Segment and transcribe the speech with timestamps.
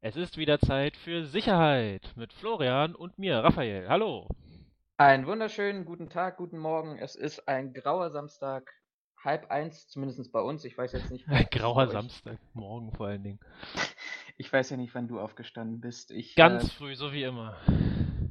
[0.00, 3.88] Es ist wieder Zeit für Sicherheit mit Florian und mir, Raphael.
[3.88, 4.28] Hallo.
[4.96, 6.96] Einen wunderschönen guten Tag, guten Morgen.
[6.98, 8.72] Es ist ein grauer Samstag,
[9.24, 10.64] halb eins, zumindest bei uns.
[10.64, 11.28] Ich weiß jetzt nicht.
[11.28, 13.40] Ein grauer Samstag, morgen vor allen Dingen.
[14.40, 16.12] Ich weiß ja nicht, wann du aufgestanden bist.
[16.12, 17.56] Ich, Ganz äh, früh, so wie immer.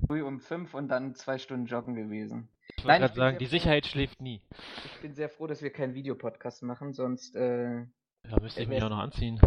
[0.07, 2.47] Früh um fünf und dann zwei Stunden joggen gewesen.
[2.77, 3.91] Ich wollte gerade sagen, die Sicherheit froh.
[3.91, 4.41] schläft nie.
[4.85, 7.35] Ich bin sehr froh, dass wir keinen Videopodcast machen, sonst.
[7.35, 9.37] Äh, ja, müsste ich mich auch noch anziehen.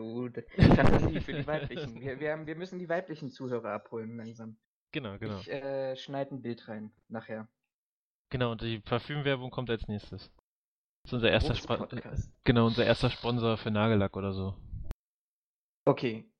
[0.00, 0.28] Oh,
[0.74, 2.00] Fantasie für die weiblichen.
[2.00, 4.56] Wir, wir, haben, wir müssen die weiblichen Zuhörer abholen langsam.
[4.92, 5.38] Genau, genau.
[5.40, 7.48] Ich äh, schneide ein Bild rein, nachher.
[8.30, 10.30] Genau, und die Parfümwerbung kommt als nächstes.
[11.02, 11.80] Das ist unser erster Sp
[12.44, 14.54] Genau, unser erster Sponsor für Nagellack oder so.
[15.86, 16.30] Okay.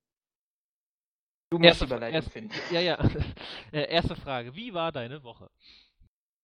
[1.51, 2.55] Du musst erste, Überleitung erst, finden.
[2.71, 2.99] Ja, ja.
[3.73, 4.55] Äh, erste Frage.
[4.55, 5.51] Wie war deine Woche?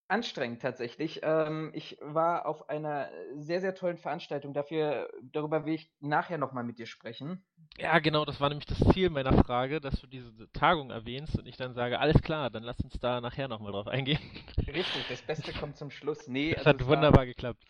[0.06, 1.20] Anstrengend tatsächlich.
[1.22, 4.52] Ähm, ich war auf einer sehr, sehr tollen Veranstaltung.
[4.52, 7.42] Dafür, darüber will ich nachher nochmal mit dir sprechen.
[7.78, 11.46] Ja, genau, das war nämlich das Ziel meiner Frage, dass du diese Tagung erwähnst und
[11.46, 14.18] ich dann sage, alles klar, dann lass uns da nachher nochmal drauf eingehen.
[14.58, 16.28] Richtig, das Beste kommt zum Schluss.
[16.28, 17.64] Nee, das also hat wunderbar war, geklappt.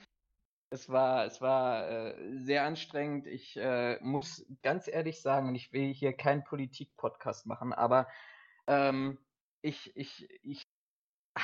[0.71, 3.29] Es war, es war äh, sehr anstrengend.
[3.29, 8.09] Ich äh, muss ganz ehrlich sagen, und ich will hier keinen Politik-Podcast machen, aber
[8.67, 9.19] ähm,
[9.63, 10.64] ich, ich, ich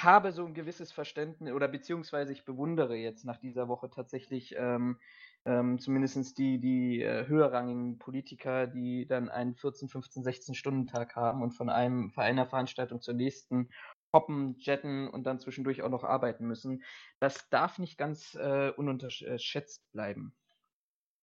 [0.03, 4.99] habe so ein gewisses Verständnis oder beziehungsweise ich bewundere jetzt nach dieser Woche tatsächlich ähm,
[5.45, 11.17] ähm, zumindest die, die äh, höherrangigen Politiker, die dann einen 14, 15, 16 Stunden Tag
[11.17, 13.71] haben und von einem von einer Veranstaltung zur nächsten
[14.13, 16.83] hoppen, jetten und dann zwischendurch auch noch arbeiten müssen.
[17.21, 20.35] Das darf nicht ganz äh, ununterschätzt bleiben.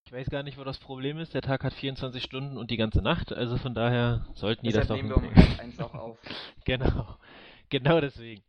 [0.06, 1.34] Ich weiß gar nicht, wo das Problem ist.
[1.34, 4.88] Der Tag hat 24 Stunden und die ganze Nacht, also von daher sollten die Deshalb
[4.88, 5.04] das doch.
[5.04, 6.18] nehmen wir um eins auch auf.
[6.66, 7.18] genau.
[7.70, 8.44] Genau deswegen.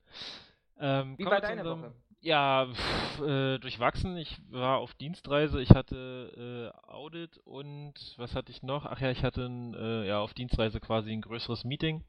[0.79, 1.95] Ähm, Wie war deine unserem, Woche?
[2.21, 4.17] Ja, pff, äh, durchwachsen.
[4.17, 5.61] Ich war auf Dienstreise.
[5.61, 8.87] Ich hatte äh, Audit und was hatte ich noch?
[8.87, 12.05] Ach ja, ich hatte ein, äh, ja auf Dienstreise quasi ein größeres Meeting,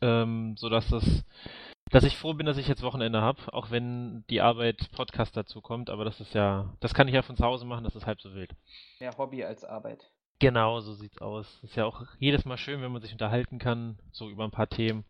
[0.00, 1.24] ähm, sodass das,
[1.90, 5.60] dass ich froh bin, dass ich jetzt Wochenende habe, auch wenn die Arbeit Podcast dazu
[5.60, 5.90] kommt.
[5.90, 7.84] Aber das ist ja, das kann ich ja von zu Hause machen.
[7.84, 8.54] Das ist halb so wild.
[9.00, 10.10] Mehr Hobby als Arbeit.
[10.40, 11.60] Genau, so sieht's aus.
[11.62, 14.68] Ist ja auch jedes Mal schön, wenn man sich unterhalten kann, so über ein paar
[14.68, 15.04] Themen,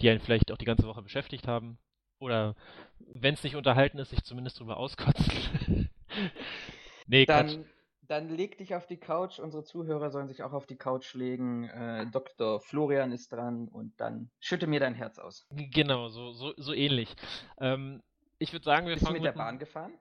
[0.00, 1.78] die einen vielleicht auch die ganze Woche beschäftigt haben.
[2.18, 2.54] Oder
[2.98, 5.88] wenn es nicht unterhalten ist, sich zumindest drüber auskotzen.
[7.06, 7.64] nee, dann,
[8.02, 9.38] dann leg dich auf die Couch.
[9.38, 11.64] Unsere Zuhörer sollen sich auch auf die Couch legen.
[11.68, 12.60] Äh, Dr.
[12.60, 15.46] Florian ist dran und dann schütte mir dein Herz aus.
[15.50, 17.14] Genau, so, so, so ähnlich.
[17.58, 18.02] Ähm,
[18.38, 19.14] ich würde sagen, wir Bist fangen.
[19.14, 19.92] Bist du mit der Bahn gefahren?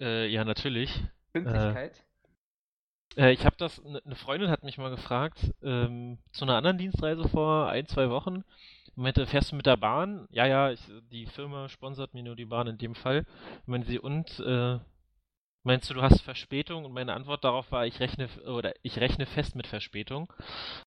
[0.00, 1.02] Äh, ja, natürlich.
[1.32, 1.98] Pünktlichkeit?
[1.98, 2.07] Äh,
[3.18, 6.78] äh, ich habe das, eine ne Freundin hat mich mal gefragt, ähm, zu einer anderen
[6.78, 8.44] Dienstreise vor ein, zwei Wochen,
[8.94, 10.26] meinte, fährst du mit der Bahn?
[10.30, 10.80] Ja, ja, ich,
[11.10, 13.26] die Firma sponsert mir nur die Bahn in dem Fall.
[13.66, 14.78] Meinte sie, und äh,
[15.62, 16.84] meinst du, du hast Verspätung?
[16.84, 20.32] Und meine Antwort darauf war, ich rechne oder ich rechne fest mit Verspätung.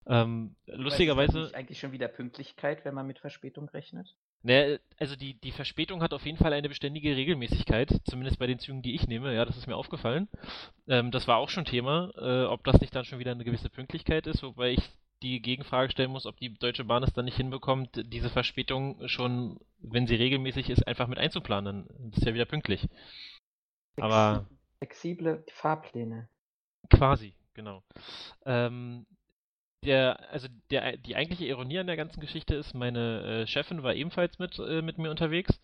[0.07, 1.41] Ähm, lustigerweise.
[1.41, 4.15] Ist eigentlich schon wieder Pünktlichkeit, wenn man mit Verspätung rechnet?
[4.43, 8.57] Ne, also die, die Verspätung hat auf jeden Fall eine beständige Regelmäßigkeit, zumindest bei den
[8.57, 10.27] Zügen, die ich nehme, ja, das ist mir aufgefallen.
[10.87, 13.69] Ähm, das war auch schon Thema, äh, ob das nicht dann schon wieder eine gewisse
[13.69, 14.81] Pünktlichkeit ist, wobei ich
[15.21, 19.59] die Gegenfrage stellen muss, ob die Deutsche Bahn es dann nicht hinbekommt, diese Verspätung schon,
[19.77, 21.87] wenn sie regelmäßig ist, einfach mit einzuplanen.
[22.09, 22.87] Das ist ja wieder pünktlich.
[23.97, 24.47] Aber.
[24.79, 26.27] Flexible Fahrpläne.
[26.89, 27.83] Quasi, genau.
[28.45, 29.05] Ähm,
[29.83, 33.95] der, also der, die eigentliche Ironie an der ganzen Geschichte ist, meine äh, Chefin war
[33.95, 35.59] ebenfalls mit, äh, mit mir unterwegs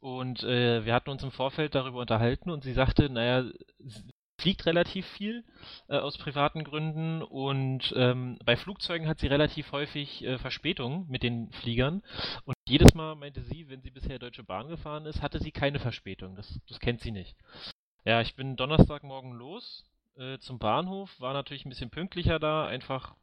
[0.00, 4.04] und äh, wir hatten uns im Vorfeld darüber unterhalten und sie sagte, naja, sie
[4.38, 5.44] fliegt relativ viel
[5.88, 11.22] äh, aus privaten Gründen und ähm, bei Flugzeugen hat sie relativ häufig äh, Verspätungen mit
[11.22, 12.02] den Fliegern
[12.44, 15.78] und jedes Mal meinte sie, wenn sie bisher Deutsche Bahn gefahren ist, hatte sie keine
[15.78, 16.36] Verspätung.
[16.36, 17.36] Das, das kennt sie nicht.
[18.04, 19.84] Ja, ich bin Donnerstagmorgen los
[20.16, 23.14] äh, zum Bahnhof, war natürlich ein bisschen pünktlicher da, einfach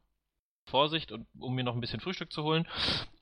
[0.66, 2.66] Vorsicht, und, um mir noch ein bisschen Frühstück zu holen.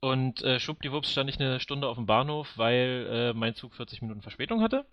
[0.01, 4.03] Und äh, schwuppdiwupps stand ich eine Stunde auf dem Bahnhof, weil äh, mein Zug 40
[4.03, 4.87] Minuten Verspätung hatte.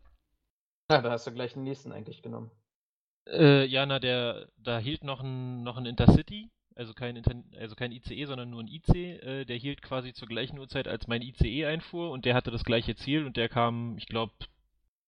[0.92, 2.52] Ja, da hast du gleich den nächsten eigentlich genommen.
[3.28, 7.76] Äh, ja, na, der, da hielt noch ein, noch ein Intercity, also kein, Inter also
[7.76, 8.95] kein ICE, sondern nur ein IC.
[8.95, 12.63] Äh, der hielt quasi zur gleichen Uhrzeit, als mein ICE einfuhr und der hatte das
[12.63, 14.34] gleiche Ziel und der kam, ich glaube,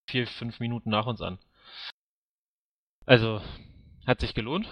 [0.07, 1.39] vier, fünf Minuten nach uns an.
[3.05, 3.41] Also,
[4.05, 4.67] hat sich gelohnt.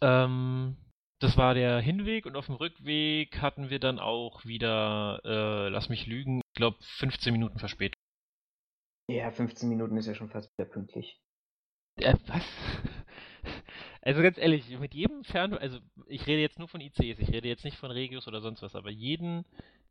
[0.00, 0.76] Ähm,
[1.18, 5.88] das war der Hinweg und auf dem Rückweg hatten wir dann auch wieder, äh, lass
[5.88, 8.00] mich lügen, ich glaube 15 Minuten Verspätung.
[9.08, 11.20] Ja, 15 Minuten ist ja schon fast wieder pünktlich.
[11.98, 12.44] Ja, was?
[14.02, 15.54] Also ganz ehrlich, mit jedem Fern...
[15.54, 18.62] Also ich rede jetzt nur von ICEs, ich rede jetzt nicht von Regios oder sonst
[18.62, 19.44] was, aber jeden,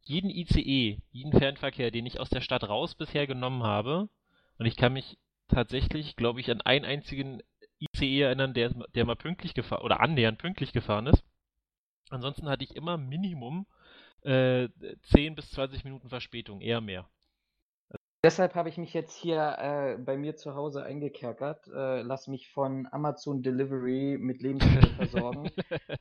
[0.03, 4.09] jeden ICE, jeden Fernverkehr, den ich aus der Stadt raus bisher genommen habe,
[4.57, 5.17] und ich kann mich
[5.47, 7.41] tatsächlich, glaube ich, an einen einzigen
[7.79, 11.23] ICE erinnern, der, der mal pünktlich gefahren oder annähernd pünktlich gefahren ist.
[12.09, 13.65] Ansonsten hatte ich immer Minimum
[14.21, 14.69] äh,
[15.13, 17.09] 10 bis 20 Minuten Verspätung, eher mehr.
[18.25, 22.49] Deshalb habe ich mich jetzt hier äh, bei mir zu Hause eingekerkert, äh, lass mich
[22.49, 25.51] von Amazon Delivery mit Lebensmitteln versorgen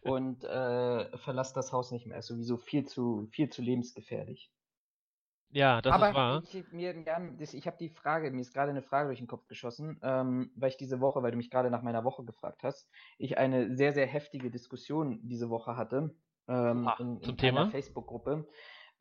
[0.01, 2.17] und äh, verlass das Haus nicht mehr.
[2.17, 4.51] Ist sowieso viel zu, viel zu lebensgefährlich.
[5.55, 6.43] Ja, das Aber ist wahr.
[6.43, 6.95] ich, mir,
[7.39, 10.71] ich habe die Frage, mir ist gerade eine Frage durch den Kopf geschossen, ähm, weil
[10.71, 13.93] ich diese Woche, weil du mich gerade nach meiner Woche gefragt hast, ich eine sehr,
[13.93, 16.17] sehr heftige Diskussion diese Woche hatte
[16.49, 17.61] ähm, Ach, in, zum in Thema?
[17.61, 18.49] einer Facebook-Gruppe.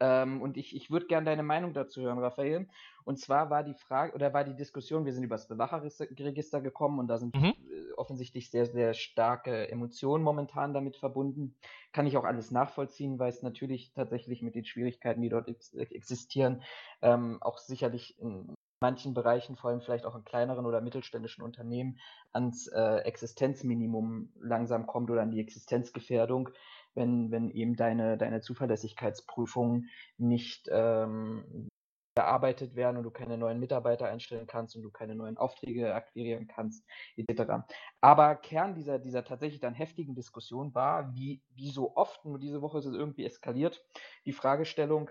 [0.03, 2.67] Ähm, und ich, ich würde gerne deine Meinung dazu hören, Raphael.
[3.05, 6.99] Und zwar war die Frage, oder war die Diskussion, wir sind über das Bewacherregister gekommen
[6.99, 7.53] und da sind Mhm.
[7.57, 11.55] äh, offensichtlich sehr, sehr starke Emotionen momentan damit verbunden.
[11.93, 15.73] Kann ich auch alles nachvollziehen, weil es natürlich tatsächlich mit den Schwierigkeiten, die dort ex
[15.73, 16.63] existieren,
[17.01, 21.99] ähm, auch sicherlich in manchen Bereichen, vor allem vielleicht auch in kleineren oder mittelständischen Unternehmen,
[22.33, 26.49] ans äh, Existenzminimum langsam kommt oder an die Existenzgefährdung,
[26.95, 31.69] wenn, wenn eben deine, deine Zuverlässigkeitsprüfungen nicht ähm,
[32.15, 36.47] bearbeitet werden und du keine neuen Mitarbeiter einstellen kannst und du keine neuen Aufträge akquirieren
[36.47, 36.85] kannst,
[37.17, 37.65] etc.
[38.01, 42.61] Aber Kern dieser, dieser tatsächlich dann heftigen Diskussion war, wie, wie so oft, nur diese
[42.61, 43.83] Woche ist es irgendwie eskaliert,
[44.25, 45.09] die Fragestellung,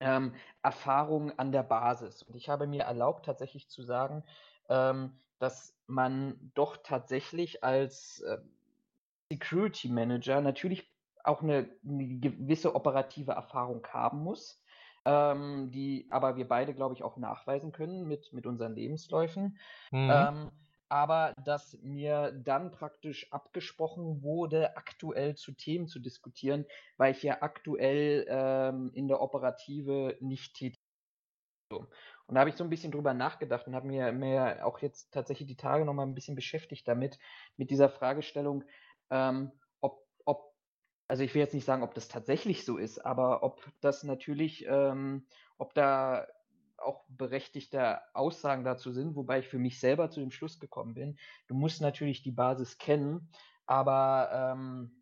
[0.00, 2.22] ähm, Erfahrung an der Basis.
[2.22, 4.24] Und ich habe mir erlaubt, tatsächlich zu sagen,
[4.68, 8.38] ähm, dass man doch tatsächlich als äh,
[9.32, 10.90] Security Manager natürlich
[11.24, 14.62] auch eine, eine gewisse operative Erfahrung haben muss,
[15.04, 19.58] ähm, die aber wir beide, glaube ich, auch nachweisen können mit, mit unseren Lebensläufen.
[19.90, 20.10] Mhm.
[20.12, 20.50] Ähm,
[20.88, 26.64] aber dass mir dann praktisch abgesprochen wurde, aktuell zu Themen zu diskutieren,
[26.96, 30.76] weil ich ja aktuell ähm, in der Operative nicht tätig
[31.70, 31.86] bin.
[32.26, 35.12] Und da habe ich so ein bisschen drüber nachgedacht und habe mir, mir auch jetzt
[35.12, 37.18] tatsächlich die Tage nochmal ein bisschen beschäftigt damit,
[37.56, 38.64] mit dieser Fragestellung,
[39.10, 40.54] ähm, ob, ob,
[41.08, 44.66] also ich will jetzt nicht sagen, ob das tatsächlich so ist, aber ob das natürlich,
[44.68, 45.26] ähm,
[45.58, 46.26] ob da
[46.78, 51.18] auch berechtigte Aussagen dazu sind, wobei ich für mich selber zu dem Schluss gekommen bin.
[51.46, 53.30] Du musst natürlich die Basis kennen,
[53.66, 54.95] aber ähm,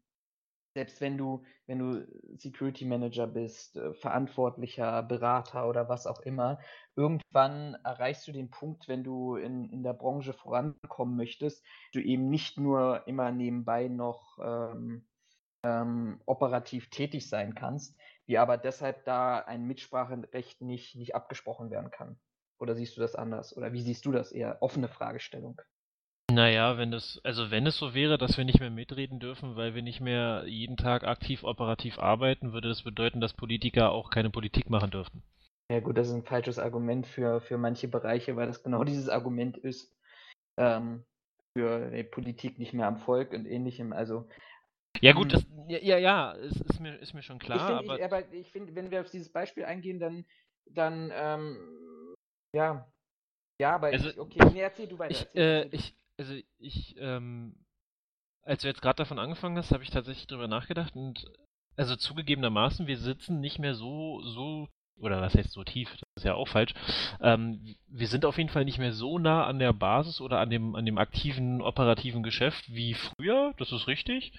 [0.74, 2.06] selbst wenn du, wenn du
[2.36, 6.58] Security Manager bist, äh, verantwortlicher Berater oder was auch immer,
[6.96, 12.28] irgendwann erreichst du den Punkt, wenn du in, in der Branche vorankommen möchtest, du eben
[12.28, 15.06] nicht nur immer nebenbei noch ähm,
[15.62, 17.96] ähm, operativ tätig sein kannst,
[18.26, 22.18] wie aber deshalb da ein Mitspracherecht nicht, nicht abgesprochen werden kann.
[22.58, 23.56] Oder siehst du das anders?
[23.56, 24.58] Oder wie siehst du das eher?
[24.60, 25.60] Offene Fragestellung.
[26.34, 29.76] Naja, wenn es, also wenn es so wäre, dass wir nicht mehr mitreden dürfen, weil
[29.76, 34.30] wir nicht mehr jeden Tag aktiv operativ arbeiten, würde das bedeuten, dass Politiker auch keine
[34.30, 35.22] Politik machen dürften.
[35.70, 39.08] Ja gut, das ist ein falsches Argument für, für manche Bereiche, weil das genau dieses
[39.08, 39.96] Argument ist
[40.56, 41.04] ähm,
[41.56, 43.92] für die Politik nicht mehr am Volk und ähnlichem.
[43.92, 44.28] Also
[45.00, 45.28] Ja gut, Hm.
[45.30, 48.32] das, ja, ja, es ist mir, ist mir schon ich klar, finde, aber ich, aber
[48.32, 50.24] ich finde, wenn wir auf dieses Beispiel eingehen, dann,
[50.66, 52.14] dann ähm,
[52.56, 52.90] ja,
[53.60, 55.14] ja, aber Also, ich, okay, nee, erzähl du weiter.
[55.14, 55.76] ich, erzähl, äh, erzähl du.
[55.76, 57.54] ich, also ich, ähm,
[58.42, 61.24] als du jetzt gerade davon angefangen hast, habe ich tatsächlich drüber nachgedacht und
[61.76, 66.24] also zugegebenermaßen, wir sitzen nicht mehr so, so, oder was heißt so tief, das ist
[66.24, 66.72] ja auch falsch.
[67.20, 70.50] Ähm, wir sind auf jeden Fall nicht mehr so nah an der Basis oder an
[70.50, 74.32] dem, an dem aktiven operativen Geschäft wie früher, das ist richtig.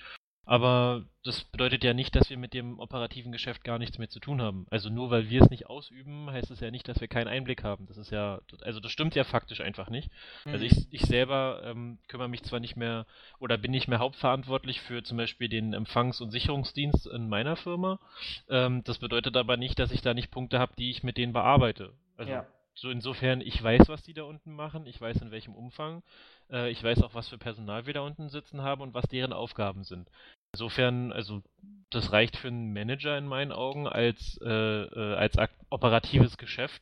[0.46, 4.20] Aber das bedeutet ja nicht, dass wir mit dem operativen Geschäft gar nichts mehr zu
[4.20, 4.68] tun haben.
[4.70, 7.64] Also nur weil wir es nicht ausüben, heißt es ja nicht, dass wir keinen Einblick
[7.64, 7.88] haben.
[7.88, 10.12] Das ist ja, also das stimmt ja faktisch einfach nicht.
[10.46, 10.72] Also Mhm.
[10.72, 13.08] ich, ich selber ähm, kümmere mich zwar nicht mehr
[13.40, 18.00] oder bin nicht mehr hauptverantwortlich für zum Beispiel den Empfangs- und Sicherungsdienst in meiner Firma.
[18.48, 21.34] Ähm, das bedeutet aber nicht, dass ich da nicht Punkte habe, die ich mit denen
[21.34, 21.94] bearbeite.
[22.18, 22.46] Also Ja.
[22.76, 26.04] So insofern, ich weiß, was die da unten machen, ich weiß in welchem Umfang,
[26.52, 29.34] äh, ich weiß auch, was für Personal wir da unten sitzen haben und was deren
[29.34, 30.10] Aufgaben sind.
[30.54, 31.42] Insofern, also
[31.90, 35.38] das reicht für einen Manager in meinen Augen als, äh, äh, als
[35.70, 36.82] operatives Geschäft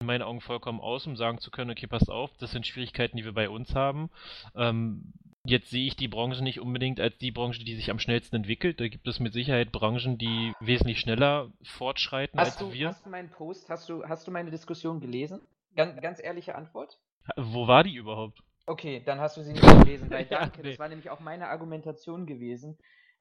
[0.00, 3.16] in meinen Augen vollkommen aus, um sagen zu können, okay, passt auf, das sind Schwierigkeiten,
[3.16, 4.10] die wir bei uns haben.
[4.56, 5.12] Ähm,
[5.44, 8.80] jetzt sehe ich die Branche nicht unbedingt als die Branche, die sich am schnellsten entwickelt.
[8.80, 12.88] Da gibt es mit Sicherheit Branchen, die wesentlich schneller fortschreiten Hast als du, wir.
[12.88, 15.40] hast du meinen Post, hast du, hast du meine Diskussion gelesen?
[15.76, 16.98] Ganz, ganz ehrliche Antwort?
[17.36, 18.42] Wo war die überhaupt?
[18.66, 20.70] Okay, dann hast du sie nicht gelesen, weil Ja, danke, nee.
[20.70, 22.78] das war nämlich auch meine Argumentation gewesen,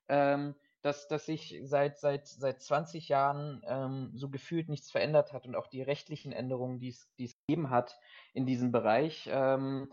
[0.08, 5.46] ähm, dass, dass sich seit, seit, seit 20 Jahren ähm, so gefühlt nichts verändert hat
[5.46, 7.98] und auch die rechtlichen Änderungen, die es die es gegeben hat
[8.34, 9.92] in diesem Bereich, ähm,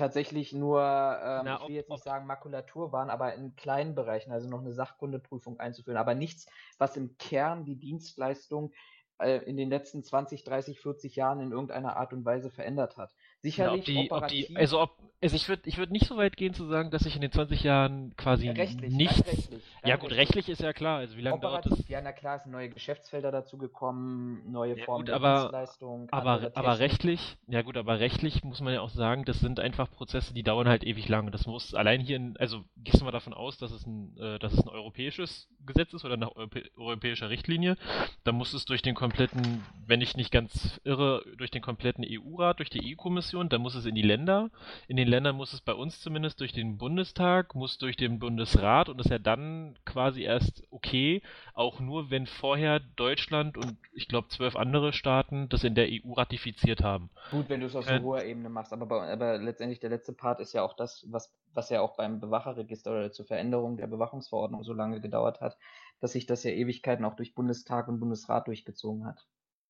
[0.00, 4.32] tatsächlich nur, ähm, Na, ich will jetzt nicht sagen Makulatur waren, aber in kleinen Bereichen,
[4.32, 6.46] also noch eine Sachkundeprüfung einzuführen, aber nichts,
[6.78, 8.72] was im Kern die Dienstleistung
[9.18, 13.14] äh, in den letzten 20, 30, 40 Jahren in irgendeiner Art und Weise verändert hat
[13.42, 14.10] Sicherlich ja, ob die.
[14.10, 16.90] Ob die, also ob, also ich würde ich würd nicht so weit gehen zu sagen,
[16.90, 19.26] dass ich in den 20 Jahren quasi rechtlich, nichts.
[19.26, 20.98] Rechtlich, ja gut, rechtlich ist ja klar.
[20.98, 21.86] Also wie lange dauert das?
[21.88, 26.08] Ja, na klar, es sind neue Geschäftsfelder dazugekommen, neue ja, Formen gut, der aber, Dienstleistung.
[26.10, 29.90] Aber, aber rechtlich, ja gut, aber rechtlich muss man ja auch sagen, das sind einfach
[29.90, 31.30] Prozesse, die dauern halt ewig lang.
[31.30, 34.38] Das muss allein hier, in, also gehst du mal davon aus, dass es ein, äh,
[34.38, 36.34] dass es ein europäisches Gesetz ist oder eine
[36.76, 37.76] europäische Richtlinie,
[38.24, 42.58] dann muss es durch den kompletten, wenn ich nicht ganz irre, durch den kompletten EU-Rat,
[42.58, 44.50] durch die EU-Kommission, dann muss es in die Länder.
[44.88, 48.20] In den Ländern muss es bei uns uns zumindest durch den Bundestag, muss durch den
[48.20, 51.22] Bundesrat und ist ja dann quasi erst okay,
[51.54, 56.12] auch nur wenn vorher Deutschland und ich glaube zwölf andere Staaten das in der EU
[56.12, 57.10] ratifiziert haben.
[57.30, 59.90] Gut, wenn du es auf so äh, hoher Ebene machst, aber, bei, aber letztendlich der
[59.90, 63.76] letzte Part ist ja auch das, was, was ja auch beim Bewacherregister oder zur Veränderung
[63.76, 65.56] der Bewachungsverordnung so lange gedauert hat,
[66.00, 69.26] dass sich das ja Ewigkeiten auch durch Bundestag und Bundesrat durchgezogen hat.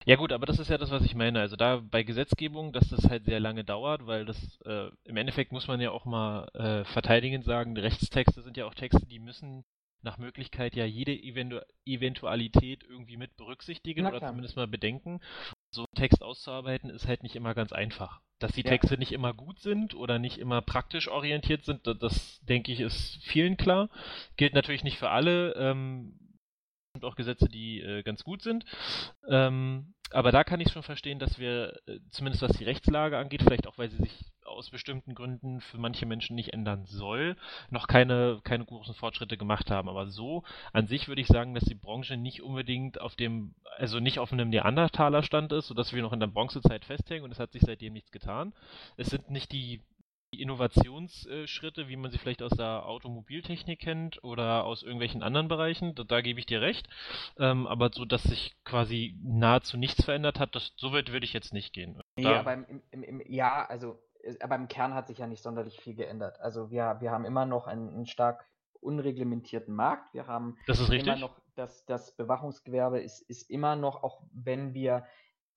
[0.07, 1.41] Ja gut, aber das ist ja das, was ich meine.
[1.41, 5.53] Also da bei Gesetzgebung, dass das halt sehr lange dauert, weil das äh, im Endeffekt
[5.53, 9.65] muss man ja auch mal äh, verteidigend sagen, Rechtstexte sind ja auch Texte, die müssen
[10.03, 15.21] nach Möglichkeit ja jede Eventu Eventualität irgendwie mit berücksichtigen oder zumindest mal bedenken.
[15.71, 18.21] So einen Text auszuarbeiten ist halt nicht immer ganz einfach.
[18.39, 18.71] Dass die ja.
[18.71, 22.81] Texte nicht immer gut sind oder nicht immer praktisch orientiert sind, das, das denke ich
[22.81, 23.91] ist vielen klar.
[24.37, 25.53] Gilt natürlich nicht für alle.
[25.55, 26.19] Ähm,
[26.95, 28.65] sind auch Gesetze, die äh, ganz gut sind.
[29.29, 33.43] Ähm, aber da kann ich schon verstehen, dass wir, äh, zumindest was die Rechtslage angeht,
[33.43, 37.37] vielleicht auch weil sie sich aus bestimmten Gründen für manche Menschen nicht ändern soll,
[37.71, 39.89] noch keine, keine großen Fortschritte gemacht haben.
[39.89, 44.01] Aber so an sich würde ich sagen, dass die Branche nicht unbedingt auf dem, also
[44.01, 47.39] nicht auf einem Neandertaler Stand ist, sodass wir noch in der Bronzezeit festhängen und es
[47.39, 48.53] hat sich seitdem nichts getan.
[48.97, 49.81] Es sind nicht die
[50.39, 56.05] Innovationsschritte, wie man sie vielleicht aus der Automobiltechnik kennt oder aus irgendwelchen anderen Bereichen, da,
[56.05, 56.89] da gebe ich dir recht.
[57.39, 61.33] Ähm, aber so, dass sich quasi nahezu nichts verändert hat, das, so weit würde ich
[61.33, 62.01] jetzt nicht gehen.
[62.17, 63.99] Nee, da, aber im, im, im, ja, also,
[64.41, 66.41] aber im Kern hat sich ja nicht sonderlich viel geändert.
[66.41, 68.47] Also wir, wir haben immer noch einen, einen stark
[68.81, 70.15] unreglementierten Markt.
[70.15, 75.05] Wir haben immer noch das, das Bewachungsgewerbe ist, ist immer noch, auch wenn wir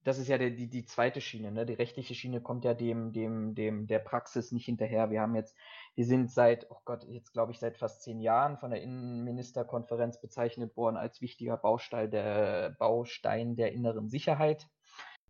[0.03, 1.65] das ist ja der, die, die zweite Schiene, ne?
[1.65, 5.09] Die rechtliche Schiene kommt ja dem, dem, dem, der Praxis nicht hinterher.
[5.09, 5.55] Wir haben jetzt,
[5.95, 10.19] wir sind seit, oh Gott, jetzt glaube ich seit fast zehn Jahren von der Innenministerkonferenz
[10.19, 14.67] bezeichnet worden als wichtiger Baustein der Baustein der inneren Sicherheit.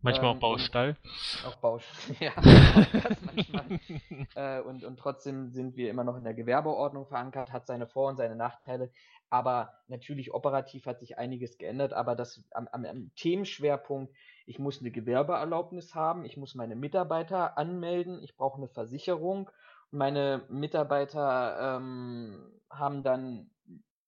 [0.03, 0.97] Manchmal ähm, auch Baustall.
[1.47, 2.33] Auch Baustall, ja.
[3.21, 3.79] manchmal.
[4.35, 8.09] äh, und, und trotzdem sind wir immer noch in der Gewerbeordnung verankert, hat seine Vor-
[8.09, 8.91] und seine Nachteile.
[9.29, 14.13] Aber natürlich operativ hat sich einiges geändert, aber das am, am, am Themenschwerpunkt
[14.45, 19.49] ich muss eine Gewerbeerlaubnis haben, ich muss meine Mitarbeiter anmelden, ich brauche eine Versicherung.
[19.91, 23.51] Meine Mitarbeiter ähm, haben dann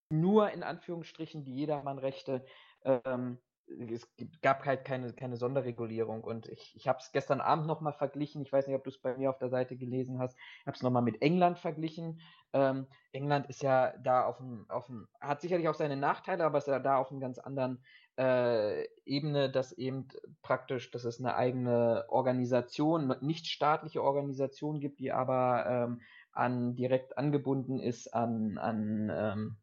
[0.09, 2.45] nur in Anführungsstrichen die Jedermannrechte.
[2.83, 4.07] Ähm, es
[4.41, 8.41] gab halt keine, keine Sonderregulierung und ich, ich habe es gestern Abend nochmal verglichen.
[8.41, 10.37] Ich weiß nicht, ob du es bei mir auf der Seite gelesen hast.
[10.61, 12.21] Ich habe es nochmal mit England verglichen.
[12.53, 16.59] Ähm, England ist ja da auf dem, auf dem, hat sicherlich auch seine Nachteile, aber
[16.59, 17.83] ist ja da auf einem ganz anderen
[18.17, 20.07] äh, Ebene, dass eben
[20.41, 27.17] praktisch, dass es eine eigene Organisation, nicht staatliche Organisation gibt, die aber ähm, an direkt
[27.17, 29.57] angebunden ist an, an ähm,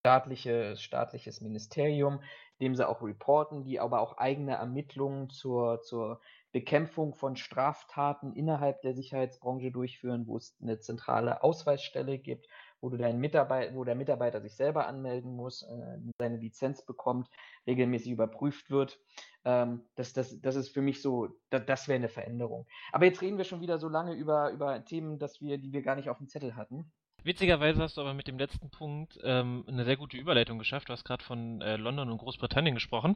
[0.00, 2.22] staatliche, staatliches Ministerium,
[2.60, 6.20] dem sie auch reporten, die aber auch eigene Ermittlungen zur, zur
[6.52, 12.46] Bekämpfung von Straftaten innerhalb der Sicherheitsbranche durchführen, wo es eine zentrale Ausweisstelle gibt,
[12.82, 17.28] wo du deinen Mitarbeiter, wo der Mitarbeiter sich selber anmelden muss, äh, seine Lizenz bekommt,
[17.66, 18.98] regelmäßig überprüft wird.
[19.44, 22.66] Ähm, das, das, das ist für mich so, das, das wäre eine Veränderung.
[22.90, 25.82] Aber jetzt reden wir schon wieder so lange über, über Themen, dass wir, die wir
[25.82, 26.92] gar nicht auf dem Zettel hatten.
[27.22, 30.88] Witzigerweise hast du aber mit dem letzten Punkt ähm, eine sehr gute Überleitung geschafft.
[30.88, 33.14] Du hast gerade von äh, London und Großbritannien gesprochen.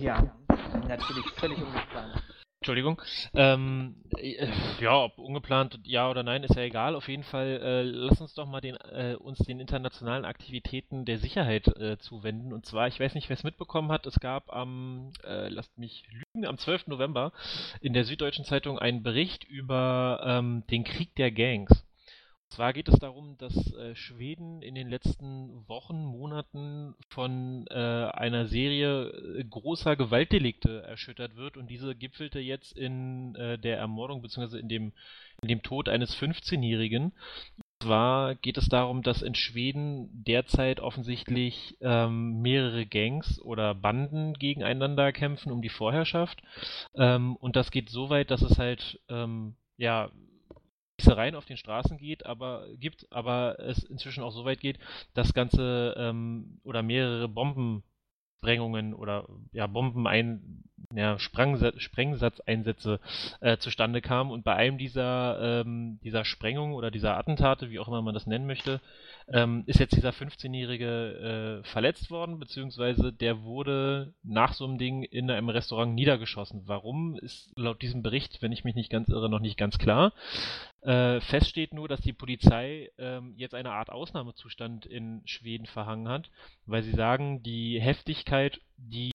[0.00, 0.36] Ja,
[0.86, 2.22] natürlich völlig ungeplant.
[2.66, 3.00] Entschuldigung.
[3.32, 4.48] Ähm, äh,
[4.80, 6.96] ja, ob ungeplant ja oder nein, ist ja egal.
[6.96, 11.18] Auf jeden Fall, äh, lass uns doch mal den, äh, uns den internationalen Aktivitäten der
[11.18, 12.52] Sicherheit äh, zuwenden.
[12.52, 16.02] Und zwar, ich weiß nicht, wer es mitbekommen hat, es gab am, äh, lasst mich
[16.10, 16.88] lügen, am 12.
[16.88, 17.30] November
[17.80, 21.86] in der Süddeutschen Zeitung einen Bericht über ähm, den Krieg der Gangs.
[22.48, 28.46] Zwar geht es darum, dass äh, Schweden in den letzten Wochen, Monaten von äh, einer
[28.46, 34.58] Serie äh, großer Gewaltdelikte erschüttert wird und diese gipfelte jetzt in äh, der Ermordung bzw.
[34.58, 34.92] In dem,
[35.42, 37.12] in dem Tod eines 15-Jährigen.
[37.82, 45.12] Zwar geht es darum, dass in Schweden derzeit offensichtlich ähm, mehrere Gangs oder Banden gegeneinander
[45.12, 46.42] kämpfen um die Vorherrschaft.
[46.94, 50.10] Ähm, und das geht so weit, dass es halt ähm, ja
[51.00, 54.78] Schießereien auf den Straßen geht, aber gibt, aber es inzwischen auch so weit geht,
[55.14, 57.82] dass ganze ähm, oder mehrere Bomben
[58.38, 60.62] Sprengungen oder ja, Bombenein,
[60.94, 63.00] ja, Sprengsatzeinsätze
[63.40, 64.30] äh, zustande kamen.
[64.30, 68.26] Und bei einem dieser, ähm, dieser Sprengungen oder dieser Attentate, wie auch immer man das
[68.26, 68.80] nennen möchte,
[69.28, 75.02] ähm, ist jetzt dieser 15-Jährige äh, verletzt worden, beziehungsweise der wurde nach so einem Ding
[75.02, 76.62] in einem Restaurant niedergeschossen.
[76.66, 80.12] Warum ist laut diesem Bericht, wenn ich mich nicht ganz irre, noch nicht ganz klar.
[80.82, 86.08] Äh, fest steht nur, dass die Polizei ähm, jetzt eine Art Ausnahmezustand in Schweden verhangen
[86.08, 86.30] hat,
[86.66, 89.10] weil sie sagen, die Heftigkeit, die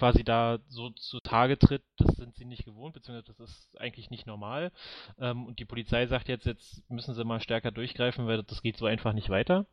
[0.00, 4.26] quasi da so zutage tritt, das sind sie nicht gewohnt, beziehungsweise das ist eigentlich nicht
[4.26, 4.72] normal.
[5.18, 8.78] Ähm, und die Polizei sagt jetzt, jetzt müssen sie mal stärker durchgreifen, weil das geht
[8.78, 9.66] so einfach nicht weiter.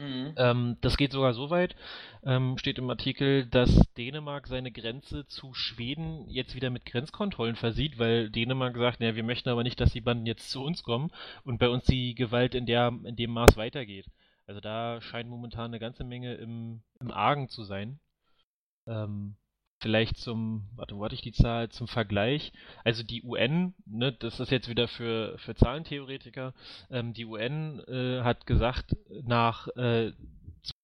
[0.00, 0.34] Mhm.
[0.36, 1.76] Ähm, das geht sogar so weit,
[2.24, 7.98] ähm, steht im Artikel, dass Dänemark seine Grenze zu Schweden jetzt wieder mit Grenzkontrollen versieht,
[8.00, 11.12] weil Dänemark sagt, ja, wir möchten aber nicht, dass die Banden jetzt zu uns kommen
[11.44, 14.06] und bei uns die Gewalt in, der, in dem Maß weitergeht.
[14.48, 18.00] Also da scheint momentan eine ganze Menge im, im Argen zu sein.
[18.88, 19.36] Ähm,
[19.80, 22.52] vielleicht zum, warte, wo hatte ich die Zahl, zum Vergleich.
[22.84, 26.54] Also die UN, ne, das ist jetzt wieder für, für Zahlentheoretiker,
[26.90, 30.12] ähm, die UN äh, hat gesagt, nach äh,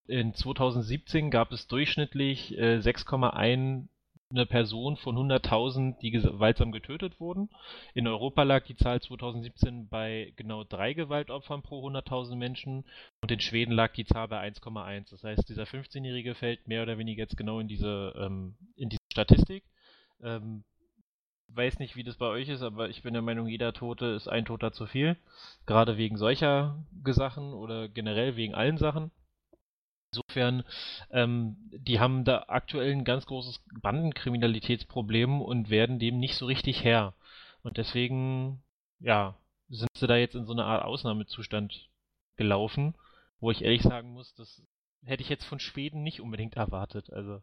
[0.08, 3.88] in 2017 gab es durchschnittlich äh, 6,1
[4.30, 7.49] eine Person von 100.000, die gewaltsam getötet wurden.
[7.95, 12.85] In Europa lag die Zahl 2017 bei genau drei Gewaltopfern pro 100.000 Menschen
[13.21, 15.11] und in Schweden lag die Zahl bei 1,1.
[15.11, 19.02] Das heißt, dieser 15-Jährige fällt mehr oder weniger jetzt genau in diese, ähm, in diese
[19.12, 19.64] Statistik.
[20.21, 20.64] Ähm,
[21.49, 24.28] weiß nicht, wie das bei euch ist, aber ich bin der Meinung, jeder Tote ist
[24.28, 25.16] ein Toter zu viel.
[25.66, 29.12] Gerade wegen solcher Sachen oder generell wegen allen Sachen.
[30.16, 30.64] Insofern,
[31.11, 36.85] ähm, die haben da aktuell ein ganz großes Bandenkriminalitätsproblem und werden dem nicht so richtig
[36.85, 37.14] Herr.
[37.62, 38.62] Und deswegen,
[39.00, 39.37] ja,
[39.68, 41.88] sind sie da jetzt in so eine Art Ausnahmezustand
[42.37, 42.94] gelaufen,
[43.40, 44.62] wo ich ehrlich sagen muss, das
[45.04, 47.12] hätte ich jetzt von Schweden nicht unbedingt erwartet.
[47.12, 47.42] Also.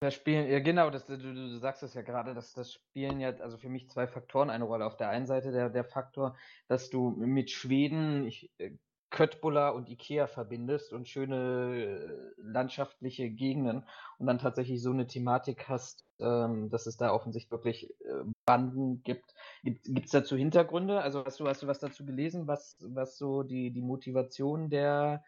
[0.00, 3.30] Da spielen, ja genau, das, du, du sagst es ja gerade, dass das spielen ja,
[3.40, 4.86] also für mich zwei Faktoren eine Rolle.
[4.86, 6.36] Auf der einen Seite der, der Faktor,
[6.68, 8.72] dass du mit Schweden, ich äh,
[9.10, 13.84] Köttbullar und Ikea verbindest und schöne äh, landschaftliche Gegenden
[14.18, 19.02] und dann tatsächlich so eine Thematik hast, ähm, dass es da offensichtlich wirklich äh, Banden
[19.02, 19.34] gibt.
[19.62, 21.00] Gibt es dazu Hintergründe?
[21.00, 25.24] Also hast du, hast du was dazu gelesen, was, was so die, die Motivation der,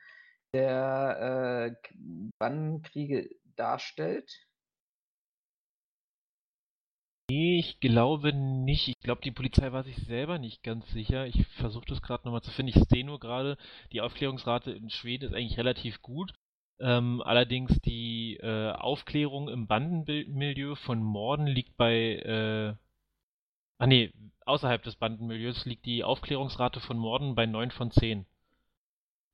[0.52, 1.90] der äh,
[2.38, 4.47] Bandenkriege darstellt?
[7.30, 8.88] Nee, ich glaube nicht.
[8.88, 11.26] Ich glaube, die Polizei war sich selber nicht ganz sicher.
[11.26, 12.76] Ich versuche das gerade nochmal zu finden.
[12.76, 13.58] Ich sehe nur gerade,
[13.92, 16.32] die Aufklärungsrate in Schweden ist eigentlich relativ gut.
[16.80, 22.74] Ähm, allerdings die äh, Aufklärung im Bandenmilieu von Morden liegt bei, äh,
[23.78, 24.12] ah nee,
[24.46, 28.26] außerhalb des Bandenmilieus liegt die Aufklärungsrate von Morden bei 9 von 10.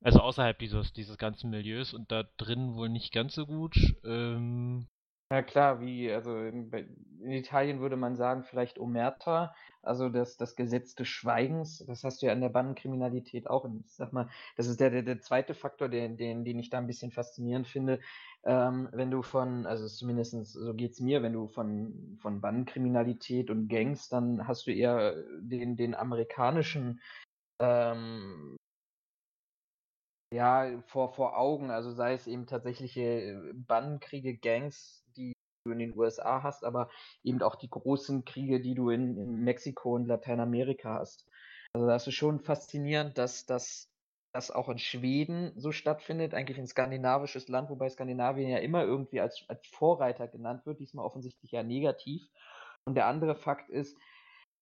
[0.01, 3.75] Also außerhalb dieses, dieses ganzen Milieus und da drin wohl nicht ganz so gut.
[4.03, 4.87] Ähm,
[5.31, 6.71] ja klar, wie, also in,
[7.21, 12.21] in Italien würde man sagen, vielleicht Omerta, also das, das Gesetz des Schweigens, das hast
[12.21, 13.63] du ja in der Bandenkriminalität auch.
[13.63, 16.69] Und ich sag mal, das ist der, der, der zweite Faktor, den, den, den ich
[16.69, 17.99] da ein bisschen faszinierend finde.
[18.43, 23.67] Ähm, wenn du von, also zumindest so geht's mir, wenn du von, von Bandenkriminalität und
[23.67, 26.99] Gangs, dann hast du eher den, den amerikanischen
[27.59, 28.57] ähm,
[30.33, 35.05] ja, vor, vor Augen, also sei es eben tatsächliche Bandenkriege, Gangs,
[35.65, 36.89] du in den USA hast, aber
[37.23, 41.27] eben auch die großen Kriege, die du in, in Mexiko und Lateinamerika hast.
[41.73, 43.89] Also das ist schon faszinierend, dass das
[44.31, 49.21] das auch in Schweden so stattfindet, eigentlich ein skandinavisches Land, wobei Skandinavien ja immer irgendwie
[49.21, 52.21] als, als Vorreiter genannt wird, diesmal offensichtlich ja negativ.
[52.83, 53.97] Und der andere Fakt ist,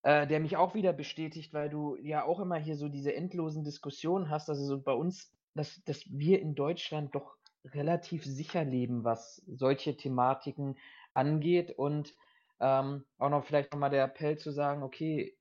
[0.04, 3.64] äh, der mich auch wieder bestätigt, weil du ja auch immer hier so diese endlosen
[3.64, 9.04] Diskussionen hast, also so bei uns, dass, dass wir in Deutschland doch relativ sicher leben,
[9.04, 10.76] was solche Thematiken
[11.14, 11.72] angeht.
[11.76, 12.14] Und
[12.60, 15.36] ähm, auch noch vielleicht nochmal der Appell zu sagen, okay,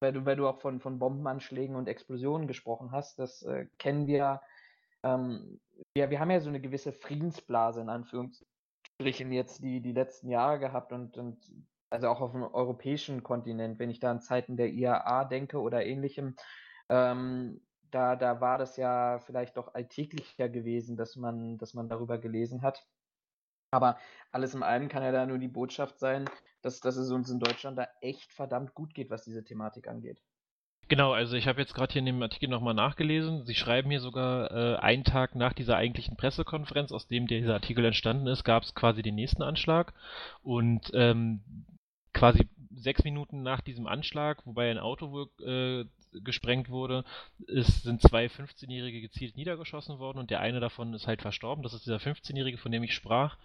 [0.00, 4.06] weil du, weil du auch von, von Bombenanschlägen und Explosionen gesprochen hast, das äh, kennen
[4.06, 4.42] wir,
[5.02, 5.60] ähm,
[5.94, 10.58] wir, wir haben ja so eine gewisse Friedensblase in Anführungsstrichen jetzt die, die letzten Jahre
[10.58, 11.38] gehabt und, und
[11.90, 15.86] also auch auf dem europäischen Kontinent, wenn ich da an Zeiten der IAA denke oder
[15.86, 16.34] ähnlichem,
[16.88, 17.60] ähm,
[17.94, 22.62] da, da war das ja vielleicht doch alltäglicher gewesen, dass man, dass man darüber gelesen
[22.62, 22.84] hat.
[23.70, 23.98] Aber
[24.30, 26.28] alles in allem kann ja da nur die Botschaft sein,
[26.62, 30.22] dass, dass es uns in Deutschland da echt verdammt gut geht, was diese Thematik angeht.
[30.88, 33.46] Genau, also ich habe jetzt gerade hier in dem Artikel nochmal nachgelesen.
[33.46, 37.84] Sie schreiben hier sogar, äh, einen Tag nach dieser eigentlichen Pressekonferenz, aus dem dieser Artikel
[37.84, 39.94] entstanden ist, gab es quasi den nächsten Anschlag.
[40.42, 41.42] Und ähm,
[42.12, 45.84] quasi sechs Minuten nach diesem Anschlag, wobei ein Auto wohl äh,
[46.22, 47.04] gesprengt wurde,
[47.48, 51.62] es sind zwei 15-Jährige gezielt niedergeschossen worden und der eine davon ist halt verstorben.
[51.62, 53.38] Das ist dieser 15-Jährige, von dem ich sprach.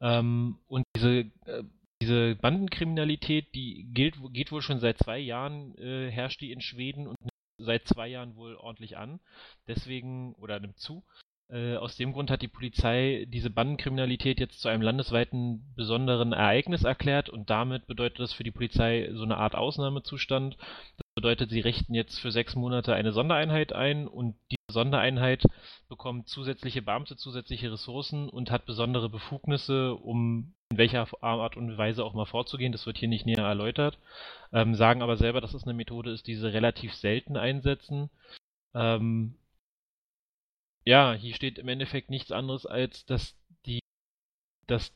[0.00, 1.64] Ähm, und diese, äh,
[2.02, 7.06] diese Bandenkriminalität, die gilt, geht wohl schon seit zwei Jahren, äh, herrscht die in Schweden
[7.06, 7.16] und
[7.58, 9.20] seit zwei Jahren wohl ordentlich an.
[9.68, 11.04] Deswegen, oder nimmt zu.
[11.52, 16.82] Äh, aus dem Grund hat die Polizei diese Bandenkriminalität jetzt zu einem landesweiten besonderen Ereignis
[16.82, 20.56] erklärt und damit bedeutet das für die Polizei so eine Art Ausnahmezustand.
[21.14, 25.44] Bedeutet, sie richten jetzt für sechs Monate eine Sondereinheit ein und diese Sondereinheit
[25.88, 32.02] bekommt zusätzliche Beamte, zusätzliche Ressourcen und hat besondere Befugnisse, um in welcher Art und Weise
[32.02, 32.72] auch mal vorzugehen.
[32.72, 33.98] Das wird hier nicht näher erläutert.
[34.52, 38.08] Ähm, sagen aber selber, dass es eine Methode ist, die sie relativ selten einsetzen.
[38.74, 39.34] Ähm,
[40.84, 43.80] ja, hier steht im Endeffekt nichts anderes, als dass die,
[44.66, 44.92] dass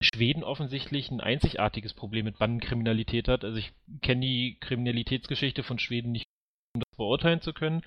[0.00, 3.44] Schweden offensichtlich ein einzigartiges Problem mit Bandenkriminalität hat.
[3.44, 3.72] Also ich
[4.02, 6.26] kenne die Kriminalitätsgeschichte von Schweden nicht,
[6.74, 7.82] um das beurteilen zu können,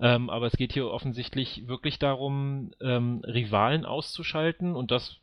[0.00, 5.18] ähm, aber es geht hier offensichtlich wirklich darum, ähm, Rivalen auszuschalten und das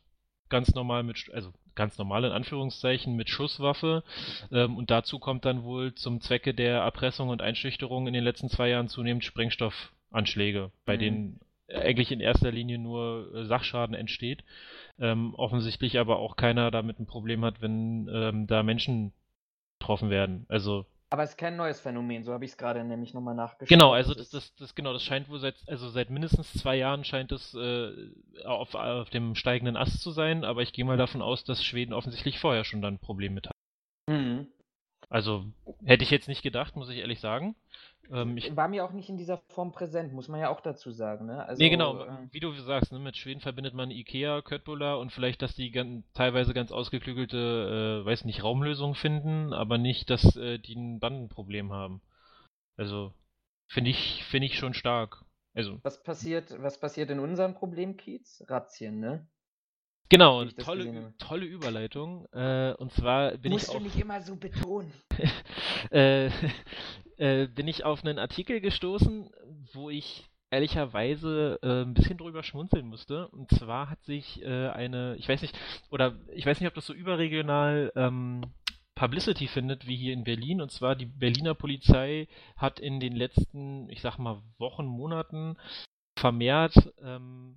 [0.48, 4.02] ganz normal mit, also ganz normal in Anführungszeichen mit Schusswaffe.
[4.50, 8.48] Ähm, und dazu kommt dann wohl zum Zwecke der Erpressung und Einschüchterung in den letzten
[8.48, 11.00] zwei Jahren zunehmend Sprengstoffanschläge, bei mhm.
[11.00, 11.40] denen
[11.72, 14.42] eigentlich in erster Linie nur äh, Sachschaden entsteht.
[15.00, 19.12] Ähm, offensichtlich aber auch keiner damit ein Problem hat, wenn ähm, da Menschen
[19.78, 20.44] getroffen werden.
[20.48, 23.70] Also aber es ist kein neues Phänomen, so habe ich es gerade nämlich nochmal nachgeschaut.
[23.70, 27.02] Genau, also das, das, das, genau, das scheint wohl seit, also seit mindestens zwei Jahren
[27.04, 27.92] scheint es äh,
[28.44, 31.94] auf, auf dem steigenden Ast zu sein, aber ich gehe mal davon aus, dass Schweden
[31.94, 33.56] offensichtlich vorher schon dann ein Problem mit hat.
[34.06, 34.48] Mhm.
[35.08, 35.46] Also
[35.82, 37.56] hätte ich jetzt nicht gedacht, muss ich ehrlich sagen.
[38.10, 40.90] Ähm, ich war mir auch nicht in dieser Form präsent, muss man ja auch dazu
[40.90, 41.26] sagen.
[41.26, 41.44] Ne?
[41.44, 45.12] Also, nee, genau, äh, wie du sagst, ne, mit Schweden verbindet man Ikea, Köttbullar und
[45.12, 50.36] vielleicht, dass die ganz, teilweise ganz ausgeklügelte, äh, weiß nicht, Raumlösungen finden, aber nicht, dass
[50.36, 52.00] äh, die ein Bandenproblem haben.
[52.76, 53.12] Also,
[53.66, 55.24] finde ich, finde ich schon stark.
[55.54, 58.44] Also, was passiert, was passiert in unserem Problemkiez?
[58.46, 59.26] Razzien, ne?
[60.10, 62.26] Genau, tolle, tolle Überleitung.
[62.32, 63.74] Äh, und zwar bin Musst ich.
[63.74, 64.90] Musst du nicht immer so betonen.
[65.90, 66.30] äh,
[67.18, 69.30] äh, bin ich auf einen Artikel gestoßen,
[69.72, 73.28] wo ich ehrlicherweise äh, ein bisschen drüber schmunzeln musste.
[73.28, 75.58] Und zwar hat sich äh, eine, ich weiß nicht,
[75.90, 78.42] oder ich weiß nicht, ob das so überregional ähm,
[78.94, 80.60] Publicity findet, wie hier in Berlin.
[80.60, 85.56] Und zwar die Berliner Polizei hat in den letzten, ich sag mal, Wochen, Monaten
[86.18, 87.56] vermehrt ähm,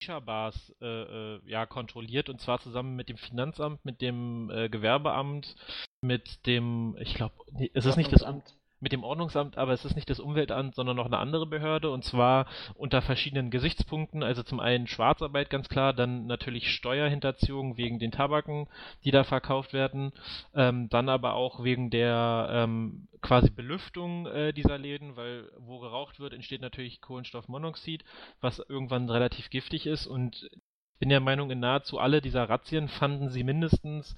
[0.00, 5.56] Shisha-Bars äh, äh, ja, kontrolliert und zwar zusammen mit dem Finanzamt, mit dem äh, Gewerbeamt,
[6.00, 9.84] mit dem, ich glaube, nee, es ist nicht das Amt mit dem Ordnungsamt, aber es
[9.84, 14.22] ist nicht das Umweltamt, sondern noch eine andere Behörde und zwar unter verschiedenen Gesichtspunkten.
[14.22, 18.68] Also zum einen Schwarzarbeit ganz klar, dann natürlich Steuerhinterziehung wegen den Tabaken,
[19.04, 20.12] die da verkauft werden,
[20.54, 26.18] ähm, dann aber auch wegen der ähm, quasi Belüftung äh, dieser Läden, weil wo geraucht
[26.18, 28.04] wird, entsteht natürlich Kohlenstoffmonoxid,
[28.40, 30.50] was irgendwann relativ giftig ist und
[30.98, 34.14] bin der Meinung, in nahezu alle dieser Razzien fanden sie mindestens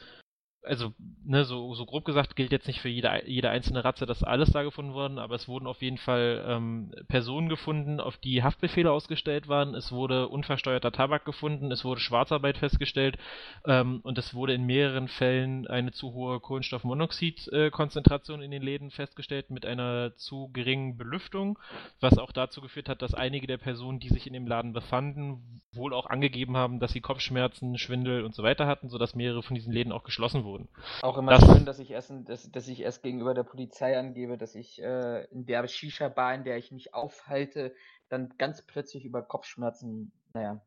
[0.64, 0.92] also,
[1.25, 4.53] ne, so, so grob gesagt gilt jetzt nicht für jede, jede einzelne Ratze, dass alles
[4.53, 8.90] da gefunden wurde, aber es wurden auf jeden Fall ähm, Personen gefunden, auf die Haftbefehle
[8.90, 9.75] ausgestellt waren.
[9.75, 13.18] Es wurde unversteuerter Tabak gefunden, es wurde Schwarzarbeit festgestellt.
[13.66, 18.90] Ähm, und es wurde in mehreren Fällen eine zu hohe Kohlenstoffmonoxidkonzentration äh, in den Läden
[18.90, 21.59] festgestellt mit einer zu geringen Belüftung,
[22.01, 25.61] was auch dazu geführt hat, dass einige der Personen, die sich in dem Laden befanden,
[25.72, 29.57] wohl auch angegeben haben, dass sie Kopfschmerzen, Schwindel und so weiter hatten, sodass mehrere von
[29.57, 30.69] diesen Läden auch geschlossen wurden wurden.
[31.01, 34.38] Auch immer das, schön, dass ich, erst, dass, dass ich erst gegenüber der Polizei angebe,
[34.38, 37.75] dass ich äh, in der Shisha-Bar, in der ich mich aufhalte,
[38.09, 40.61] dann ganz plötzlich über Kopfschmerzen, naja,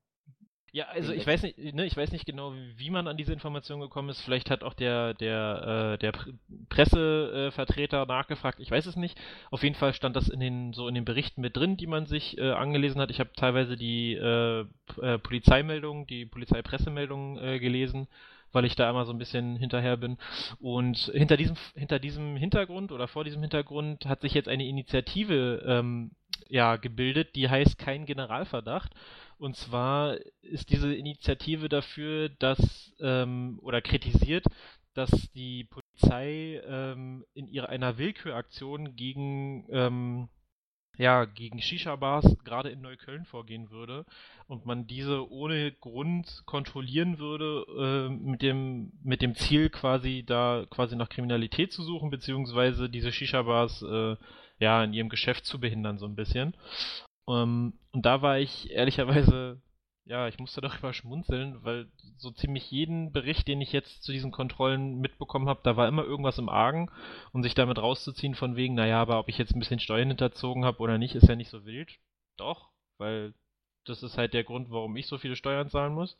[0.75, 3.79] ja, also ich weiß nicht, ne, ich weiß nicht genau, wie man an diese Information
[3.79, 4.19] gekommen ist.
[4.19, 6.11] Vielleicht hat auch der der äh, der
[6.67, 8.59] Pressevertreter äh, nachgefragt.
[8.59, 9.17] Ich weiß es nicht.
[9.51, 12.07] Auf jeden Fall stand das in den so in den Berichten mit drin, die man
[12.07, 13.09] sich äh, angelesen hat.
[13.09, 14.65] Ich habe teilweise die äh,
[15.01, 18.09] äh, Polizeimeldungen, die Polizeipressemeldungen äh, gelesen
[18.55, 20.17] weil ich da immer so ein bisschen hinterher bin.
[20.59, 25.61] Und hinter diesem, hinter diesem Hintergrund oder vor diesem Hintergrund hat sich jetzt eine Initiative
[25.67, 26.11] ähm,
[26.47, 28.93] ja, gebildet, die heißt Kein Generalverdacht.
[29.37, 34.45] Und zwar ist diese Initiative dafür, dass ähm, oder kritisiert,
[34.93, 40.29] dass die Polizei ähm, in ihrer einer Willküraktion gegen ähm,
[40.97, 44.05] ja, gegen Shisha-Bars gerade in Neukölln vorgehen würde
[44.47, 50.65] und man diese ohne Grund kontrollieren würde, äh, mit dem, mit dem Ziel quasi da
[50.69, 54.15] quasi nach Kriminalität zu suchen, beziehungsweise diese Shisha-Bars äh,
[54.59, 56.55] ja in ihrem Geschäft zu behindern, so ein bisschen.
[57.27, 59.61] Ähm, und da war ich ehrlicherweise
[60.05, 61.87] ja, ich musste darüber schmunzeln, weil
[62.17, 66.03] so ziemlich jeden Bericht, den ich jetzt zu diesen Kontrollen mitbekommen habe, da war immer
[66.03, 66.89] irgendwas im Argen
[67.33, 70.65] und sich damit rauszuziehen von wegen, naja, aber ob ich jetzt ein bisschen Steuern hinterzogen
[70.65, 71.99] habe oder nicht, ist ja nicht so wild.
[72.37, 73.33] Doch, weil
[73.85, 76.17] das ist halt der Grund, warum ich so viele Steuern zahlen muss.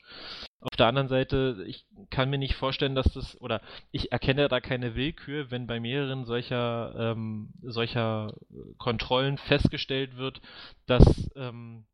[0.60, 4.60] Auf der anderen Seite, ich kann mir nicht vorstellen, dass das, oder ich erkenne da
[4.60, 8.36] keine Willkür, wenn bei mehreren solcher, ähm, solcher
[8.78, 10.42] Kontrollen festgestellt wird,
[10.86, 11.86] dass ähm,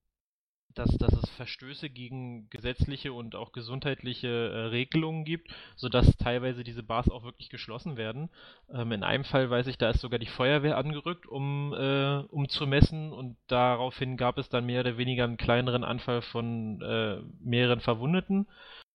[0.76, 6.84] dass, dass es Verstöße gegen gesetzliche und auch gesundheitliche äh, Regelungen gibt, sodass teilweise diese
[6.84, 8.30] Bars auch wirklich geschlossen werden.
[8.74, 12.50] Ähm, in einem Fall weiß ich, da ist sogar die Feuerwehr angerückt, um, äh, um
[12.50, 17.22] zu messen und daraufhin gab es dann mehr oder weniger einen kleineren Anfall von äh,
[17.44, 18.48] mehreren Verwundeten.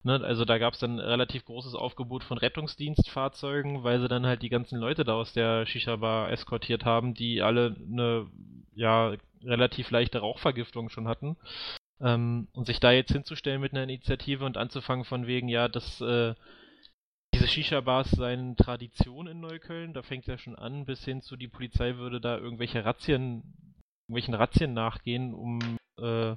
[0.06, 0.20] Ne?
[0.22, 4.42] Also da gab es dann ein relativ großes Aufgebot von Rettungsdienstfahrzeugen, weil sie dann halt
[4.42, 8.28] die ganzen Leute da aus der Shisha-Bar eskortiert haben, die alle eine
[8.76, 11.36] ja, relativ leichte Rauchvergiftung schon hatten.
[12.00, 16.00] Ähm, und sich da jetzt hinzustellen mit einer Initiative und anzufangen von wegen, ja, dass
[16.00, 16.34] äh,
[17.34, 21.48] diese Shisha-Bars seien Tradition in Neukölln, da fängt ja schon an, bis hin zu die
[21.48, 23.42] Polizei würde da irgendwelche Razzien,
[24.08, 26.36] irgendwelchen Razzien nachgehen, um äh,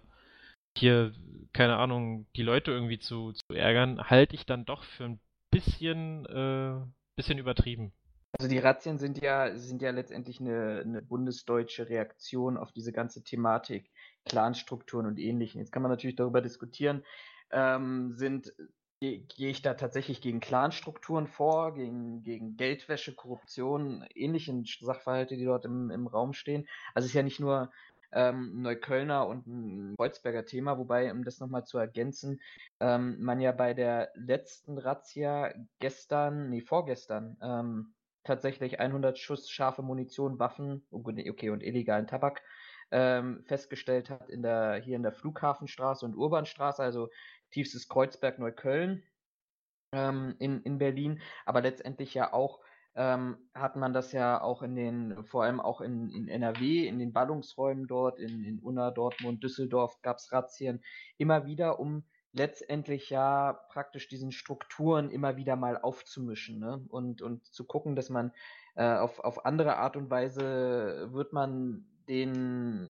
[0.77, 1.13] hier,
[1.53, 5.19] keine Ahnung, die Leute irgendwie zu, zu ärgern, halte ich dann doch für ein
[5.51, 6.85] bisschen, äh,
[7.15, 7.91] bisschen übertrieben.
[8.38, 13.24] Also die Razzien sind ja, sind ja letztendlich eine, eine bundesdeutsche Reaktion auf diese ganze
[13.24, 13.92] Thematik,
[14.26, 15.60] Clanstrukturen und ähnlichen.
[15.60, 17.04] Jetzt kann man natürlich darüber diskutieren,
[17.52, 18.54] ähm, sind
[19.02, 25.65] gehe ich da tatsächlich gegen Clanstrukturen vor, gegen, gegen Geldwäsche, Korruption, ähnliche Sachverhalte, die dort
[25.65, 26.68] im, im Raum stehen.
[26.94, 27.72] Also es ist ja nicht nur
[28.12, 32.42] ähm, Neuköllner und ein Kreuzberger Thema, wobei, um das nochmal zu ergänzen,
[32.82, 39.82] ähm, man ja bei der letzten Razzia gestern, nee, vorgestern, ähm, tatsächlich 100 Schuss scharfe
[39.82, 42.41] Munition, Waffen, okay, und illegalen Tabak
[42.91, 47.10] ähm, festgestellt hat in der, hier in der Flughafenstraße und Urbanstraße, also
[47.51, 49.03] tiefstes Kreuzberg Neukölln
[49.93, 52.60] ähm, in, in Berlin, aber letztendlich ja auch
[52.95, 56.99] ähm, hat man das ja auch in den, vor allem auch in, in NRW, in
[56.99, 60.84] den Ballungsräumen dort, in, in Unna, Dortmund, Düsseldorf gab es Razzien,
[61.17, 66.86] immer wieder, um letztendlich ja praktisch diesen Strukturen immer wieder mal aufzumischen ne?
[66.89, 68.32] und, und zu gucken, dass man
[68.76, 72.88] äh, auf, auf andere Art und Weise wird man den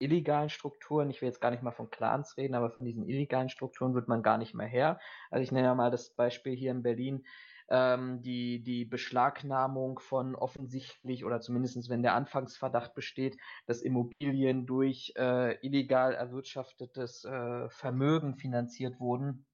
[0.00, 3.50] illegalen Strukturen, ich will jetzt gar nicht mal von Clans reden, aber von diesen illegalen
[3.50, 4.98] Strukturen wird man gar nicht mehr her.
[5.30, 7.24] Also ich nenne ja mal das Beispiel hier in Berlin,
[7.70, 15.12] ähm, die, die Beschlagnahmung von offensichtlich oder zumindest wenn der Anfangsverdacht besteht, dass Immobilien durch
[15.16, 19.46] äh, illegal erwirtschaftetes äh, Vermögen finanziert wurden.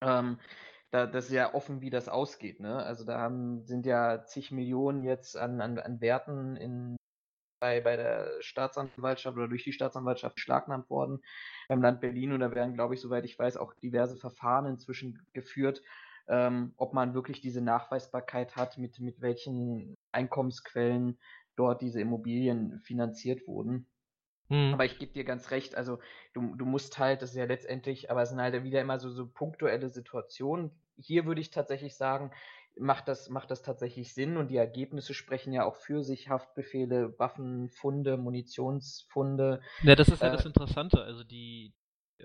[0.00, 0.38] Ähm,
[0.90, 2.60] da, das ist ja offen, wie das ausgeht.
[2.60, 2.76] Ne?
[2.76, 6.96] Also da haben, sind ja zig Millionen jetzt an, an, an Werten in,
[7.60, 11.20] bei, bei der Staatsanwaltschaft oder durch die Staatsanwaltschaft beschlagnahmt worden
[11.68, 15.26] beim Land Berlin und da werden, glaube ich, soweit ich weiß, auch diverse Verfahren inzwischen
[15.32, 15.82] geführt,
[16.28, 21.18] ähm, ob man wirklich diese Nachweisbarkeit hat, mit, mit welchen Einkommensquellen
[21.56, 23.86] dort diese Immobilien finanziert wurden.
[24.48, 24.74] Mhm.
[24.74, 25.98] Aber ich gebe dir ganz recht, also
[26.32, 29.10] du, du musst halt, das ist ja letztendlich, aber es sind halt wieder immer so,
[29.10, 30.70] so punktuelle Situationen.
[30.96, 32.30] Hier würde ich tatsächlich sagen,
[32.76, 36.28] macht das, macht das tatsächlich Sinn und die Ergebnisse sprechen ja auch für sich.
[36.28, 39.60] Haftbefehle, Waffenfunde, Munitionsfunde.
[39.82, 41.02] Ja, das ist ja äh, das Interessante.
[41.02, 41.72] Also die,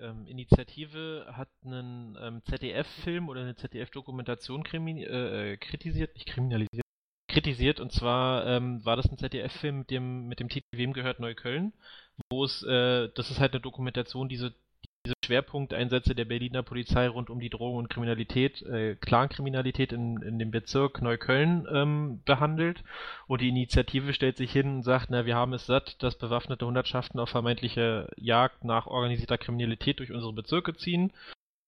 [0.00, 6.84] ähm, Initiative hat einen ähm, ZDF-Film oder eine ZDF-Dokumentation äh, äh, kritisiert, nicht kriminalisiert,
[7.28, 7.80] kritisiert.
[7.80, 11.72] Und zwar ähm, war das ein ZDF-Film mit dem, mit dem Titel Wem gehört Neukölln,
[12.30, 14.54] wo es, äh, das ist halt eine Dokumentation, diese
[15.06, 20.38] diese Schwerpunkteinsätze der Berliner Polizei rund um die Drogen- und Kriminalität, äh, Clankriminalität in, in
[20.38, 22.84] dem Bezirk Neukölln ähm, behandelt.
[23.26, 26.66] Und die Initiative stellt sich hin und sagt, na, wir haben es satt, dass bewaffnete
[26.66, 31.12] Hundertschaften auf vermeintliche Jagd nach organisierter Kriminalität durch unsere Bezirke ziehen.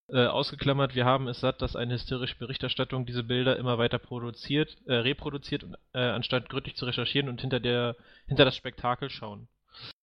[0.08, 4.76] Äh, ausgeklammert, wir haben es satt, dass eine hysterische Berichterstattung diese Bilder immer weiter produziert,
[4.86, 5.64] äh, reproduziert,
[5.94, 9.48] äh, anstatt gründlich zu recherchieren und hinter der, hinter das Spektakel schauen.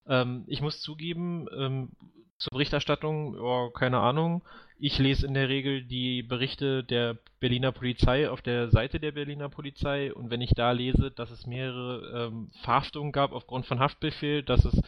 [0.07, 1.91] Ähm, ich muss zugeben, ähm,
[2.39, 4.41] zur Berichterstattung, oh, keine Ahnung.
[4.79, 9.49] Ich lese in der Regel die Berichte der Berliner Polizei auf der Seite der Berliner
[9.49, 10.13] Polizei.
[10.13, 14.63] Und wenn ich da lese, dass es mehrere ähm, Verhaftungen gab aufgrund von Haftbefehl, dass
[14.65, 14.81] es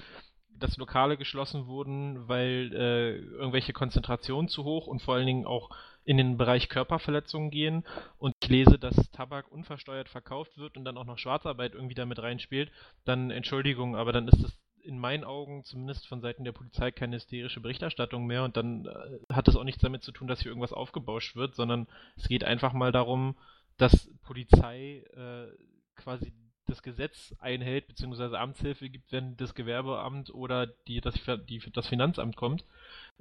[0.61, 5.71] dass Lokale geschlossen wurden, weil äh, irgendwelche Konzentrationen zu hoch und vor allen Dingen auch
[6.05, 7.83] in den Bereich Körperverletzungen gehen.
[8.19, 12.19] Und ich lese, dass Tabak unversteuert verkauft wird und dann auch noch Schwarzarbeit irgendwie damit
[12.19, 12.71] reinspielt,
[13.05, 17.15] dann Entschuldigung, aber dann ist es in meinen Augen zumindest von Seiten der Polizei keine
[17.15, 20.51] hysterische Berichterstattung mehr und dann äh, hat es auch nichts damit zu tun, dass hier
[20.51, 23.35] irgendwas aufgebauscht wird, sondern es geht einfach mal darum,
[23.77, 25.47] dass Polizei äh,
[25.95, 26.33] quasi
[26.65, 31.15] das Gesetz einhält, beziehungsweise Amtshilfe gibt, wenn das Gewerbeamt oder die, das,
[31.49, 32.65] die, das Finanzamt kommt.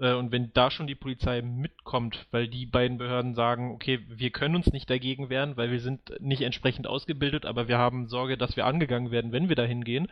[0.01, 4.31] Äh, und wenn da schon die Polizei mitkommt, weil die beiden Behörden sagen, okay, wir
[4.31, 8.37] können uns nicht dagegen wehren, weil wir sind nicht entsprechend ausgebildet, aber wir haben Sorge,
[8.37, 10.09] dass wir angegangen werden, wenn wir da hingehen,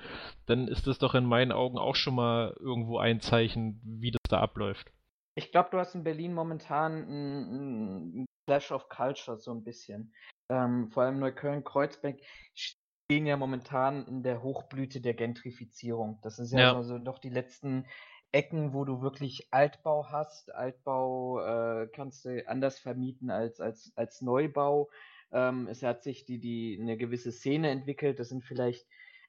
[0.46, 4.20] dann ist das doch in meinen Augen auch schon mal irgendwo ein Zeichen, wie das
[4.28, 4.92] da abläuft.
[5.34, 10.12] Ich glaube, du hast in Berlin momentan einen Clash of Culture so ein bisschen.
[10.50, 12.18] Ähm, vor allem Neukölln-Kreuzberg
[12.54, 16.18] stehen ja momentan in der Hochblüte der Gentrifizierung.
[16.22, 16.82] Das ist ja, ja.
[16.82, 17.86] so noch die letzten
[18.32, 20.54] Ecken, wo du wirklich Altbau hast.
[20.54, 24.90] Altbau äh, kannst du anders vermieten als, als, als Neubau.
[25.32, 28.18] Ähm, es hat sich die, die, eine gewisse Szene entwickelt.
[28.18, 28.86] Das sind vielleicht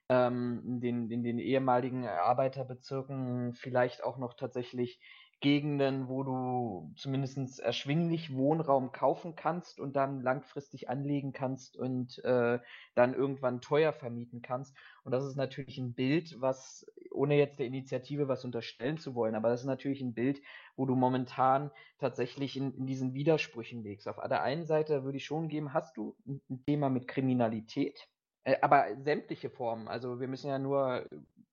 [0.08, 5.00] ähm, in, den, in den ehemaligen Arbeiterbezirken vielleicht auch noch tatsächlich
[5.40, 12.58] Gegenden, wo du zumindest erschwinglich Wohnraum kaufen kannst und dann langfristig anlegen kannst und äh,
[12.94, 14.76] dann irgendwann teuer vermieten kannst.
[15.02, 16.86] Und das ist natürlich ein Bild, was,
[17.20, 20.40] ohne jetzt der Initiative was unterstellen zu wollen, aber das ist natürlich ein Bild,
[20.76, 24.08] wo du momentan tatsächlich in, in diesen Widersprüchen legst.
[24.08, 28.08] Auf der einen Seite würde ich schon geben, hast du ein Thema mit Kriminalität,
[28.44, 29.86] äh, aber sämtliche Formen.
[29.86, 31.06] Also wir müssen ja nur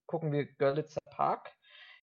[0.05, 1.53] gucken, wir Görlitzer Park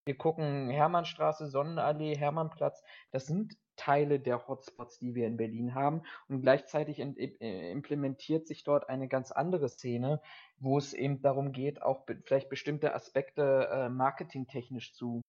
[0.07, 2.85] wir gucken Hermannstraße, Sonnenallee, Hermannplatz.
[3.11, 6.03] Das sind Teile der Hotspots, die wir in Berlin haben.
[6.29, 10.21] Und gleichzeitig äh, implementiert sich dort eine ganz andere Szene,
[10.59, 15.21] wo es eben darum geht, auch vielleicht bestimmte Aspekte äh, marketingtechnisch zu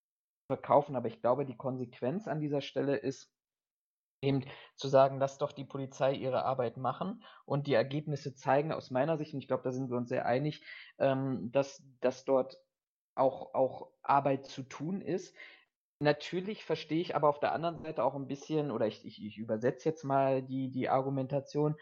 [0.47, 0.95] verkaufen.
[0.95, 3.31] Aber ich glaube, die Konsequenz an dieser Stelle ist,
[4.21, 8.91] eben zu sagen, lass doch die Polizei ihre Arbeit machen und die Ergebnisse zeigen aus
[8.91, 10.63] meiner Sicht, und ich glaube, da sind wir uns sehr einig,
[10.97, 12.57] ähm, dass, dass dort
[13.15, 15.35] auch, auch Arbeit zu tun ist.
[15.99, 19.37] Natürlich verstehe ich aber auf der anderen Seite auch ein bisschen, oder ich, ich, ich
[19.37, 21.75] übersetze jetzt mal die, die Argumentation,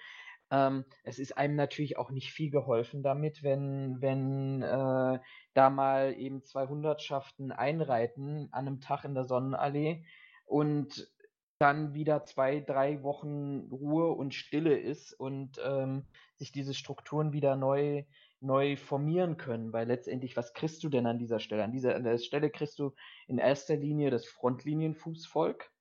[0.52, 5.20] ähm, es ist einem natürlich auch nicht viel geholfen damit, wenn, wenn äh,
[5.56, 10.06] da mal eben zwei Hundertschaften einreiten an einem Tag in der Sonnenallee
[10.46, 11.12] und
[11.58, 17.56] dann wieder zwei, drei Wochen Ruhe und Stille ist und ähm, sich diese Strukturen wieder
[17.56, 18.04] neu
[18.44, 21.64] neu formieren können, weil letztendlich, was kriegst du denn an dieser Stelle?
[21.64, 22.94] An dieser an der Stelle kriegst du
[23.28, 25.72] in erster Linie das Frontlinienfußvolk.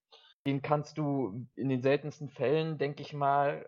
[0.46, 3.66] Den kannst du in den seltensten Fällen, denke ich mal,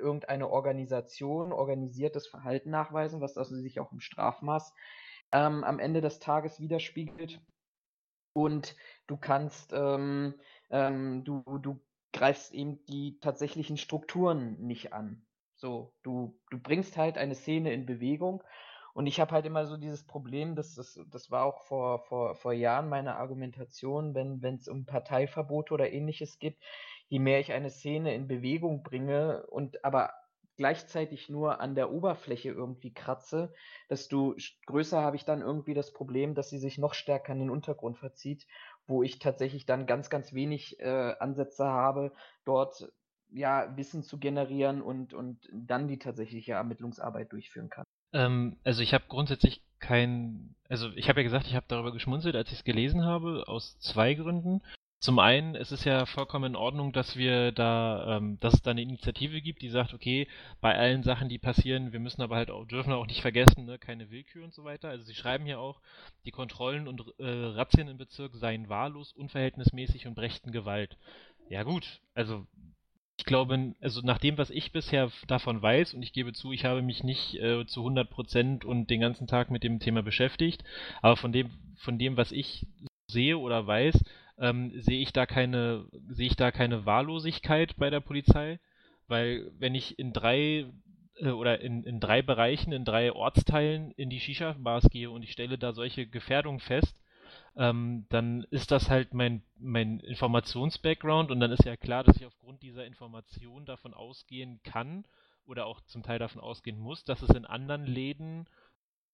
[0.00, 4.72] irgendeine Organisation, organisiertes Verhalten nachweisen, was also sich auch im Strafmaß
[5.32, 7.40] ähm, am Ende des Tages widerspiegelt.
[8.32, 10.34] Und du kannst, ähm,
[10.70, 11.80] ähm, du, du
[12.12, 15.25] greifst eben die tatsächlichen Strukturen nicht an.
[15.56, 18.42] So, du, du bringst halt eine Szene in Bewegung.
[18.94, 22.34] Und ich habe halt immer so dieses Problem, dass das, das war auch vor, vor,
[22.34, 26.62] vor Jahren meine Argumentation, wenn es um Parteiverbote oder ähnliches gibt,
[27.08, 30.12] je mehr ich eine Szene in Bewegung bringe und aber
[30.56, 33.52] gleichzeitig nur an der Oberfläche irgendwie kratze,
[33.90, 34.34] desto
[34.66, 37.98] größer habe ich dann irgendwie das Problem, dass sie sich noch stärker in den Untergrund
[37.98, 38.46] verzieht,
[38.86, 42.12] wo ich tatsächlich dann ganz, ganz wenig äh, Ansätze habe,
[42.44, 42.90] dort
[43.30, 47.84] ja, Wissen zu generieren und, und dann die tatsächliche Ermittlungsarbeit durchführen kann.
[48.12, 52.34] Ähm, also ich habe grundsätzlich kein, also ich habe ja gesagt, ich habe darüber geschmunzelt,
[52.36, 54.62] als ich es gelesen habe, aus zwei Gründen.
[54.98, 58.70] Zum einen, es ist ja vollkommen in Ordnung, dass wir da, ähm, dass es da
[58.70, 60.26] eine Initiative gibt, die sagt, okay,
[60.62, 63.78] bei allen Sachen, die passieren, wir müssen aber halt auch, dürfen auch nicht vergessen, ne,
[63.78, 64.88] keine Willkür und so weiter.
[64.88, 65.80] Also sie schreiben hier auch,
[66.24, 70.96] die Kontrollen und äh, Razzien im Bezirk seien wahllos, unverhältnismäßig und brächten Gewalt.
[71.50, 72.46] Ja gut, also
[73.18, 76.64] ich glaube, also nach dem, was ich bisher davon weiß, und ich gebe zu, ich
[76.64, 80.62] habe mich nicht äh, zu 100 Prozent und den ganzen Tag mit dem Thema beschäftigt,
[81.02, 82.66] aber von dem, von dem, was ich
[83.06, 84.04] sehe oder weiß,
[84.38, 88.58] ähm, sehe ich da keine, ich da keine Wahllosigkeit bei der Polizei,
[89.08, 90.66] weil wenn ich in drei
[91.18, 95.32] äh, oder in, in drei Bereichen, in drei Ortsteilen in die Shisha-Bars gehe und ich
[95.32, 96.94] stelle da solche Gefährdungen fest,
[97.56, 102.26] ähm, dann ist das halt mein, mein Informations-Background und dann ist ja klar, dass ich
[102.26, 105.04] aufgrund dieser Information davon ausgehen kann
[105.46, 108.46] oder auch zum Teil davon ausgehen muss, dass es in anderen Läden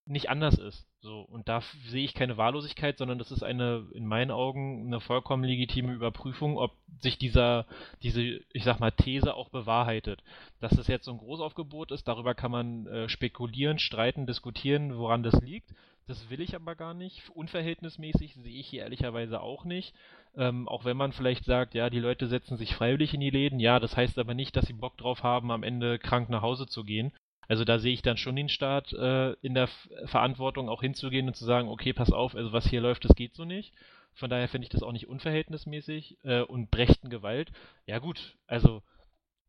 [0.05, 0.87] nicht anders ist.
[1.01, 5.01] So, und da sehe ich keine Wahllosigkeit, sondern das ist eine, in meinen Augen, eine
[5.01, 7.67] vollkommen legitime Überprüfung, ob sich dieser,
[8.03, 10.23] diese, ich sag mal, These auch bewahrheitet.
[10.61, 15.23] Dass das jetzt so ein Großaufgebot ist, darüber kann man äh, spekulieren, streiten, diskutieren, woran
[15.23, 15.73] das liegt.
[16.07, 17.31] Das will ich aber gar nicht.
[17.31, 19.95] Unverhältnismäßig sehe ich hier ehrlicherweise auch nicht.
[20.37, 23.61] Ähm, auch wenn man vielleicht sagt, ja, die Leute setzen sich freiwillig in die Läden.
[23.61, 26.67] Ja, das heißt aber nicht, dass sie Bock drauf haben, am Ende krank nach Hause
[26.67, 27.13] zu gehen.
[27.53, 29.69] Also da sehe ich dann schon den Staat äh, in der
[30.07, 33.35] Verantwortung auch hinzugehen und zu sagen, okay, pass auf, also was hier läuft, das geht
[33.35, 33.75] so nicht.
[34.15, 37.53] Von daher finde ich das auch nicht unverhältnismäßig äh, und brächten Gewalt.
[37.85, 38.83] Ja gut, also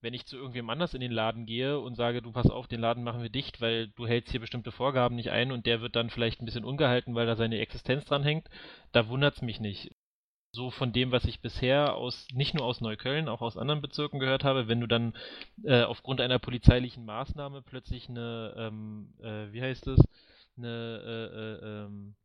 [0.02, 2.82] wenn ich zu irgendwem anders in den Laden gehe und sage, du pass auf, den
[2.82, 5.96] Laden machen wir dicht, weil du hältst hier bestimmte Vorgaben nicht ein und der wird
[5.96, 8.50] dann vielleicht ein bisschen ungehalten, weil da seine Existenz dran hängt,
[8.92, 9.92] da wundert es mich nicht.
[10.54, 14.20] So von dem, was ich bisher aus, nicht nur aus Neukölln, auch aus anderen Bezirken
[14.20, 15.14] gehört habe, wenn du dann
[15.64, 20.00] äh, aufgrund einer polizeilichen Maßnahme plötzlich eine, ähm, äh, wie heißt es,
[20.56, 20.70] eine,
[21.04, 22.16] äh, äh ähm,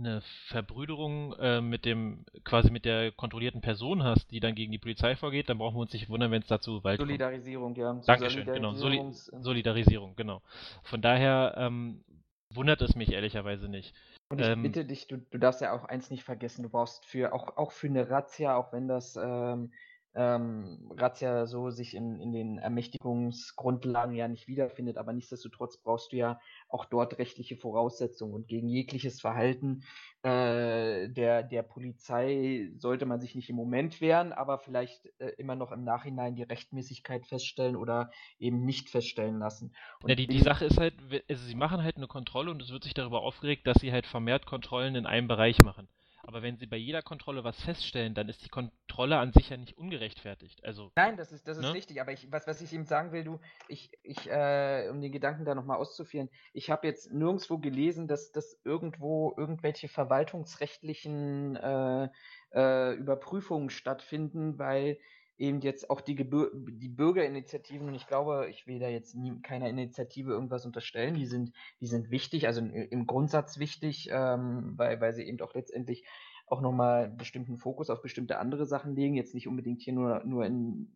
[0.00, 4.78] eine Verbrüderung äh, mit dem, quasi mit der kontrollierten Person hast, die dann gegen die
[4.78, 7.78] Polizei vorgeht, dann brauchen wir uns nicht wundern, wenn es dazu Gewalt Solidarisierung, kommt.
[7.78, 8.00] ja.
[8.06, 8.74] Dankeschön, genau.
[8.74, 10.42] Soli Solidarisierung, genau.
[10.84, 12.04] Von daher ähm,
[12.50, 13.92] wundert es mich ehrlicherweise nicht.
[14.30, 17.06] Und ich ähm, bitte dich, du, du darfst ja auch eins nicht vergessen, du brauchst
[17.06, 19.72] für, auch, auch für eine Razzia, auch wenn das ähm,
[20.18, 26.16] ähm, Razzia so sich in, in den Ermächtigungsgrundlagen ja nicht wiederfindet, aber nichtsdestotrotz brauchst du
[26.16, 29.84] ja auch dort rechtliche Voraussetzungen und gegen jegliches Verhalten
[30.24, 35.54] äh, der, der Polizei sollte man sich nicht im Moment wehren, aber vielleicht äh, immer
[35.54, 38.10] noch im Nachhinein die Rechtmäßigkeit feststellen oder
[38.40, 39.72] eben nicht feststellen lassen.
[40.02, 40.94] Und ja, die, die Sache ist halt,
[41.28, 44.08] also sie machen halt eine Kontrolle und es wird sich darüber aufgeregt, dass sie halt
[44.08, 45.86] vermehrt Kontrollen in einem Bereich machen.
[46.28, 49.56] Aber wenn Sie bei jeder Kontrolle was feststellen, dann ist die Kontrolle an sich ja
[49.56, 50.62] nicht ungerechtfertigt.
[50.62, 51.72] Also, Nein, das ist, das ist ne?
[51.72, 52.02] richtig.
[52.02, 55.46] Aber ich, was, was ich eben sagen will, du, ich, ich äh, um den Gedanken
[55.46, 62.10] da nochmal auszuführen, ich habe jetzt nirgendwo gelesen, dass, dass irgendwo irgendwelche verwaltungsrechtlichen äh,
[62.52, 64.98] äh, Überprüfungen stattfinden, weil
[65.38, 69.40] eben jetzt auch die, Gebür die Bürgerinitiativen, und ich glaube, ich will da jetzt nie,
[69.40, 75.00] keiner Initiative irgendwas unterstellen, die sind, die sind wichtig, also im Grundsatz wichtig, ähm, weil,
[75.00, 76.04] weil sie eben auch letztendlich
[76.46, 80.44] auch nochmal bestimmten Fokus auf bestimmte andere Sachen legen, jetzt nicht unbedingt hier nur, nur
[80.44, 80.92] in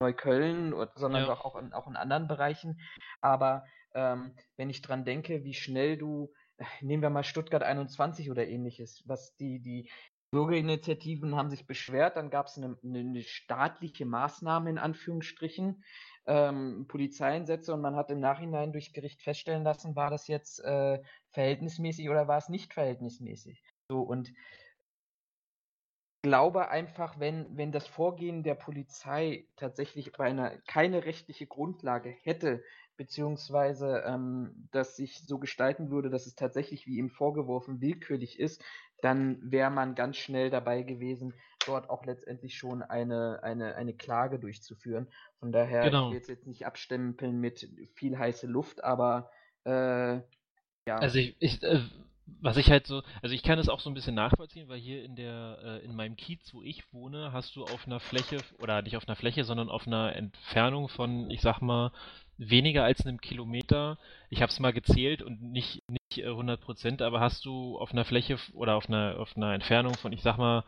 [0.00, 1.32] Neukölln, sondern ja.
[1.32, 2.80] auch, in, auch in anderen Bereichen.
[3.20, 3.64] Aber
[3.94, 6.32] ähm, wenn ich dran denke, wie schnell du,
[6.80, 9.90] nehmen wir mal Stuttgart 21 oder ähnliches, was die, die,
[10.30, 15.82] Bürgerinitiativen haben sich beschwert, dann gab es eine, eine, staatliche Maßnahme in Anführungsstrichen,
[16.26, 21.02] ähm, Polizeieinsätze und man hat im Nachhinein durch Gericht feststellen lassen, war das jetzt äh,
[21.30, 23.62] verhältnismäßig oder war es nicht verhältnismäßig.
[23.88, 24.32] So und
[26.22, 32.62] glaube einfach, wenn, wenn das Vorgehen der Polizei tatsächlich bei einer keine rechtliche Grundlage hätte,
[32.96, 38.62] beziehungsweise ähm, das sich so gestalten würde, dass es tatsächlich wie ihm vorgeworfen willkürlich ist,
[39.02, 41.34] dann wäre man ganz schnell dabei gewesen,
[41.66, 45.08] dort auch letztendlich schon eine, eine, eine Klage durchzuführen.
[45.38, 46.06] Von daher, genau.
[46.06, 49.30] ich will jetzt, jetzt nicht abstempeln mit viel heiße Luft, aber
[49.64, 50.16] äh,
[50.86, 50.96] ja.
[50.96, 51.80] Also ich, ich äh,
[52.40, 55.04] was ich halt so, also ich kann es auch so ein bisschen nachvollziehen, weil hier
[55.04, 58.82] in der, äh, in meinem Kiez, wo ich wohne, hast du auf einer Fläche, oder
[58.82, 61.92] nicht auf einer Fläche, sondern auf einer Entfernung von, ich sag mal,
[62.38, 63.98] weniger als einem Kilometer.
[64.30, 68.04] Ich habe es mal gezählt und nicht, nicht 100% äh, aber hast du auf einer
[68.04, 70.64] Fläche oder auf einer, auf einer Entfernung von, ich sag mal,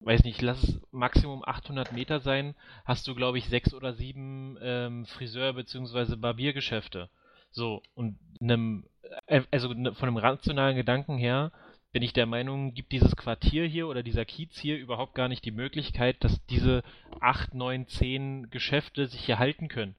[0.00, 4.56] weiß nicht, lass es Maximum 800 Meter sein, hast du, glaube ich, sechs oder sieben
[4.62, 6.16] ähm, Friseur- bzw.
[6.16, 7.08] Barbiergeschäfte.
[7.54, 8.84] So, und einem,
[9.26, 11.52] äh, also ne, von einem rationalen Gedanken her
[11.92, 15.44] bin ich der Meinung, gibt dieses Quartier hier oder dieser Kiez hier überhaupt gar nicht
[15.44, 16.82] die Möglichkeit, dass diese
[17.20, 19.94] 8, 9, 10 Geschäfte sich hier halten können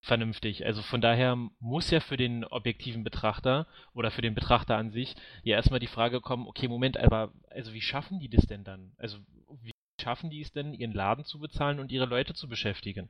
[0.00, 0.66] vernünftig.
[0.66, 5.14] Also von daher muss ja für den objektiven Betrachter oder für den Betrachter an sich
[5.44, 8.92] ja erstmal die Frage kommen, okay, Moment, aber also wie schaffen die das denn dann?
[8.98, 9.18] Also
[9.62, 13.08] wie schaffen die es denn, ihren Laden zu bezahlen und ihre Leute zu beschäftigen?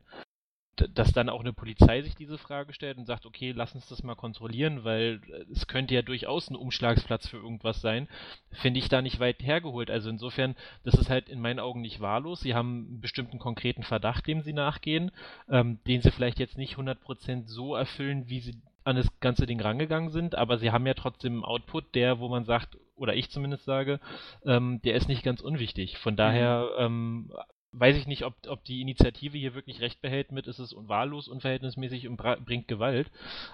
[0.76, 4.02] Dass dann auch eine Polizei sich diese Frage stellt und sagt, okay, lass uns das
[4.02, 5.20] mal kontrollieren, weil
[5.50, 8.08] es könnte ja durchaus ein Umschlagsplatz für irgendwas sein,
[8.50, 9.90] finde ich da nicht weit hergeholt.
[9.90, 10.54] Also insofern,
[10.84, 12.40] das ist halt in meinen Augen nicht wahllos.
[12.40, 15.10] Sie haben einen bestimmten konkreten Verdacht, dem sie nachgehen,
[15.48, 19.60] ähm, den sie vielleicht jetzt nicht 100% so erfüllen, wie sie an das ganze Ding
[19.60, 23.30] rangegangen sind, aber sie haben ja trotzdem einen Output, der, wo man sagt, oder ich
[23.30, 23.98] zumindest sage,
[24.44, 25.98] ähm, der ist nicht ganz unwichtig.
[25.98, 26.84] Von daher mhm.
[26.84, 27.32] ähm,
[27.78, 31.28] weiß ich nicht, ob, ob die Initiative hier wirklich recht behält mit, ist es wahllos,
[31.28, 33.10] unverhältnismäßig und bringt Gewalt.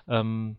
[0.08, 0.56] Ähm,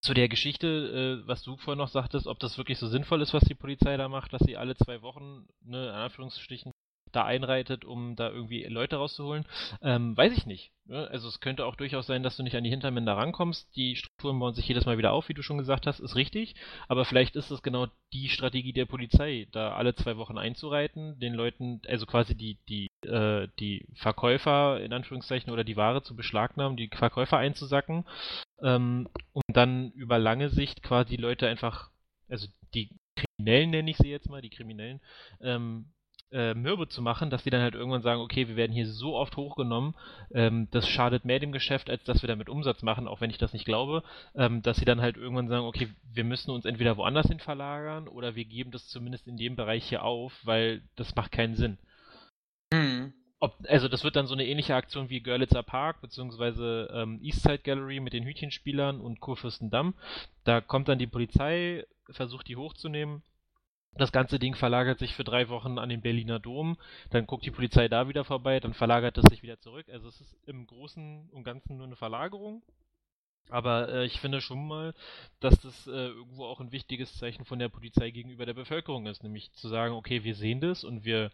[0.00, 3.32] zu der Geschichte, äh, was du vorhin noch sagtest, ob das wirklich so sinnvoll ist,
[3.32, 6.72] was die Polizei da macht, dass sie alle zwei Wochen, ne, in Anführungsstrichen,
[7.14, 9.44] da einreitet, um da irgendwie Leute rauszuholen,
[9.82, 10.72] ähm, weiß ich nicht.
[10.86, 11.08] Ne?
[11.10, 13.74] Also es könnte auch durchaus sein, dass du nicht an die Hintermänner rankommst.
[13.76, 16.54] Die Strukturen bauen sich jedes Mal wieder auf, wie du schon gesagt hast, ist richtig.
[16.88, 21.34] Aber vielleicht ist es genau die Strategie der Polizei, da alle zwei Wochen einzureiten, den
[21.34, 26.76] Leuten, also quasi die, die, äh, die Verkäufer in Anführungszeichen oder die Ware zu beschlagnahmen,
[26.76, 28.04] die Verkäufer einzusacken,
[28.62, 31.90] ähm, um dann über lange Sicht quasi Leute einfach,
[32.28, 35.00] also die Kriminellen nenne ich sie jetzt mal, die Kriminellen,
[35.40, 35.86] ähm,
[36.34, 39.14] äh, mürbe zu machen, dass die dann halt irgendwann sagen, okay, wir werden hier so
[39.14, 39.94] oft hochgenommen,
[40.32, 43.38] ähm, das schadet mehr dem Geschäft, als dass wir damit Umsatz machen, auch wenn ich
[43.38, 44.02] das nicht glaube,
[44.34, 48.08] ähm, dass sie dann halt irgendwann sagen, okay, wir müssen uns entweder woanders hin verlagern
[48.08, 51.78] oder wir geben das zumindest in dem Bereich hier auf, weil das macht keinen Sinn.
[52.72, 53.14] Mhm.
[53.38, 57.58] Ob, also das wird dann so eine ähnliche Aktion wie Görlitzer Park beziehungsweise ähm, Eastside
[57.58, 59.94] Gallery mit den Hütchenspielern und Kurfürstendamm.
[60.42, 63.22] Da kommt dann die Polizei, versucht die hochzunehmen
[63.96, 66.76] Das ganze Ding verlagert sich für drei Wochen an den Berliner Dom,
[67.10, 69.86] dann guckt die Polizei da wieder vorbei, dann verlagert es sich wieder zurück.
[69.90, 72.62] Also es ist im Großen und Ganzen nur eine Verlagerung.
[73.50, 74.94] Aber äh, ich finde schon mal,
[75.40, 79.22] dass das äh, irgendwo auch ein wichtiges Zeichen von der Polizei gegenüber der Bevölkerung ist,
[79.22, 81.30] nämlich zu sagen, okay, wir sehen das und wir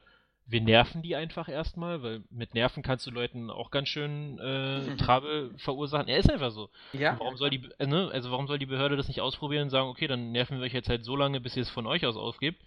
[0.51, 4.97] wir nerven die einfach erstmal, weil mit Nerven kannst du Leuten auch ganz schön äh,
[4.97, 6.09] Trouble verursachen.
[6.09, 6.71] Er ist einfach so.
[6.93, 7.17] Ja.
[7.19, 8.11] warum soll die, äh, ne?
[8.13, 10.73] Also warum soll die Behörde das nicht ausprobieren und sagen, okay, dann nerven wir euch
[10.73, 12.61] jetzt halt so lange, bis ihr es von euch aus aufgebt.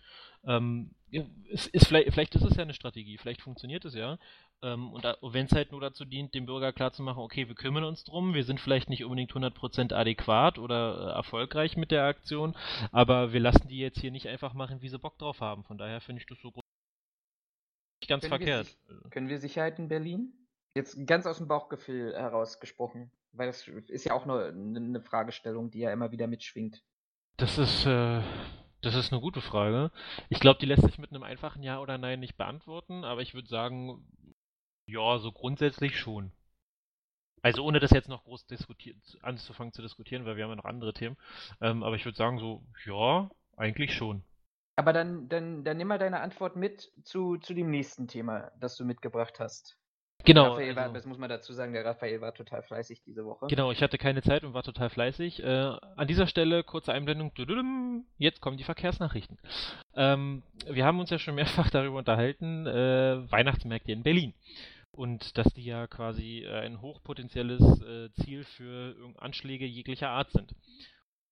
[0.46, 0.92] Ähm,
[1.50, 4.18] ist, ist vielleicht, vielleicht ist es ja eine Strategie, vielleicht funktioniert es ja.
[4.62, 8.04] Ähm, und wenn es halt nur dazu dient, dem Bürger klarzumachen, okay, wir kümmern uns
[8.04, 12.56] drum, wir sind vielleicht nicht unbedingt 100% adäquat oder äh, erfolgreich mit der Aktion,
[12.92, 15.64] aber wir lassen die jetzt hier nicht einfach machen, wie sie Bock drauf haben.
[15.66, 16.52] Von daher finde ich das so
[18.08, 18.78] ganz können verkehrt.
[18.88, 20.34] Wir, können wir Sicherheit in Berlin?
[20.76, 25.80] Jetzt ganz aus dem Bauchgefühl herausgesprochen, weil das ist ja auch nur eine Fragestellung, die
[25.80, 26.84] ja immer wieder mitschwingt.
[27.38, 28.22] Das ist, äh,
[28.82, 29.91] das ist eine gute Frage.
[30.30, 33.34] Ich glaube, die lässt sich mit einem einfachen Ja oder Nein nicht beantworten, aber ich
[33.34, 34.06] würde sagen,
[34.88, 36.32] ja, so grundsätzlich schon.
[37.41, 38.45] Also ohne das jetzt noch groß
[39.22, 41.18] anzufangen zu diskutieren, weil wir haben ja noch andere Themen.
[41.60, 44.24] Ähm, aber ich würde sagen so, ja, eigentlich schon.
[44.76, 48.76] Aber dann, dann, dann nimm mal deine Antwort mit zu, zu dem nächsten Thema, das
[48.76, 49.78] du mitgebracht hast.
[50.26, 50.51] Genau.
[50.51, 53.47] Raphael war, also, das muss man dazu sagen, der Raphael war total fleißig diese Woche.
[53.47, 55.43] Genau, ich hatte keine Zeit und war total fleißig.
[55.43, 57.32] Äh, an dieser Stelle kurze Einblendung.
[58.17, 59.38] Jetzt kommen die Verkehrsnachrichten.
[59.95, 64.34] Ähm, wir haben uns ja schon mehrfach darüber unterhalten, äh, Weihnachtsmärkte in Berlin.
[64.91, 70.53] Und dass die ja quasi äh, ein hochpotenzielles äh, Ziel für Anschläge jeglicher Art sind.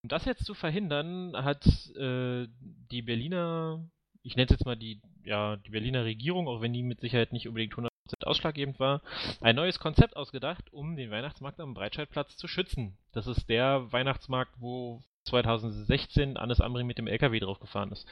[0.04, 1.64] Um das jetzt zu verhindern, hat
[1.96, 2.48] äh,
[2.92, 3.86] die Berliner,
[4.24, 7.34] ich nenne es jetzt mal die, ja, die Berliner Regierung, auch wenn die mit Sicherheit
[7.34, 7.90] nicht unbedingt 100%
[8.24, 9.02] ausschlaggebend war,
[9.42, 12.98] ein neues Konzept ausgedacht, um den Weihnachtsmarkt am Breitscheidplatz zu schützen.
[13.12, 18.08] Das ist der Weihnachtsmarkt, wo 2016 Annes Amri mit dem LKW draufgefahren ist.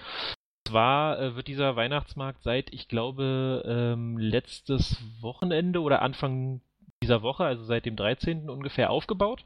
[0.68, 6.62] Zwar äh, wird dieser Weihnachtsmarkt seit, ich glaube, ähm, letztes Wochenende oder Anfang
[7.02, 8.48] dieser Woche, also seit dem 13.
[8.48, 9.44] ungefähr aufgebaut.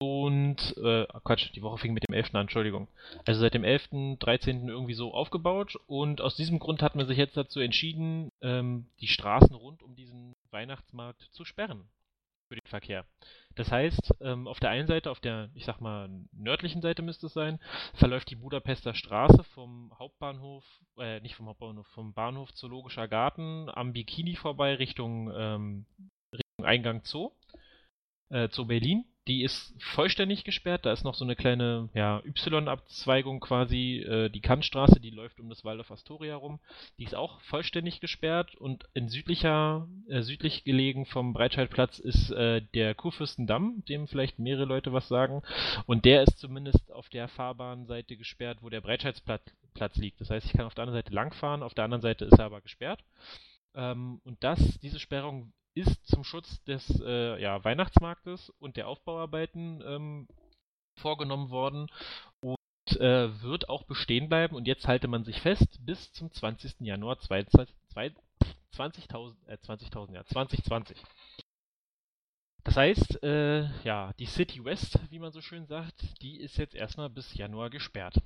[0.00, 2.34] Und, äh, Quatsch, die Woche fing mit dem 11.
[2.34, 2.86] an, Entschuldigung.
[3.26, 4.68] Also seit dem 11., 13.
[4.68, 9.08] irgendwie so aufgebaut und aus diesem Grund hat man sich jetzt dazu entschieden, ähm, die
[9.08, 11.88] Straßen rund um diesen Weihnachtsmarkt zu sperren
[12.48, 13.04] für den Verkehr.
[13.56, 17.26] Das heißt, ähm, auf der einen Seite, auf der, ich sag mal, nördlichen Seite müsste
[17.26, 17.58] es sein,
[17.94, 20.64] verläuft die Budapester Straße vom Hauptbahnhof,
[20.98, 25.86] äh, nicht vom Hauptbahnhof, vom Bahnhof Zoologischer Garten am Bikini vorbei Richtung, ähm,
[26.32, 27.32] Richtung Eingang Zoo,
[28.30, 30.86] äh, Zoo Berlin die ist vollständig gesperrt.
[30.86, 35.50] Da ist noch so eine kleine ja, Y-Abzweigung quasi, äh, die Kantstraße, die läuft um
[35.50, 36.60] das Waldorf Astoria rum.
[36.98, 42.62] Die ist auch vollständig gesperrt und in südlicher, äh, südlich gelegen vom Breitscheidplatz ist äh,
[42.74, 45.42] der Kurfürstendamm, dem vielleicht mehrere Leute was sagen.
[45.86, 49.42] Und der ist zumindest auf der Fahrbahnseite gesperrt, wo der Breitscheidplatz
[49.96, 50.20] liegt.
[50.22, 52.46] Das heißt, ich kann auf der anderen Seite langfahren, auf der anderen Seite ist er
[52.46, 53.04] aber gesperrt.
[53.74, 59.82] Ähm, und das, diese Sperrung ist zum Schutz des äh, ja, Weihnachtsmarktes und der Aufbauarbeiten
[59.86, 60.28] ähm,
[60.98, 61.88] vorgenommen worden
[62.40, 62.56] und
[62.96, 64.56] äh, wird auch bestehen bleiben.
[64.56, 66.80] Und jetzt halte man sich fest, bis zum 20.
[66.80, 71.02] Januar 20, 20.000, äh, 20.000, ja, 2020.
[72.64, 76.74] Das heißt, äh, ja, die City West, wie man so schön sagt, die ist jetzt
[76.74, 78.20] erstmal bis Januar gesperrt.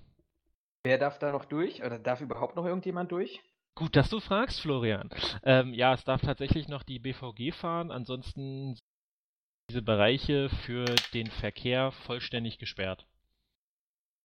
[0.84, 1.84] Wer darf da noch durch?
[1.84, 3.40] Oder darf überhaupt noch irgendjemand durch?
[3.74, 5.08] Gut, dass du fragst, Florian.
[5.44, 8.78] Ähm, ja, es darf tatsächlich noch die BVG fahren, ansonsten sind
[9.70, 13.06] diese Bereiche für den Verkehr vollständig gesperrt.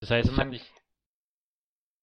[0.02, 0.70] Das heißt, also man, ich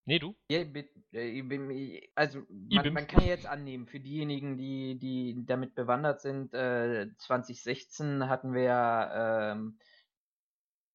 [0.07, 0.35] Nee, du?
[0.49, 6.53] Äh, also man, man, kann ja jetzt annehmen, für diejenigen, die, die damit bewandert sind,
[6.53, 9.79] äh, 2016 hatten wir ja ähm,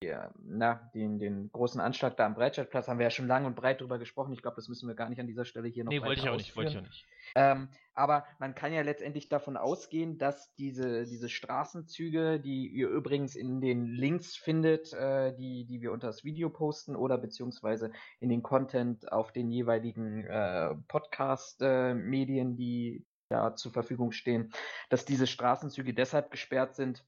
[0.02, 3.56] ja, na, den, den großen Anschlag da am Breitscheidplatz haben wir ja schon lang und
[3.56, 4.32] breit drüber gesprochen.
[4.32, 6.30] Ich glaube, das müssen wir gar nicht an dieser Stelle hier noch Nee, wollte ich
[6.30, 7.06] auch nicht, wollte ich auch nicht.
[7.36, 13.36] Ähm, aber man kann ja letztendlich davon ausgehen, dass diese, diese Straßenzüge, die ihr übrigens
[13.36, 17.91] in den Links findet, äh, die, die wir unter das Video posten oder beziehungsweise
[18.22, 24.54] in den Content auf den jeweiligen äh, Podcast-Medien, äh, die ja zur Verfügung stehen,
[24.88, 27.04] dass diese Straßenzüge deshalb gesperrt sind,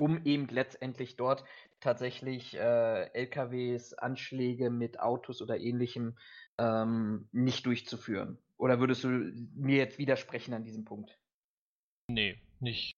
[0.00, 1.44] um eben letztendlich dort
[1.84, 6.16] tatsächlich äh, LKWs, Anschläge mit Autos oder ähnlichem
[6.58, 8.38] ähm, nicht durchzuführen.
[8.56, 9.08] Oder würdest du
[9.54, 11.18] mir jetzt widersprechen an diesem Punkt?
[12.08, 12.96] Nee, nicht.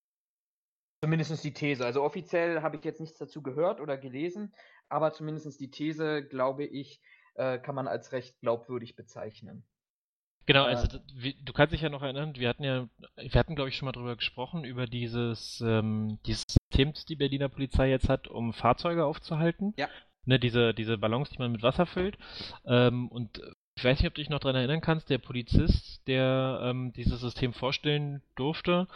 [1.03, 1.85] Zumindest die These.
[1.85, 4.55] Also offiziell habe ich jetzt nichts dazu gehört oder gelesen,
[4.89, 7.03] aber zumindest die These, glaube ich,
[7.35, 9.67] äh, kann man als recht glaubwürdig bezeichnen.
[10.47, 13.77] Genau, also du kannst dich ja noch erinnern, wir hatten ja, wir hatten glaube ich
[13.77, 18.29] schon mal drüber gesprochen, über dieses, ähm, dieses System, das die Berliner Polizei jetzt hat,
[18.29, 19.75] um Fahrzeuge aufzuhalten.
[19.77, 19.89] Ja.
[20.25, 22.17] Ne, diese, diese Ballons, die man mit Wasser füllt.
[22.65, 23.41] Ähm, und
[23.77, 27.21] ich weiß nicht, ob du dich noch daran erinnern kannst, der Polizist, der ähm, dieses
[27.21, 28.89] System vorstellen durfte,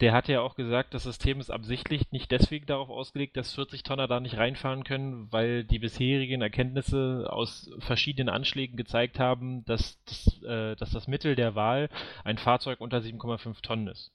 [0.00, 3.82] der hat ja auch gesagt, das System ist absichtlich nicht deswegen darauf ausgelegt, dass 40
[3.82, 9.98] Tonner da nicht reinfahren können, weil die bisherigen Erkenntnisse aus verschiedenen Anschlägen gezeigt haben, dass
[10.04, 11.88] das, äh, dass das Mittel der Wahl
[12.22, 14.12] ein Fahrzeug unter 7,5 Tonnen ist.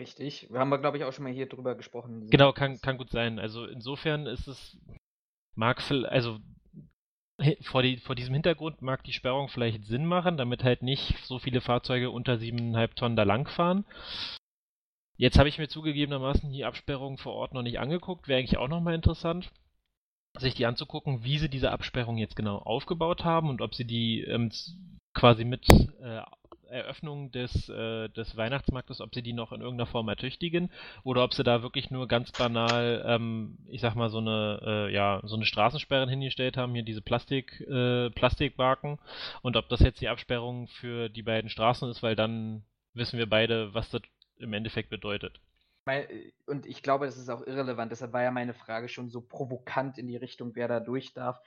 [0.00, 0.50] Richtig.
[0.50, 2.30] Wir haben, glaube ich, auch schon mal hier drüber gesprochen.
[2.30, 3.38] Genau, kann, kann gut sein.
[3.38, 4.78] Also insofern ist es,
[5.54, 6.38] mag, also
[7.62, 11.38] vor, die, vor diesem Hintergrund mag die Sperrung vielleicht Sinn machen, damit halt nicht so
[11.38, 13.84] viele Fahrzeuge unter 7,5 Tonnen da langfahren.
[15.16, 18.26] Jetzt habe ich mir zugegebenermaßen die Absperrung vor Ort noch nicht angeguckt.
[18.26, 19.50] Wäre eigentlich auch nochmal interessant,
[20.38, 24.22] sich die anzugucken, wie sie diese Absperrung jetzt genau aufgebaut haben und ob sie die
[24.22, 24.50] ähm,
[25.12, 26.22] quasi mit äh,
[26.70, 30.70] Eröffnung des, äh, des Weihnachtsmarktes, ob sie die noch in irgendeiner Form ertüchtigen
[31.04, 34.92] oder ob sie da wirklich nur ganz banal, ähm, ich sag mal, so eine, äh,
[34.92, 38.98] ja, so eine Straßensperren hingestellt haben, hier diese Plastik, äh, Plastikbarken
[39.42, 42.64] und ob das jetzt die Absperrung für die beiden Straßen ist, weil dann
[42.94, 44.02] wissen wir beide, was das
[44.36, 45.40] im Endeffekt bedeutet.
[46.46, 47.90] Und ich glaube, das ist auch irrelevant.
[47.90, 51.40] Deshalb war ja meine Frage schon so provokant in die Richtung, wer da durch darf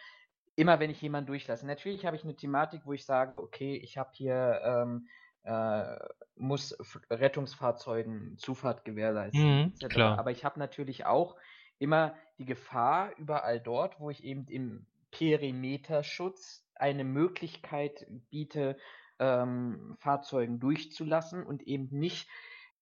[0.55, 1.65] immer wenn ich jemanden durchlasse.
[1.65, 5.07] Natürlich habe ich eine Thematik, wo ich sage, okay, ich habe hier ähm,
[5.43, 5.97] äh,
[6.35, 6.77] muss
[7.09, 9.73] Rettungsfahrzeugen Zufahrt gewährleisten.
[9.81, 10.17] Mhm, klar.
[10.17, 11.35] Aber ich habe natürlich auch
[11.79, 18.77] immer die Gefahr überall dort, wo ich eben im Perimeterschutz eine Möglichkeit biete,
[19.19, 22.27] ähm, Fahrzeugen durchzulassen und eben nicht,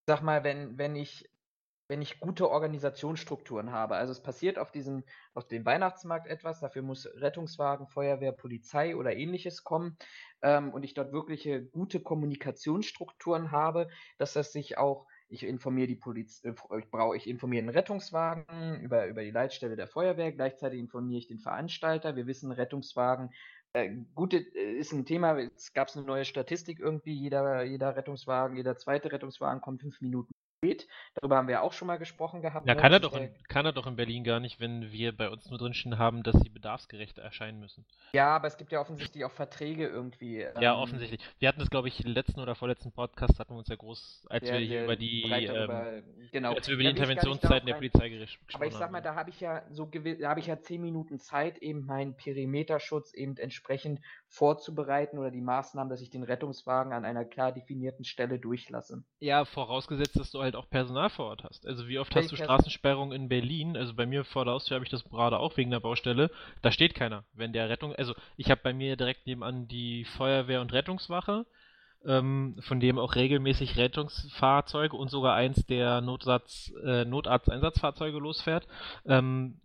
[0.05, 1.29] sag mal, wenn, wenn ich
[1.91, 3.97] wenn ich gute Organisationsstrukturen habe.
[3.97, 9.13] Also es passiert auf diesem, auf dem Weihnachtsmarkt etwas, dafür muss Rettungswagen, Feuerwehr, Polizei oder
[9.13, 9.97] ähnliches kommen
[10.41, 15.97] ähm, und ich dort wirkliche gute Kommunikationsstrukturen habe, dass das sich auch ich informiere die
[15.97, 20.79] Polizei, äh, ich brauche, ich informiere den Rettungswagen über, über die Leitstelle der Feuerwehr, gleichzeitig
[20.79, 22.15] informiere ich den Veranstalter.
[22.15, 23.31] Wir wissen, Rettungswagen,
[23.73, 28.55] äh, gute, äh, ist ein Thema, es gab eine neue Statistik irgendwie, jeder, jeder Rettungswagen,
[28.55, 30.31] jeder zweite Rettungswagen kommt fünf Minuten
[30.61, 30.87] spät.
[31.15, 32.67] Darüber haben wir auch schon mal gesprochen gehabt.
[32.67, 35.29] Ja, kann er, doch in, kann er doch in Berlin gar nicht, wenn wir bei
[35.29, 37.83] uns nur drinstehen haben, dass sie bedarfsgerecht erscheinen müssen.
[38.13, 40.39] Ja, aber es gibt ja offensichtlich auch Verträge irgendwie.
[40.59, 41.19] Ja, ähm, offensichtlich.
[41.39, 44.27] Wir hatten das, glaube ich, im letzten oder vorletzten Podcast hatten wir uns ja groß,
[44.29, 46.53] als ja, wir hier über die, ähm, genau.
[46.53, 48.55] als wir über die Interventionszeiten der Polizei gesprochen haben.
[48.55, 51.19] Aber ich sag mal, da habe ich ja so da habe ich ja zehn Minuten
[51.19, 57.03] Zeit, eben meinen Perimeterschutz eben entsprechend vorzubereiten oder die Maßnahmen, dass ich den Rettungswagen an
[57.03, 59.03] einer klar definierten Stelle durchlasse.
[59.19, 61.65] Ja, vorausgesetzt, dass du halt auch Personal vor Ort hast.
[61.65, 63.77] Also wie oft hast du Straßensperrungen in Berlin?
[63.77, 66.31] Also bei mir vor der Haustür habe ich das gerade auch wegen der Baustelle.
[66.61, 67.23] Da steht keiner.
[67.33, 71.45] Wenn der Rettung, also ich habe bei mir direkt nebenan die Feuerwehr und Rettungswache.
[72.03, 78.67] Ähm, von dem auch regelmäßig Rettungsfahrzeuge und sogar eins der Notsatz, äh, Notarzteinsatzfahrzeuge losfährt.
[79.05, 79.61] Ähm,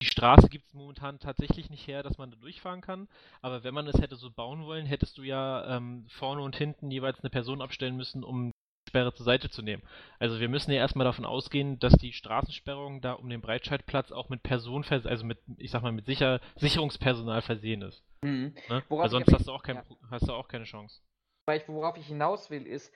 [0.00, 3.08] die Straße gibt es momentan tatsächlich nicht her, dass man da durchfahren kann.
[3.42, 6.90] Aber wenn man es hätte so bauen wollen, hättest du ja ähm, vorne und hinten
[6.90, 8.52] jeweils eine Person abstellen müssen, um
[8.88, 9.82] Sperre zur Seite zu nehmen.
[10.18, 14.28] Also wir müssen ja erstmal davon ausgehen, dass die Straßensperrung da um den Breitscheidplatz auch
[14.28, 18.02] mit Personen, also mit, ich sag mal, mit Sicher Sicherungspersonal versehen ist.
[18.22, 18.54] Mhm.
[18.68, 18.82] Ne?
[18.88, 19.84] Weil sonst hast du, auch kein, ja.
[20.10, 21.00] hast du auch keine Chance.
[21.46, 22.92] Weil ich, worauf ich hinaus will, ist,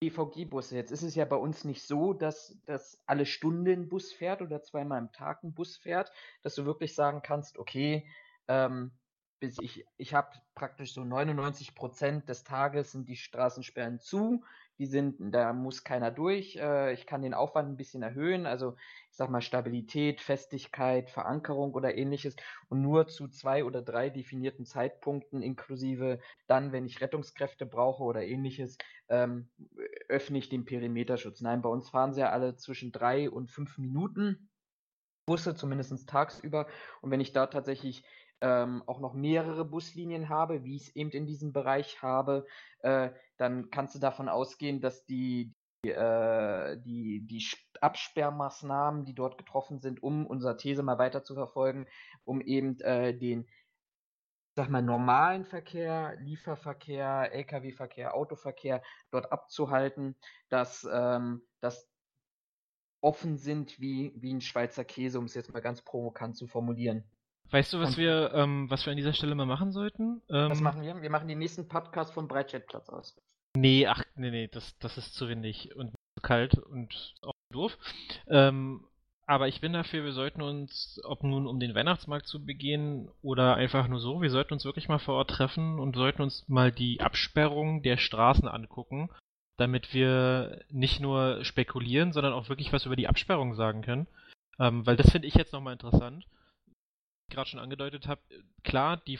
[0.00, 0.76] BVG-Busse.
[0.76, 4.42] Jetzt ist es ja bei uns nicht so, dass, dass alle Stunde ein Bus fährt
[4.42, 6.12] oder zweimal am Tag ein Bus fährt,
[6.42, 8.06] dass du wirklich sagen kannst, okay,
[8.48, 8.92] ähm,
[9.40, 14.44] bis ich, ich habe praktisch so 99 Prozent des Tages sind die Straßensperren zu,
[14.78, 16.56] die sind, da muss keiner durch.
[16.56, 18.76] Äh, ich kann den Aufwand ein bisschen erhöhen, also
[19.10, 22.36] ich sag mal Stabilität, Festigkeit, Verankerung oder ähnliches
[22.68, 28.22] und nur zu zwei oder drei definierten Zeitpunkten inklusive dann, wenn ich Rettungskräfte brauche oder
[28.22, 28.76] ähnliches,
[29.08, 29.48] ähm,
[30.08, 31.40] öffne ich den Perimeterschutz.
[31.40, 34.50] Nein, bei uns fahren sie ja alle zwischen drei und fünf Minuten.
[35.26, 36.68] Busse, zumindest tagsüber.
[37.00, 38.04] Und wenn ich da tatsächlich
[38.40, 42.46] ähm, auch noch mehrere Buslinien habe, wie ich es eben in diesem Bereich habe,
[42.80, 47.46] äh, dann kannst du davon ausgehen, dass die, die, äh, die, die
[47.80, 51.86] Absperrmaßnahmen, die dort getroffen sind, um unsere These mal weiter zu verfolgen,
[52.24, 53.46] um eben äh, den
[54.56, 60.16] sag mal, normalen Verkehr, Lieferverkehr, Lkw-Verkehr, Autoverkehr dort abzuhalten,
[60.48, 61.90] dass, ähm, dass
[63.02, 67.04] offen sind wie, wie ein Schweizer Käse, um es jetzt mal ganz provokant zu formulieren.
[67.50, 70.22] Weißt du, was Und, wir, ähm, was wir an dieser Stelle mal machen sollten?
[70.28, 71.00] Ähm, was machen wir?
[71.00, 73.16] Wir machen den nächsten Podcast vom Breitscheidplatz aus.
[73.56, 77.78] Nee, ach, nee, nee, das, das ist zu windig und zu kalt und auch doof.
[78.28, 78.84] Ähm,
[79.26, 83.56] aber ich bin dafür, wir sollten uns, ob nun um den Weihnachtsmarkt zu begehen oder
[83.56, 86.70] einfach nur so, wir sollten uns wirklich mal vor Ort treffen und sollten uns mal
[86.70, 89.10] die Absperrung der Straßen angucken,
[89.56, 94.06] damit wir nicht nur spekulieren, sondern auch wirklich was über die Absperrung sagen können.
[94.58, 96.24] Ähm, weil das finde ich jetzt nochmal interessant
[97.28, 98.20] gerade schon angedeutet habe,
[98.64, 99.18] klar, die,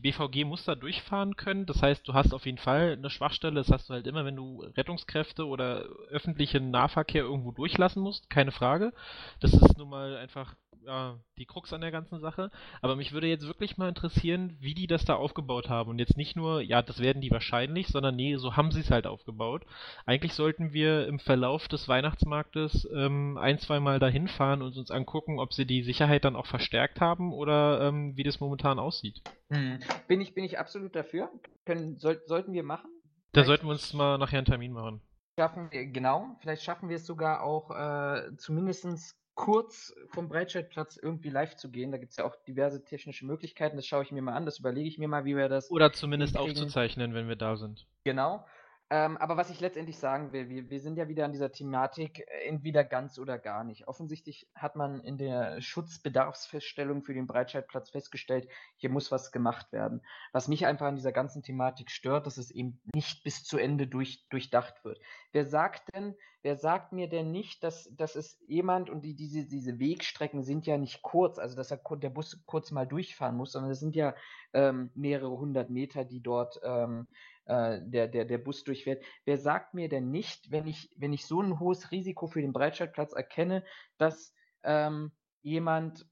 [0.00, 1.66] BVG muss da durchfahren können.
[1.66, 3.54] Das heißt, du hast auf jeden Fall eine Schwachstelle.
[3.56, 8.30] Das hast du halt immer, wenn du Rettungskräfte oder öffentlichen Nahverkehr irgendwo durchlassen musst.
[8.30, 8.92] Keine Frage.
[9.40, 10.54] Das ist nun mal einfach
[10.86, 12.50] ja, die Krux an der ganzen Sache.
[12.80, 15.90] Aber mich würde jetzt wirklich mal interessieren, wie die das da aufgebaut haben.
[15.90, 18.90] Und jetzt nicht nur, ja, das werden die wahrscheinlich, sondern nee, so haben sie es
[18.90, 19.64] halt aufgebaut.
[20.06, 24.90] Eigentlich sollten wir im Verlauf des Weihnachtsmarktes ähm, ein, zwei Mal dahin fahren und uns
[24.90, 29.22] angucken, ob sie die Sicherheit dann auch verstärkt haben oder ähm, wie das momentan aussieht.
[29.50, 29.80] Hm.
[30.08, 31.30] Bin, ich, bin ich absolut dafür.
[31.66, 32.90] Können, soll, sollten wir machen?
[33.32, 35.00] Da sollten wir uns mal nachher einen Termin machen.
[35.38, 41.30] Schaffen wir, genau, vielleicht schaffen wir es sogar auch äh, zumindest kurz vom Breitscheidplatz irgendwie
[41.30, 41.92] live zu gehen.
[41.92, 43.76] Da gibt es ja auch diverse technische Möglichkeiten.
[43.76, 45.70] Das schaue ich mir mal an, das überlege ich mir mal, wie wir das.
[45.70, 47.86] Oder zumindest aufzuzeichnen, wenn wir da sind.
[48.04, 48.44] Genau.
[48.92, 52.26] Ähm, aber was ich letztendlich sagen will, wir, wir sind ja wieder an dieser Thematik,
[52.26, 53.86] äh, entweder ganz oder gar nicht.
[53.86, 60.02] Offensichtlich hat man in der Schutzbedarfsfeststellung für den Breitscheidplatz festgestellt, hier muss was gemacht werden.
[60.32, 63.86] Was mich einfach an dieser ganzen Thematik stört, dass es eben nicht bis zu Ende
[63.86, 65.00] durch, durchdacht wird.
[65.30, 69.46] Wer sagt denn, wer sagt mir denn nicht, dass, dass es jemand und die, diese,
[69.46, 73.52] diese Wegstrecken sind ja nicht kurz, also dass er, der Bus kurz mal durchfahren muss,
[73.52, 74.14] sondern es sind ja
[74.52, 77.06] ähm, mehrere hundert Meter, die dort ähm,
[77.44, 79.02] äh, der, der, der Bus durchfährt.
[79.24, 82.52] Wer sagt mir denn nicht, wenn ich, wenn ich so ein hohes Risiko für den
[82.52, 83.64] Breitscheidplatz erkenne,
[83.98, 85.12] dass ähm,
[85.42, 86.06] jemand,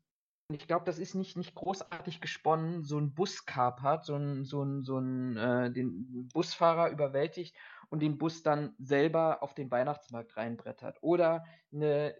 [0.51, 4.63] ich glaube, das ist nicht, nicht großartig gesponnen, so ein Bus kapert, so ein, so
[4.63, 7.55] ein, so ein äh, den Busfahrer überwältigt
[7.91, 10.99] und den Bus dann selber auf den Weihnachtsmarkt reinbrettert.
[11.01, 12.15] Oder eine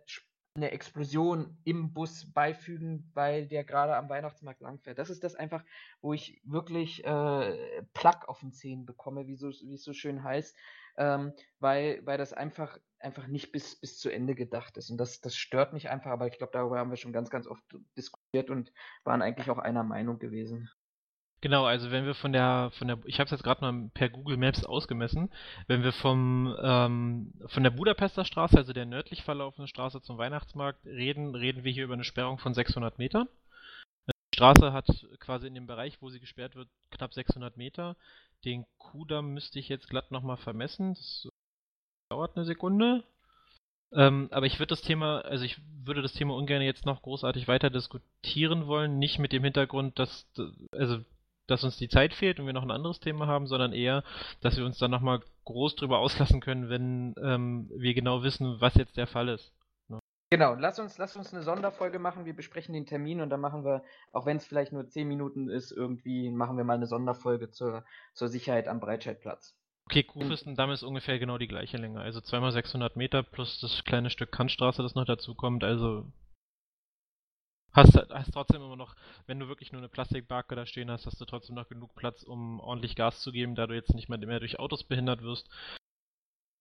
[0.59, 4.99] eine Explosion im Bus beifügen, weil der gerade am Weihnachtsmarkt langfährt.
[4.99, 5.65] Das ist das einfach,
[6.01, 10.23] wo ich wirklich äh, Plack auf den Zehen bekomme, wie, so, wie es so schön
[10.23, 10.57] heißt,
[10.97, 14.91] ähm, weil, weil das einfach, einfach nicht bis, bis zu Ende gedacht ist.
[14.91, 17.47] Und das, das stört mich einfach, aber ich glaube, darüber haben wir schon ganz, ganz
[17.47, 17.63] oft
[17.97, 18.73] diskutiert und
[19.05, 20.69] waren eigentlich auch einer Meinung gewesen.
[21.41, 24.09] Genau, also wenn wir von der, von der, ich habe es jetzt gerade mal per
[24.09, 25.31] Google Maps ausgemessen,
[25.69, 30.85] wenn wir vom, ähm, von der Budapester Straße, also der nördlich verlaufenden Straße zum Weihnachtsmarkt
[30.85, 33.29] reden, reden wir hier über eine Sperrung von 600 Metern.
[34.09, 34.87] Die Straße hat
[35.21, 37.97] quasi in dem Bereich, wo sie gesperrt wird, knapp 600 Meter.
[38.45, 40.95] Den Kudamm müsste ich jetzt glatt nochmal vermessen.
[40.95, 41.29] Das
[42.11, 43.05] dauert eine Sekunde.
[43.93, 47.49] Ähm, aber ich würde das Thema, also ich würde das Thema ungern jetzt noch großartig
[47.49, 50.27] weiter diskutieren wollen, nicht mit dem Hintergrund, dass,
[50.73, 50.99] also
[51.49, 54.05] dass uns die Zeit fehlt und wir noch ein anderes Thema haben, sondern eher,
[54.41, 58.75] dass wir uns dann nochmal groß drüber auslassen können, wenn ähm, wir genau wissen, was
[58.75, 59.53] jetzt der Fall ist.
[59.89, 59.99] Ne?
[60.31, 62.27] Genau, lass uns, lass uns eine Sonderfolge machen.
[62.27, 63.83] Wir besprechen den Termin und dann machen wir,
[64.13, 67.85] auch wenn es vielleicht nur 10 Minuten ist, irgendwie machen wir mal eine Sonderfolge zur,
[68.13, 69.55] zur Sicherheit am Breitscheidplatz.
[69.87, 72.03] Okay, Kuhfürstendamm ist ungefähr genau die gleiche Länge.
[72.03, 75.65] Also zweimal 600 Meter plus das kleine Stück Kantstraße, das noch dazu kommt.
[75.65, 76.05] Also
[77.73, 78.97] Hast, hast trotzdem immer noch,
[79.27, 82.23] wenn du wirklich nur eine Plastikbarke da stehen hast, hast du trotzdem noch genug Platz,
[82.23, 85.49] um ordentlich Gas zu geben, da du jetzt nicht mehr, mehr durch Autos behindert wirst.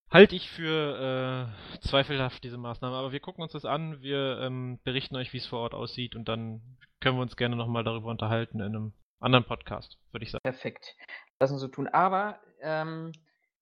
[0.10, 4.80] Halte ich für äh, zweifelhaft diese Maßnahme, aber wir gucken uns das an, wir ähm,
[4.84, 6.62] berichten euch, wie es vor Ort aussieht und dann
[7.01, 10.43] können wir uns gerne nochmal darüber unterhalten in einem anderen Podcast, würde ich sagen.
[10.43, 10.95] Perfekt.
[11.39, 11.88] Lass uns so tun.
[11.88, 13.12] Aber ähm,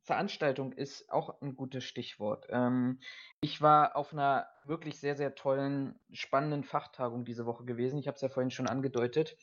[0.05, 2.45] Veranstaltung ist auch ein gutes Stichwort.
[2.49, 2.99] Ähm,
[3.41, 7.97] ich war auf einer wirklich sehr, sehr tollen, spannenden Fachtagung diese Woche gewesen.
[7.97, 9.35] Ich habe es ja vorhin schon angedeutet.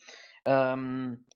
[0.44, 1.26] Ähm,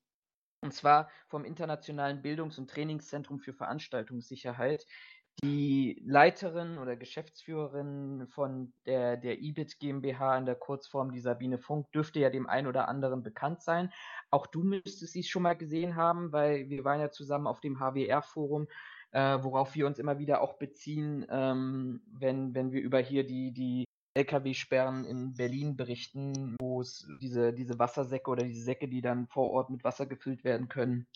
[0.61, 4.85] und zwar vom Internationalen Bildungs- und Trainingszentrum für Veranstaltungssicherheit.
[5.43, 11.91] Die Leiterin oder Geschäftsführerin von der, der IBIT GmbH in der Kurzform, die Sabine Funk,
[11.91, 13.93] dürfte ja dem einen oder anderen bekannt sein.
[14.31, 17.79] Auch du müsstest sie schon mal gesehen haben, weil wir waren ja zusammen auf dem
[17.79, 18.67] HWR-Forum
[19.17, 23.51] äh, worauf wir uns immer wieder auch beziehen, ähm, wenn, wenn wir über hier die,
[23.51, 29.25] die Lkw-Sperren in Berlin berichten, wo es diese, diese Wassersäcke oder diese Säcke, die dann
[29.25, 31.07] vor Ort mit Wasser gefüllt werden können.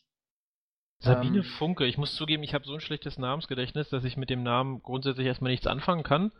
[0.97, 4.31] Sabine ähm, Funke, ich muss zugeben, ich habe so ein schlechtes Namensgedächtnis, dass ich mit
[4.31, 6.31] dem Namen grundsätzlich erstmal nichts anfangen kann.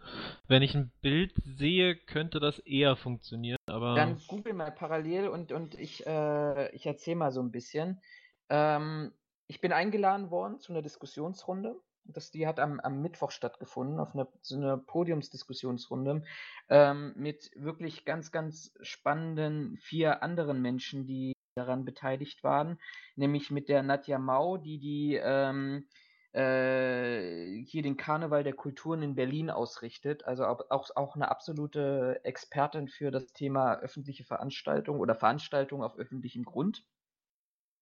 [0.47, 3.93] Wenn ich ein Bild sehe, könnte das eher funktionieren, aber.
[3.93, 8.01] Dann google mal parallel und, und ich, äh, ich erzähle mal so ein bisschen.
[8.49, 9.13] Ähm,
[9.51, 11.75] ich bin eingeladen worden zu einer Diskussionsrunde.
[12.05, 16.23] Das, die hat am, am Mittwoch stattgefunden, auf eine, so eine Podiumsdiskussionsrunde
[16.69, 22.79] ähm, mit wirklich ganz, ganz spannenden vier anderen Menschen, die daran beteiligt waren,
[23.17, 25.85] nämlich mit der Nadja Mau, die die ähm,
[26.31, 32.87] äh, hier den Karneval der Kulturen in Berlin ausrichtet, also auch, auch eine absolute Expertin
[32.87, 36.85] für das Thema öffentliche Veranstaltungen oder Veranstaltungen auf öffentlichem Grund.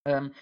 [0.06, 0.32] Ähm,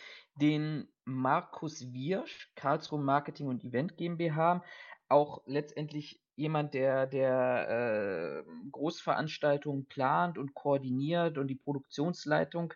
[0.41, 4.63] den Markus Wiersch, Karlsruhe Marketing und Event GmbH,
[5.09, 12.75] auch letztendlich jemand, der, der äh, Großveranstaltungen plant und koordiniert und die Produktionsleitung.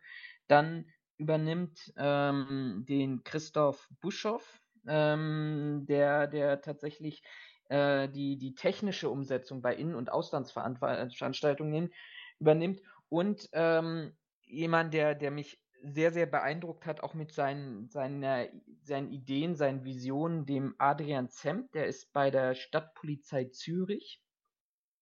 [0.48, 0.86] Dann
[1.18, 4.42] übernimmt ähm, den Christoph Buschow,
[4.88, 7.22] ähm, der, der tatsächlich
[7.68, 11.92] äh, die, die technische Umsetzung bei Innen- und Auslandsveranstaltungen
[12.40, 14.16] übernimmt und ähm,
[14.46, 18.46] jemand, der, der mich sehr, sehr beeindruckt hat, auch mit seinen, seiner,
[18.82, 24.22] seinen Ideen, seinen Visionen, dem Adrian Zemp, der ist bei der Stadtpolizei Zürich,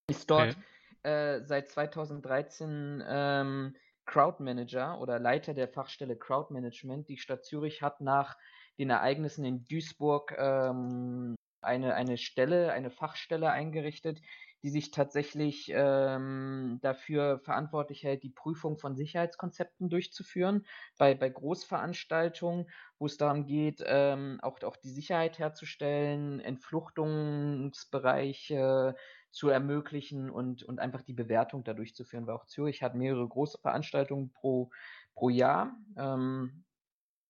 [0.09, 0.57] ist dort
[1.03, 1.37] okay.
[1.37, 3.77] äh, seit 2013 ähm,
[4.07, 7.09] Crowdmanager oder Leiter der Fachstelle Crowdmanagement.
[7.09, 8.37] Die Stadt Zürich hat nach
[8.79, 14.21] den Ereignissen in Duisburg ähm, eine, eine Stelle, eine Fachstelle eingerichtet,
[14.63, 20.67] die sich tatsächlich ähm, dafür verantwortlich hält, die Prüfung von Sicherheitskonzepten durchzuführen
[20.99, 28.97] bei, bei Großveranstaltungen, wo es darum geht, ähm, auch, auch die Sicherheit herzustellen, Entfluchtungsbereiche
[29.31, 33.59] zu ermöglichen und, und einfach die Bewertung da durchzuführen, weil auch Zürich hat mehrere große
[33.59, 34.71] Veranstaltungen pro,
[35.15, 35.75] pro Jahr.
[35.97, 36.65] Ähm,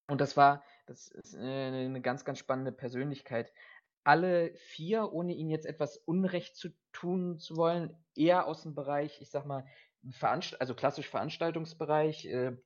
[0.09, 3.53] und das war, das ist eine ganz, ganz spannende Persönlichkeit
[4.05, 9.21] alle vier, ohne ihnen jetzt etwas Unrecht zu tun zu wollen, eher aus dem Bereich,
[9.21, 9.65] ich sag mal,
[10.13, 12.57] Veranst also klassisch Veranstaltungsbereich, äh,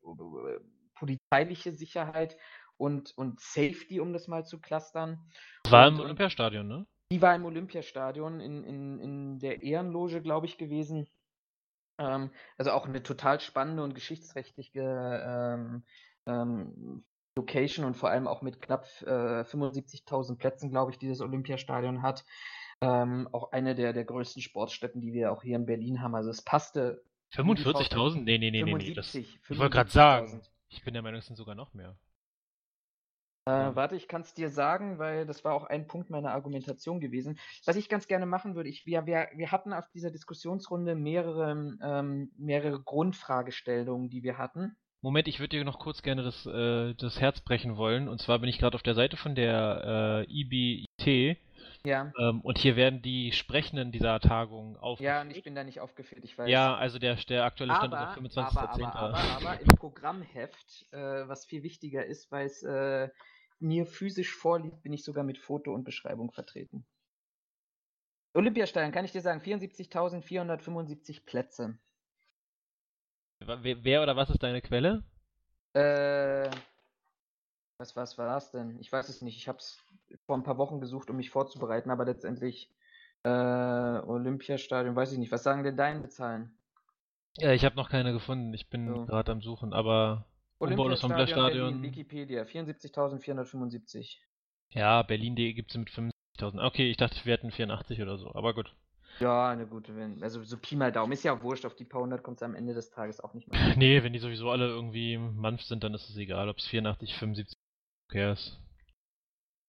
[0.94, 2.36] polizeiliche Sicherheit
[2.76, 5.18] und, und Safety, um das mal zu clustern.
[5.68, 6.86] War und, im Olympiastadion, ne?
[7.10, 11.08] Die war im Olympiastadion in, in, in der Ehrenloge, glaube ich, gewesen.
[11.98, 14.80] Ähm, also auch eine total spannende und geschichtsrechtliche
[15.26, 15.84] ähm,
[16.26, 17.04] ähm,
[17.36, 22.24] Location und vor allem auch mit knapp äh, 75.000 Plätzen, glaube ich, dieses Olympiastadion hat.
[22.80, 26.14] Ähm, auch eine der, der größten Sportstätten, die wir auch hier in Berlin haben.
[26.14, 27.04] Also es passte.
[27.32, 28.22] 45.000?
[28.22, 28.94] Nee, nee, nee, 75, nee.
[28.94, 29.14] Das,
[29.50, 31.96] ich wollte gerade sagen, ich bin der Meinung, es sind sogar noch mehr.
[33.46, 37.00] Äh, warte, ich kann es dir sagen, weil das war auch ein Punkt meiner Argumentation
[37.00, 37.38] gewesen.
[37.66, 41.50] Was ich ganz gerne machen würde, ich, wir, wir, wir hatten auf dieser Diskussionsrunde mehrere,
[41.82, 44.76] ähm, mehrere Grundfragestellungen, die wir hatten.
[45.04, 48.08] Moment, ich würde dir noch kurz gerne das, äh, das Herz brechen wollen.
[48.08, 51.36] Und zwar bin ich gerade auf der Seite von der äh, IBIT.
[51.84, 52.10] Ja.
[52.18, 55.14] Ähm, und hier werden die Sprechenden dieser Tagung aufgeführt.
[55.14, 56.48] Ja, und ich bin da nicht aufgeführt, ich weiß.
[56.48, 58.62] Ja, also der, der aktuelle Stand aber, ist auf 25.10.
[58.62, 63.10] Aber, aber, aber, aber, im Programmheft, äh, was viel wichtiger ist, weil es äh,
[63.58, 66.86] mir physisch vorliegt, bin ich sogar mit Foto und Beschreibung vertreten.
[68.32, 71.78] Olympiastadion, kann ich dir sagen, 74.475 Plätze.
[73.46, 75.04] Wer, oder was ist deine Quelle?
[75.74, 76.50] Äh,
[77.78, 78.78] was, was war das denn?
[78.80, 79.36] Ich weiß es nicht.
[79.36, 79.78] Ich habe es
[80.26, 82.70] vor ein paar Wochen gesucht, um mich vorzubereiten, aber letztendlich
[83.24, 85.32] äh, Olympiastadion, weiß ich nicht.
[85.32, 86.56] Was sagen denn deine Zahlen?
[87.38, 88.54] Ja, ich habe noch keine gefunden.
[88.54, 89.06] Ich bin so.
[89.06, 90.26] gerade am Suchen, aber
[90.60, 94.18] Olympiastadion, Berlin, Wikipedia, 74.475.
[94.70, 96.64] Ja, Berlin.de gibt es mit 50.000.
[96.64, 98.74] Okay, ich dachte, wir hätten 84 oder so, aber gut.
[99.20, 101.12] Ja, eine gute, also so Pi mal Daumen.
[101.12, 103.48] Ist ja wurscht, auf die paar hundert kommt es am Ende des Tages auch nicht
[103.48, 103.60] mehr.
[103.76, 107.14] Nee, wenn die sowieso alle irgendwie Manf sind, dann ist es egal, ob es 84,
[107.14, 107.56] 75
[108.10, 108.60] okay ist.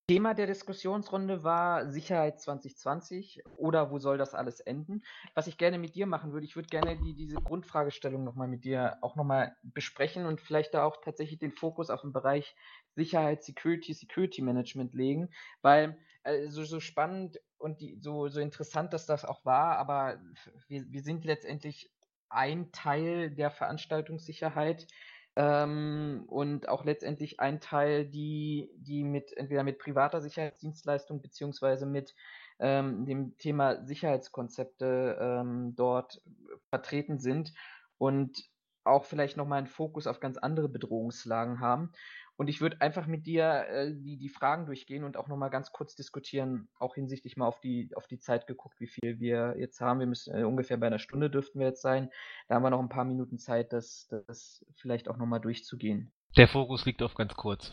[0.08, 5.02] Thema der Diskussionsrunde war Sicherheit 2020 oder wo soll das alles enden?
[5.34, 8.66] Was ich gerne mit dir machen würde, ich würde gerne die, diese Grundfragestellung nochmal mit
[8.66, 12.56] dir auch nochmal besprechen und vielleicht da auch tatsächlich den Fokus auf den Bereich
[12.94, 15.30] Sicherheit, Security, Security Management legen,
[15.64, 20.20] weil also so spannend und die, so, so interessant, dass das auch war, aber
[20.68, 21.92] wir, wir sind letztendlich
[22.30, 24.88] ein Teil der Veranstaltungssicherheit
[25.36, 32.16] ähm, und auch letztendlich ein Teil, die, die mit entweder mit privater Sicherheitsdienstleistung beziehungsweise mit
[32.60, 36.22] ähm, dem Thema Sicherheitskonzepte ähm, dort
[36.70, 37.54] vertreten sind
[37.98, 38.50] und
[38.84, 41.92] auch vielleicht nochmal einen Fokus auf ganz andere Bedrohungslagen haben.
[42.38, 45.72] Und ich würde einfach mit dir äh, die, die Fragen durchgehen und auch nochmal ganz
[45.72, 49.80] kurz diskutieren, auch hinsichtlich mal auf die, auf die Zeit geguckt, wie viel wir jetzt
[49.80, 50.00] haben.
[50.00, 52.12] Wir müssen äh, ungefähr bei einer Stunde dürften wir jetzt sein.
[52.48, 56.12] Da haben wir noch ein paar Minuten Zeit, das, das vielleicht auch nochmal durchzugehen.
[56.36, 57.72] Der Fokus liegt auf ganz kurz.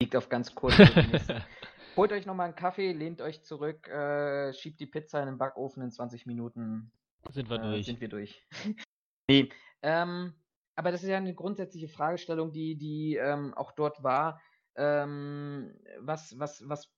[0.00, 0.74] Liegt auf ganz kurz.
[1.96, 5.82] Holt euch nochmal einen Kaffee, lehnt euch zurück, äh, schiebt die Pizza in den Backofen
[5.82, 6.90] in 20 Minuten.
[7.30, 7.86] Sind wir äh, durch.
[7.86, 8.42] Sind wir durch.
[9.30, 9.48] nee,
[9.82, 10.34] ähm,
[10.76, 14.40] aber das ist ja eine grundsätzliche Fragestellung, die, die ähm, auch dort war.
[14.76, 16.92] Ähm, was, was, was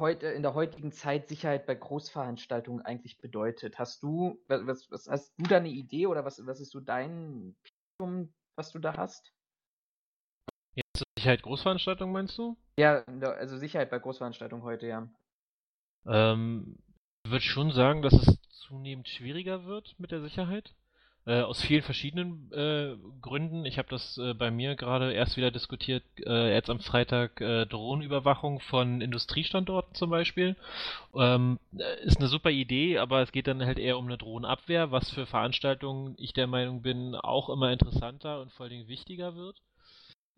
[0.00, 3.78] heute in der heutigen Zeit Sicherheit bei Großveranstaltungen eigentlich bedeutet.
[3.78, 7.56] Hast du, was, was hast du da eine Idee oder was, was ist so dein
[7.98, 9.32] Pitum, was du da hast?
[10.74, 12.56] Jetzt Sicherheit Großveranstaltungen meinst du?
[12.78, 15.08] Ja, also Sicherheit bei Großveranstaltungen heute, ja.
[16.06, 16.78] Ähm,
[17.24, 20.74] ich würde schon sagen, dass es zunehmend schwieriger wird mit der Sicherheit.
[21.26, 23.64] Äh, aus vielen verschiedenen äh, Gründen.
[23.64, 27.66] Ich habe das äh, bei mir gerade erst wieder diskutiert, äh, jetzt am Freitag äh,
[27.66, 30.54] Drohnenüberwachung von Industriestandorten zum Beispiel.
[31.16, 34.92] Ähm, äh, ist eine super Idee, aber es geht dann halt eher um eine Drohnenabwehr,
[34.92, 39.34] was für Veranstaltungen ich der Meinung bin auch immer interessanter und vor allen Dingen wichtiger
[39.34, 39.60] wird.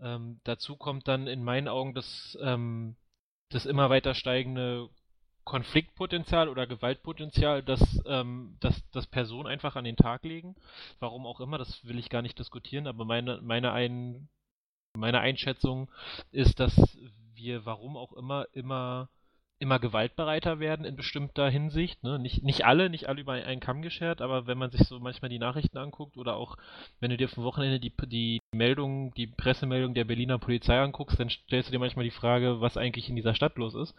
[0.01, 2.97] Ähm, dazu kommt dann in meinen Augen das, ähm,
[3.51, 4.89] das immer weiter steigende
[5.49, 10.55] Konfliktpotenzial oder Gewaltpotenzial, das, ähm, das, das Personen einfach an den Tag legen.
[11.01, 14.29] Warum auch immer, das will ich gar nicht diskutieren, aber meine, meine, ein,
[14.95, 15.91] meine Einschätzung
[16.33, 16.77] ist, dass
[17.35, 19.09] wir, warum auch immer, immer
[19.61, 22.05] immer gewaltbereiter werden in bestimmter Hinsicht.
[22.05, 22.19] Ne?
[22.19, 25.31] Nicht, nicht alle, nicht alle über einen Kamm geschert, aber wenn man sich so manchmal
[25.31, 26.57] die Nachrichten anguckt oder auch
[27.01, 31.31] wenn du dir vom Wochenende die, die Meldung, die Pressemeldung der Berliner Polizei anguckst, dann
[31.31, 33.97] stellst du dir manchmal die Frage, was eigentlich in dieser Stadt los ist.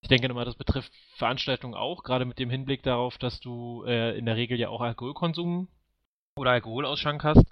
[0.00, 4.16] Ich denke immer, das betrifft Veranstaltungen auch, gerade mit dem Hinblick darauf, dass du äh,
[4.16, 5.68] in der Regel ja auch Alkoholkonsum
[6.36, 7.44] oder Alkoholausschank hast.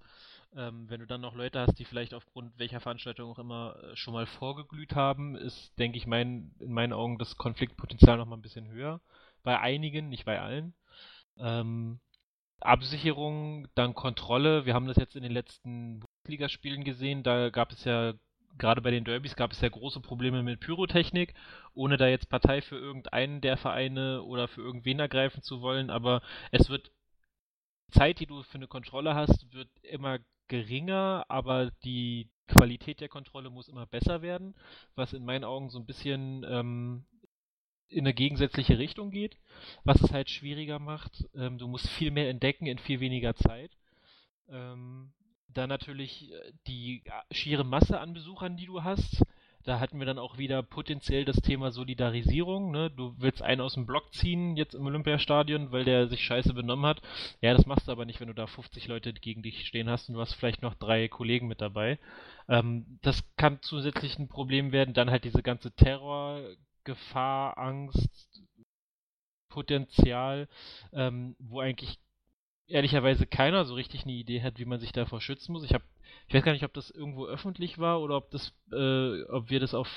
[0.57, 3.97] Ähm, wenn du dann noch Leute hast, die vielleicht aufgrund welcher Veranstaltung auch immer äh,
[3.97, 8.37] schon mal vorgeglüht haben, ist, denke ich, mein, in meinen Augen das Konfliktpotenzial noch mal
[8.37, 9.01] ein bisschen höher.
[9.43, 10.75] Bei einigen, nicht bei allen.
[11.39, 12.01] Ähm,
[12.61, 14.65] Absicherung, dann Kontrolle.
[14.65, 17.23] Wir haben das jetzt in den letzten Bundesligaspielen gesehen.
[17.23, 18.15] Da gab es ja
[18.59, 21.35] gerade bei den Derbys gab es ja große Probleme mit Pyrotechnik,
[21.75, 26.23] ohne da jetzt Partei für irgendeinen der Vereine oder für irgendwen ergreifen zu wollen, aber
[26.51, 26.91] es wird
[27.91, 33.51] Zeit, die du für eine Kontrolle hast, wird immer geringer, aber die Qualität der Kontrolle
[33.51, 34.55] muss immer besser werden,
[34.95, 37.05] was in meinen Augen so ein bisschen ähm,
[37.89, 39.37] in eine gegensätzliche Richtung geht,
[39.85, 41.25] was es halt schwieriger macht.
[41.35, 43.71] Ähm, du musst viel mehr entdecken in viel weniger Zeit.
[44.49, 45.13] Ähm,
[45.57, 49.23] dann natürlich äh, die äh, schiere Masse an Besuchern, die du hast.
[49.67, 52.71] Da hatten wir dann auch wieder potenziell das Thema Solidarisierung.
[52.71, 52.89] Ne?
[52.89, 56.87] Du willst einen aus dem Block ziehen jetzt im Olympiastadion, weil der sich scheiße benommen
[56.87, 57.03] hat.
[57.41, 60.09] Ja, das machst du aber nicht, wenn du da 50 Leute gegen dich stehen hast
[60.09, 61.99] und du hast vielleicht noch drei Kollegen mit dabei.
[62.49, 64.95] Ähm, das kann zusätzlich ein Problem werden.
[64.95, 66.43] Dann halt diese ganze Terror,
[66.85, 68.45] Gefahr, Angst,
[69.49, 70.49] Potenzial,
[70.93, 71.99] ähm, wo eigentlich
[72.69, 75.65] ehrlicherweise keiner so richtig eine Idee hat, wie man sich davor schützen muss.
[75.65, 75.85] Ich habe,
[76.29, 79.61] ich weiß gar nicht, ob das irgendwo öffentlich war oder ob das, äh, ob wir
[79.61, 79.89] das auf,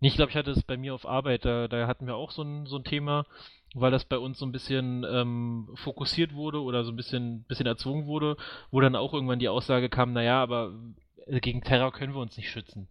[0.00, 2.30] nee, ich glaube, ich hatte es bei mir auf Arbeit, da, da hatten wir auch
[2.30, 3.26] so ein, so ein Thema,
[3.74, 7.66] weil das bei uns so ein bisschen ähm, fokussiert wurde oder so ein bisschen, bisschen
[7.66, 8.36] erzwungen wurde,
[8.70, 10.72] wo dann auch irgendwann die Aussage kam, naja, aber
[11.26, 12.88] äh, gegen Terror können wir uns nicht schützen.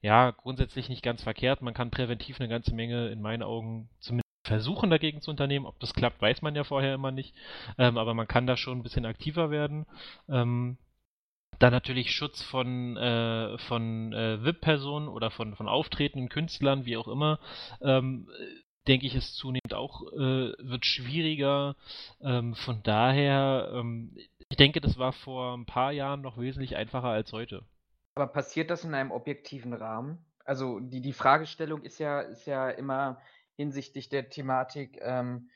[0.00, 1.62] Ja, grundsätzlich nicht ganz verkehrt.
[1.62, 5.66] Man kann präventiv eine ganze Menge in meinen Augen zumindest versuchen dagegen zu unternehmen.
[5.66, 7.34] Ob das klappt, weiß man ja vorher immer nicht.
[7.78, 9.86] Ähm, aber man kann da schon ein bisschen aktiver werden.
[10.28, 10.76] Ähm,
[11.58, 17.08] dann natürlich Schutz von, äh, von äh, VIP-Personen oder von, von auftretenden Künstlern, wie auch
[17.08, 17.38] immer.
[17.80, 18.28] Ähm,
[18.88, 21.76] denke ich, ist zunehmend auch, äh, wird schwieriger.
[22.20, 24.14] Ähm, von daher, ähm,
[24.48, 27.62] ich denke, das war vor ein paar Jahren noch wesentlich einfacher als heute.
[28.16, 30.18] Aber passiert das in einem objektiven Rahmen?
[30.44, 33.20] Also die, die Fragestellung ist ja, ist ja immer,
[33.56, 34.98] hinsichtlich der Thematik.
[35.02, 35.50] Ähm,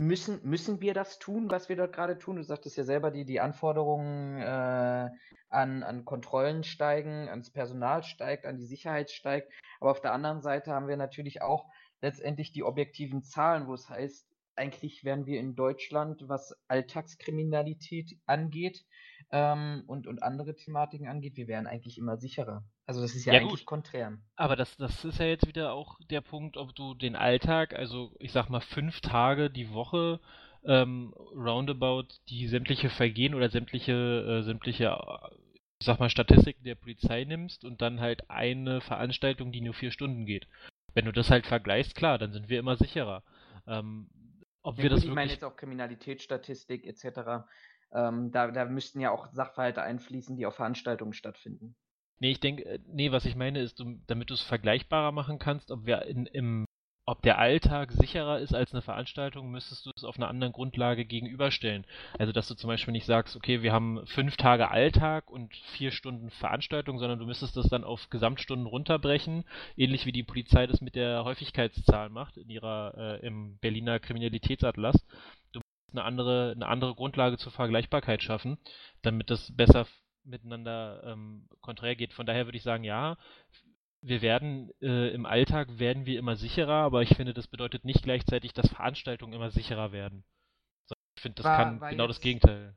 [0.00, 2.36] müssen, müssen wir das tun, was wir dort gerade tun?
[2.36, 5.10] Du sagtest ja selber, die, die Anforderungen äh,
[5.48, 9.52] an, an Kontrollen steigen, ans Personal steigt, an die Sicherheit steigt.
[9.80, 11.66] Aber auf der anderen Seite haben wir natürlich auch
[12.00, 14.29] letztendlich die objektiven Zahlen, wo es heißt,
[14.60, 18.84] eigentlich wären wir in Deutschland, was Alltagskriminalität angeht
[19.32, 22.62] ähm, und, und andere Thematiken angeht, wir wären eigentlich immer sicherer.
[22.86, 23.66] Also das ist ja, ja eigentlich gut.
[23.66, 24.18] konträr.
[24.36, 28.14] Aber das, das ist ja jetzt wieder auch der Punkt, ob du den Alltag, also
[28.18, 30.20] ich sag mal fünf Tage die Woche
[30.64, 34.98] ähm, roundabout die sämtliche Vergehen oder sämtliche, äh, sämtliche,
[35.78, 39.90] ich sag mal, Statistiken der Polizei nimmst und dann halt eine Veranstaltung, die nur vier
[39.90, 40.46] Stunden geht.
[40.92, 43.22] Wenn du das halt vergleichst, klar, dann sind wir immer sicherer.
[43.66, 44.10] Ähm,
[44.62, 47.46] ob ja, wir gut, das ich meine jetzt auch Kriminalitätsstatistik etc.
[47.92, 51.76] Ähm, da, da müssten ja auch Sachverhalte einfließen, die auf Veranstaltungen stattfinden.
[52.18, 55.70] Nee, ich denke, äh, nee, was ich meine ist, damit du es vergleichbarer machen kannst,
[55.70, 56.66] ob wir in, im,
[57.06, 61.04] ob der Alltag sicherer ist als eine Veranstaltung, müsstest du es auf einer anderen Grundlage
[61.04, 61.86] gegenüberstellen.
[62.18, 65.90] Also, dass du zum Beispiel nicht sagst, okay, wir haben fünf Tage Alltag und vier
[65.90, 69.44] Stunden Veranstaltung, sondern du müsstest das dann auf Gesamtstunden runterbrechen,
[69.76, 74.96] ähnlich wie die Polizei das mit der Häufigkeitszahl macht in ihrer äh, im Berliner Kriminalitätsatlas.
[75.52, 78.58] Du musst eine andere eine andere Grundlage zur Vergleichbarkeit schaffen,
[79.02, 79.86] damit das besser
[80.24, 82.12] miteinander ähm, konträr geht.
[82.12, 83.16] Von daher würde ich sagen, ja,
[84.02, 88.02] wir werden äh, im Alltag werden wir immer sicherer, aber ich finde, das bedeutet nicht
[88.02, 90.24] gleichzeitig, dass Veranstaltungen immer sicherer werden.
[91.16, 92.74] Ich finde, das war, kann war genau jetzt, das Gegenteil.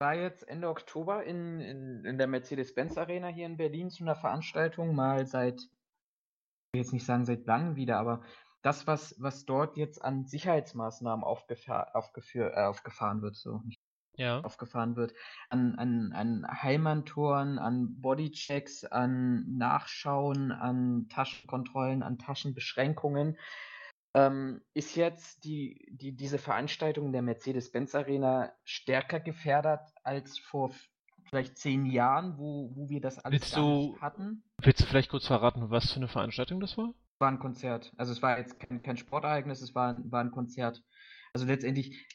[0.00, 4.16] War jetzt Ende Oktober in, in, in der Mercedes-Benz Arena hier in Berlin zu einer
[4.16, 5.68] Veranstaltung, mal seit, ich
[6.72, 8.22] will jetzt nicht sagen seit langem wieder, aber
[8.62, 13.83] das, was, was dort jetzt an Sicherheitsmaßnahmen aufgefahr, aufgeführ, äh, aufgefahren wird, so nicht
[14.16, 14.40] ja.
[14.40, 15.14] aufgefahren wird,
[15.48, 23.38] an, an, an Heilmann-Toren, an Bodychecks, an Nachschauen, an Taschenkontrollen, an Taschenbeschränkungen,
[24.14, 30.70] ähm, ist jetzt die, die, diese Veranstaltung der Mercedes-Benz Arena stärker gefährdet als vor
[31.28, 34.44] vielleicht zehn Jahren, wo, wo wir das alles Willst du- nicht hatten.
[34.60, 36.90] Willst du vielleicht kurz verraten, was für eine Veranstaltung das war?
[37.14, 37.92] Es war ein Konzert.
[37.96, 40.82] Also es war jetzt kein, kein Sportereignis, es war, war ein Konzert.
[41.32, 42.06] Also letztendlich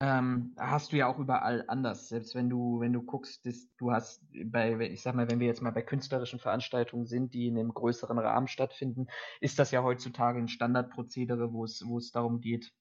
[0.00, 2.08] ähm, hast du ja auch überall anders.
[2.08, 5.48] Selbst wenn du, wenn du guckst, dass du hast bei, ich sag mal, wenn wir
[5.48, 9.08] jetzt mal bei künstlerischen Veranstaltungen sind, die in einem größeren Rahmen stattfinden,
[9.40, 12.72] ist das ja heutzutage ein Standardprozedere, wo es, wo es darum geht.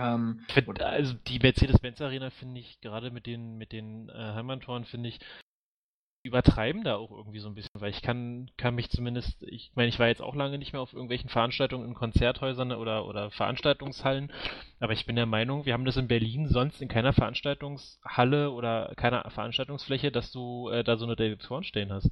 [0.00, 4.84] Ähm, find, also die Mercedes-Benz Arena finde ich gerade mit den mit den äh, Heimattoren
[4.84, 5.20] finde ich
[6.26, 9.88] übertreiben da auch irgendwie so ein bisschen, weil ich kann kann mich zumindest, ich meine,
[9.88, 14.32] ich war jetzt auch lange nicht mehr auf irgendwelchen Veranstaltungen in Konzerthäusern oder oder Veranstaltungshallen,
[14.80, 18.92] aber ich bin der Meinung, wir haben das in Berlin sonst in keiner Veranstaltungshalle oder
[18.96, 22.10] keiner Veranstaltungsfläche, dass du äh, da so eine Detektoren stehen hast.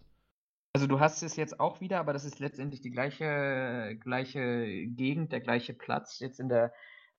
[0.75, 5.31] Also du hast es jetzt auch wieder, aber das ist letztendlich die gleiche, gleiche Gegend,
[5.31, 6.73] der gleiche Platz, jetzt in der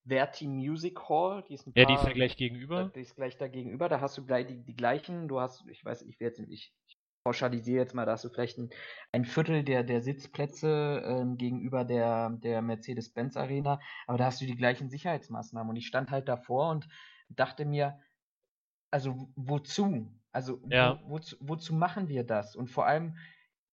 [0.06, 1.44] Verti Music Hall.
[1.48, 2.92] Die ist ein Ja, die ist paar- ja gleich gegenüber.
[2.96, 5.84] Die ist gleich da gegenüber, da hast du gleich die, die gleichen, du hast, ich
[5.84, 6.85] weiß, ich werde ich, ich
[7.26, 8.70] pauschalisiere jetzt mal, da hast du vielleicht ein,
[9.12, 14.46] ein Viertel der, der Sitzplätze ähm, gegenüber der, der Mercedes-Benz Arena, aber da hast du
[14.46, 16.88] die gleichen Sicherheitsmaßnahmen und ich stand halt davor und
[17.30, 18.00] dachte mir,
[18.92, 20.14] also wozu?
[20.32, 21.00] Also Ja.
[21.04, 22.56] wo, wozu, wozu machen wir das?
[22.56, 23.18] Und vor allem,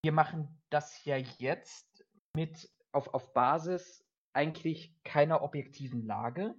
[0.02, 6.54] wir machen das ja jetzt mit auf, auf Basis eigentlich keiner objektiven Lage.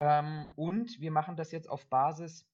[0.00, 2.46] Ähm, und wir machen das jetzt auf Basis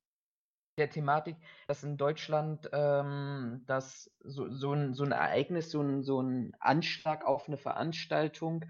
[0.78, 1.36] der Thematik,
[1.68, 6.56] dass in Deutschland ähm, das so, so, ein, so ein Ereignis, so ein, so ein
[6.60, 8.64] Anschlag auf eine Veranstaltung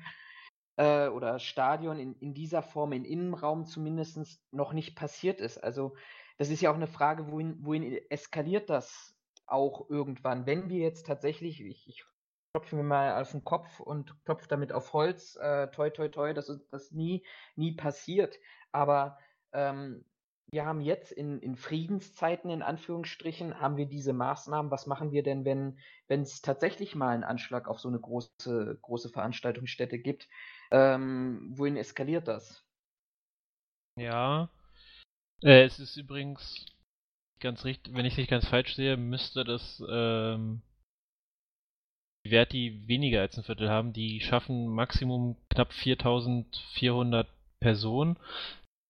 [0.77, 4.19] äh, oder Stadion in, in dieser Form, im Innenraum zumindest,
[4.51, 5.59] noch nicht passiert ist.
[5.59, 5.95] Also
[6.39, 9.15] das ist ja auch eine Frage, wohin, wohin eskaliert das
[9.47, 10.47] auch irgendwann?
[10.47, 12.05] Wenn wir jetzt tatsächlich, ich, ich
[12.53, 16.35] klopfe mir mal auf den Kopf und klopfe damit auf Holz, äh, toi, toi, toi,
[16.35, 17.25] dass das nie,
[17.55, 18.39] nie passiert.
[18.73, 19.19] Aber
[19.53, 20.05] ähm,
[20.53, 24.71] wir haben jetzt in, in Friedenszeiten, in Anführungsstrichen, haben wir diese Maßnahmen.
[24.71, 25.77] Was machen wir denn, wenn
[26.09, 30.29] es tatsächlich mal einen Anschlag auf so eine große, große Veranstaltungsstätte gibt?
[30.71, 32.63] Ähm, wohin eskaliert das?
[33.99, 34.51] Ja.
[35.43, 36.67] Äh, es ist übrigens
[37.41, 40.61] ganz richtig, wenn ich es nicht ganz falsch sehe, müsste das ähm,
[42.25, 43.95] die Verti weniger als ein Viertel haben.
[43.95, 47.27] Die schaffen Maximum knapp 4400
[47.59, 48.19] Personen.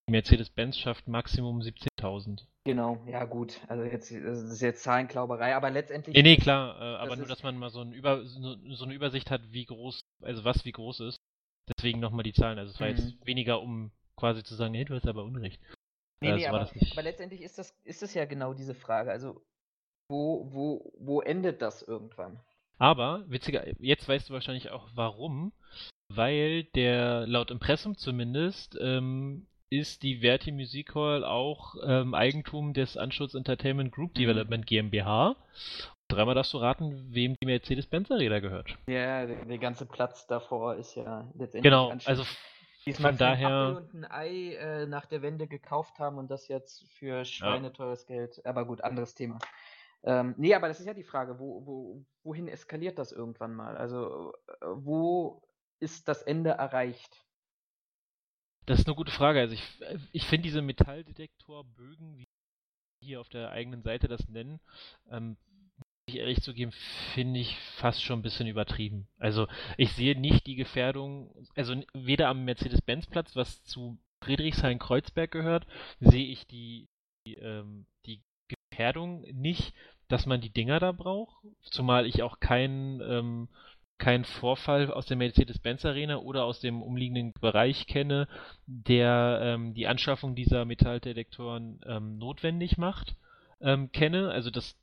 [0.09, 2.45] Mercedes-Benz schafft Maximum 17.000.
[2.65, 3.59] Genau, ja gut.
[3.67, 6.15] Also jetzt das ist jetzt Zahlenklauberei, aber letztendlich.
[6.15, 8.85] Nee, nee, klar, äh, aber Das nur, dass man mal so, ein Über, so, so
[8.85, 11.17] eine Übersicht hat, wie groß, also was wie groß ist.
[11.77, 12.59] Deswegen nochmal die Zahlen.
[12.59, 12.95] Also es war Mhm.
[12.95, 15.61] jetzt weniger, um quasi zu sagen, nee, du hast aber Unrecht.
[16.21, 19.11] Nee, Äh, nee, aber, aber letztendlich ist das, ist das ja genau diese Frage.
[19.11, 19.41] Also,
[20.09, 22.39] wo, wo, wo endet das irgendwann?
[22.77, 25.53] Aber, witziger, jetzt weißt du wahrscheinlich auch warum.
[26.09, 29.47] Weil der, laut Impressum zumindest, ähm,
[29.79, 34.19] ist die Verti Music Hall auch ähm, Eigentum des Anschutz Entertainment Group Mhm.
[34.19, 35.35] Development GmbH.
[36.07, 38.77] Dreimal darfst du raten, wem die Mercedes-Benz Arena gehört.
[38.87, 42.23] Ja, der, der ganze Platz davor ist ja letztendlich Genau, anscheinend- also
[42.85, 46.47] Diesmal von daher- Apfel und ein Ei äh, nach der Wende gekauft haben und das
[46.49, 48.45] jetzt für schweineteures Geld.
[48.45, 49.39] Aber gut, anderes Thema.
[50.03, 53.77] Ähm, nee, aber das ist ja die Frage, wo, wo, wohin eskaliert das irgendwann mal?
[53.77, 55.41] Also, äh, wo
[55.79, 57.25] ist das Ende erreicht?
[58.65, 59.39] Das ist eine gute Frage.
[59.39, 59.63] Also ich,
[60.11, 62.25] ich finde diese Metalldetektorbögen, wie
[63.03, 64.59] hier auf der eigenen Seite das nennen,
[65.09, 65.37] ähm,
[66.05, 66.71] ich ehrlich zugeben,
[67.13, 69.07] finde ich fast schon ein bisschen übertrieben.
[69.19, 69.47] Also
[69.77, 75.65] ich sehe nicht die Gefährdung, also weder am Mercedes-Benz-Platz, was zu Friedrichshain-Kreuzberg gehört,
[75.99, 76.87] sehe ich die,
[77.25, 78.21] die, ähm, die
[78.71, 79.73] Gefährdung nicht,
[80.09, 83.49] dass man die Dinger da braucht, zumal ich auch keinen ähm,
[84.03, 88.27] keinen Vorfall aus der Mercedes-Benz Arena oder aus dem umliegenden Bereich kenne,
[88.67, 93.15] der ähm, die Anschaffung dieser Metalldetektoren ähm, notwendig macht,
[93.61, 94.29] ähm, kenne.
[94.29, 94.77] Also das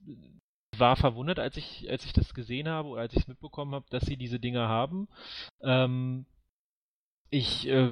[0.79, 3.85] war verwundert, als ich, als ich das gesehen habe oder als ich es mitbekommen habe,
[3.91, 5.07] dass sie diese Dinger haben.
[5.63, 6.25] Ähm,
[7.29, 7.91] ich äh,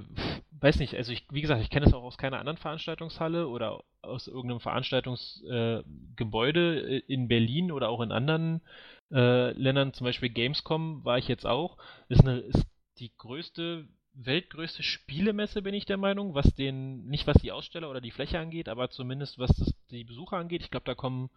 [0.52, 3.84] weiß nicht, also ich, wie gesagt, ich kenne es auch aus keiner anderen Veranstaltungshalle oder
[4.00, 8.60] aus irgendeinem Veranstaltungsgebäude äh, äh, in Berlin oder auch in anderen äh,
[9.10, 11.78] Ländern, zum Beispiel Gamescom war ich jetzt auch.
[12.08, 12.66] Ist, eine, ist
[12.98, 18.00] die größte, weltgrößte Spielemesse, bin ich der Meinung, was den, nicht was die Aussteller oder
[18.00, 20.62] die Fläche angeht, aber zumindest was das, die Besucher angeht.
[20.62, 21.30] Ich glaube, da kommen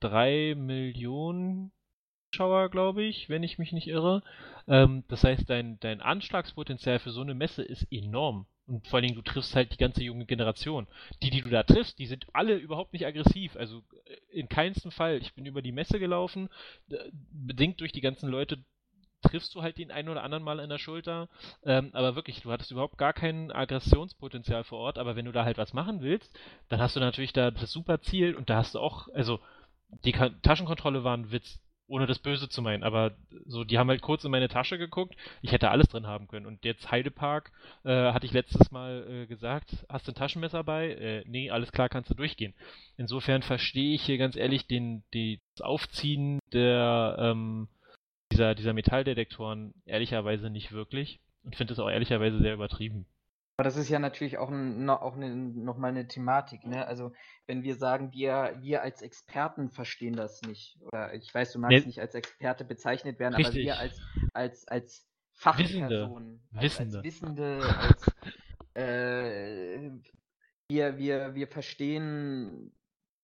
[0.00, 1.72] drei Millionen
[2.34, 4.22] Zuschauer, glaube ich, wenn ich mich nicht irre.
[4.66, 8.46] Ähm, das heißt, dein, dein Anschlagspotenzial für so eine Messe ist enorm.
[8.66, 10.88] Und vor allen Dingen, du triffst halt die ganze junge Generation.
[11.22, 13.54] Die, die du da triffst, die sind alle überhaupt nicht aggressiv.
[13.56, 15.18] Also äh, in keinsten Fall.
[15.18, 16.48] Ich bin über die Messe gelaufen,
[16.90, 16.96] äh,
[17.30, 18.58] bedingt durch die ganzen Leute
[19.22, 21.28] triffst du halt den einen oder anderen Mal in der Schulter.
[21.64, 24.98] Ähm, aber wirklich, du hattest überhaupt gar kein Aggressionspotenzial vor Ort.
[24.98, 26.36] Aber wenn du da halt was machen willst,
[26.68, 29.38] dann hast du natürlich da das super Ziel und da hast du auch, also
[30.04, 30.12] die
[30.42, 34.24] Taschenkontrolle war ein Witz ohne das Böse zu meinen, aber so, die haben halt kurz
[34.24, 36.46] in meine Tasche geguckt, ich hätte alles drin haben können.
[36.46, 37.52] Und jetzt Heidepark,
[37.84, 40.90] äh, hatte ich letztes Mal äh, gesagt, hast du ein Taschenmesser bei?
[40.90, 42.54] Äh, nee, alles klar, kannst du durchgehen.
[42.96, 47.68] Insofern verstehe ich hier ganz ehrlich den, die, das Aufziehen der, ähm,
[48.32, 53.06] dieser, dieser Metalldetektoren ehrlicherweise nicht wirklich und finde es auch ehrlicherweise sehr übertrieben.
[53.56, 56.86] Aber das ist ja natürlich auch, ein, auch eine, nochmal eine Thematik, ne?
[56.86, 57.12] Also
[57.46, 60.76] wenn wir sagen, wir, wir als Experten verstehen das nicht.
[60.80, 61.86] Oder ich weiß, du magst nee.
[61.86, 63.70] nicht als Experte bezeichnet werden, Richtig.
[63.70, 64.00] aber wir als,
[64.32, 66.50] als, als Fachperson, Wissende.
[66.54, 66.96] Als, Wissende.
[66.96, 68.06] als Wissende, als
[68.74, 69.90] äh,
[70.68, 72.72] wir, wir, wir verstehen,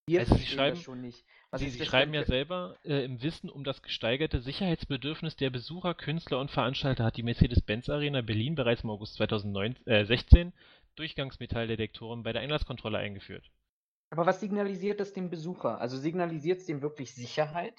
[0.06, 1.26] wir also verstehen das schon nicht.
[1.50, 5.94] Was Sie, Sie schreiben ja selber, äh, im Wissen um das gesteigerte Sicherheitsbedürfnis der Besucher,
[5.94, 10.52] Künstler und Veranstalter hat die Mercedes-Benz Arena Berlin bereits im August 2016 äh,
[10.94, 13.50] Durchgangsmetalldetektoren bei der Einlasskontrolle eingeführt.
[14.10, 15.80] Aber was signalisiert das dem Besucher?
[15.80, 17.74] Also signalisiert es dem wirklich Sicherheit?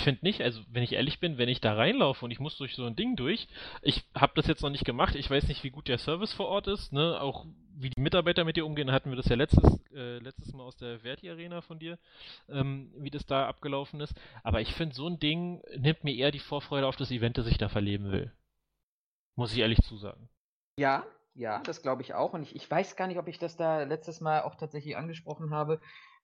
[0.00, 2.56] Ich finde nicht, also wenn ich ehrlich bin, wenn ich da reinlaufe und ich muss
[2.56, 3.48] durch so ein Ding durch,
[3.82, 6.48] ich habe das jetzt noch nicht gemacht, ich weiß nicht, wie gut der Service vor
[6.48, 7.44] Ort ist, ne, auch
[7.76, 10.78] wie die Mitarbeiter mit dir umgehen, hatten wir das ja letztes, äh, letztes Mal aus
[10.78, 11.98] der Verti Arena von dir,
[12.48, 16.30] ähm, wie das da abgelaufen ist, aber ich finde, so ein Ding nimmt mir eher
[16.30, 18.32] die Vorfreude auf das Event, das ich da verleben will.
[19.36, 20.30] Muss ich ehrlich zusagen.
[20.78, 21.04] Ja,
[21.34, 22.32] ja, das glaube ich auch.
[22.32, 25.50] Und ich, ich weiß gar nicht, ob ich das da letztes Mal auch tatsächlich angesprochen
[25.50, 25.78] habe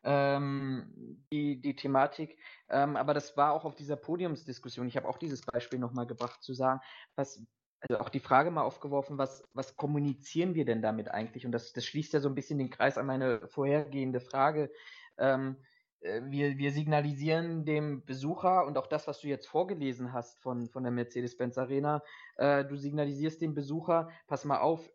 [0.06, 2.38] ähm, die, die Thematik.
[2.70, 4.86] Ähm, aber das war auch auf dieser Podiumsdiskussion.
[4.86, 6.80] Ich habe auch dieses Beispiel nochmal gebracht, zu sagen,
[7.16, 7.44] was,
[7.80, 11.44] also auch die Frage mal aufgeworfen, was, was kommunizieren wir denn damit eigentlich?
[11.44, 14.70] Und das, das schließt ja so ein bisschen den Kreis an meine vorhergehende Frage.
[15.18, 15.56] Ähm,
[16.00, 20.68] äh, wir, wir signalisieren dem Besucher und auch das, was du jetzt vorgelesen hast von,
[20.68, 22.00] von der Mercedes-Benz Arena,
[22.36, 24.88] äh, du signalisierst dem Besucher, pass mal auf,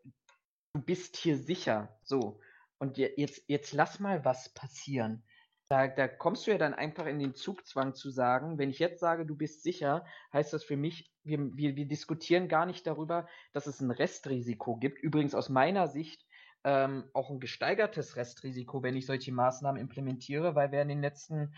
[0.74, 1.94] du bist hier sicher.
[2.02, 2.40] So.
[2.82, 5.22] Und jetzt, jetzt lass mal was passieren.
[5.68, 8.98] Da, da kommst du ja dann einfach in den Zugzwang zu sagen, wenn ich jetzt
[8.98, 13.28] sage, du bist sicher, heißt das für mich, wir, wir, wir diskutieren gar nicht darüber,
[13.52, 14.98] dass es ein Restrisiko gibt.
[14.98, 16.26] Übrigens aus meiner Sicht
[16.64, 21.54] ähm, auch ein gesteigertes Restrisiko, wenn ich solche Maßnahmen implementiere, weil wir in den letzten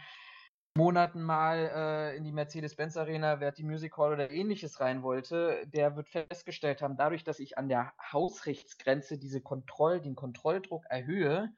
[0.77, 5.65] Monaten mal äh, in die Mercedes-Benz Arena, wer die Music Hall oder ähnliches rein wollte,
[5.69, 11.55] der wird festgestellt haben, dadurch, dass ich an der Hausrechtsgrenze diese Kontroll, den Kontrolldruck erhöhe,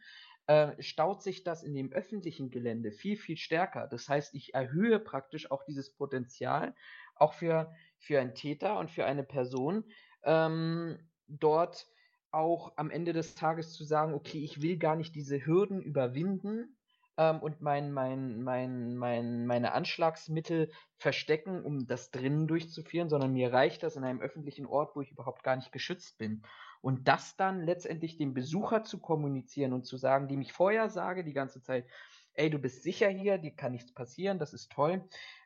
[0.48, 3.88] äh, staut sich das in dem öffentlichen Gelände viel, viel stärker.
[3.88, 6.74] Das heißt, ich erhöhe praktisch auch dieses Potenzial,
[7.14, 9.84] auch für, für einen Täter und für eine Person,
[10.24, 11.86] ähm, dort
[12.32, 16.75] auch am Ende des Tages zu sagen, okay, ich will gar nicht diese Hürden überwinden,
[17.16, 23.52] ähm, und mein, mein, mein, mein, meine Anschlagsmittel verstecken, um das drinnen durchzuführen, sondern mir
[23.52, 26.42] reicht das in einem öffentlichen Ort, wo ich überhaupt gar nicht geschützt bin.
[26.82, 31.24] Und das dann letztendlich dem Besucher zu kommunizieren und zu sagen, dem ich vorher sage
[31.24, 31.86] die ganze Zeit,
[32.34, 35.02] ey, du bist sicher hier, dir kann nichts passieren, das ist toll.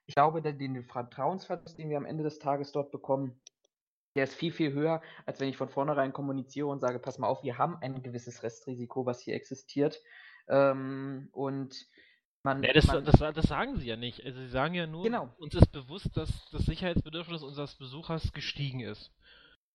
[0.07, 3.41] Ich glaube, den, Vertrauensverlust, den wir am Ende des Tages dort bekommen,
[4.17, 7.29] der ist viel, viel höher, als wenn ich von vornherein kommuniziere und sage, pass mal
[7.29, 10.03] auf, wir haben ein gewisses Restrisiko, was hier existiert.
[10.51, 11.87] Ähm, und
[12.43, 14.25] man, ja, das, man, das, das, sagen sie ja nicht.
[14.25, 15.33] Also sie sagen ja nur, genau.
[15.39, 19.13] uns ist bewusst, dass das Sicherheitsbedürfnis unseres Besuchers gestiegen ist.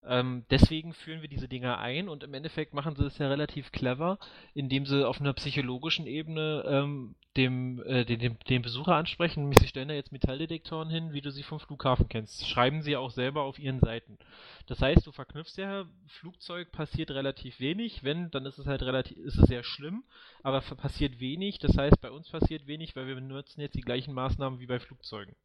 [0.08, 3.72] Ähm, deswegen führen wir diese Dinger ein und im Endeffekt machen sie es ja relativ
[3.72, 4.20] clever,
[4.54, 9.60] indem sie auf einer psychologischen Ebene ähm, dem, äh, den, dem, den Besucher ansprechen, nämlich
[9.60, 12.48] sie stellen da jetzt Metalldetektoren hin, wie du sie vom Flughafen kennst.
[12.48, 14.20] Schreiben sie auch selber auf ihren Seiten.
[14.68, 19.18] Das heißt, du verknüpfst ja, Flugzeug passiert relativ wenig, wenn, dann ist es halt relativ,
[19.18, 20.04] ist es sehr schlimm,
[20.44, 24.14] aber passiert wenig, das heißt, bei uns passiert wenig, weil wir benutzen jetzt die gleichen
[24.14, 25.36] Maßnahmen wie bei Flugzeugen.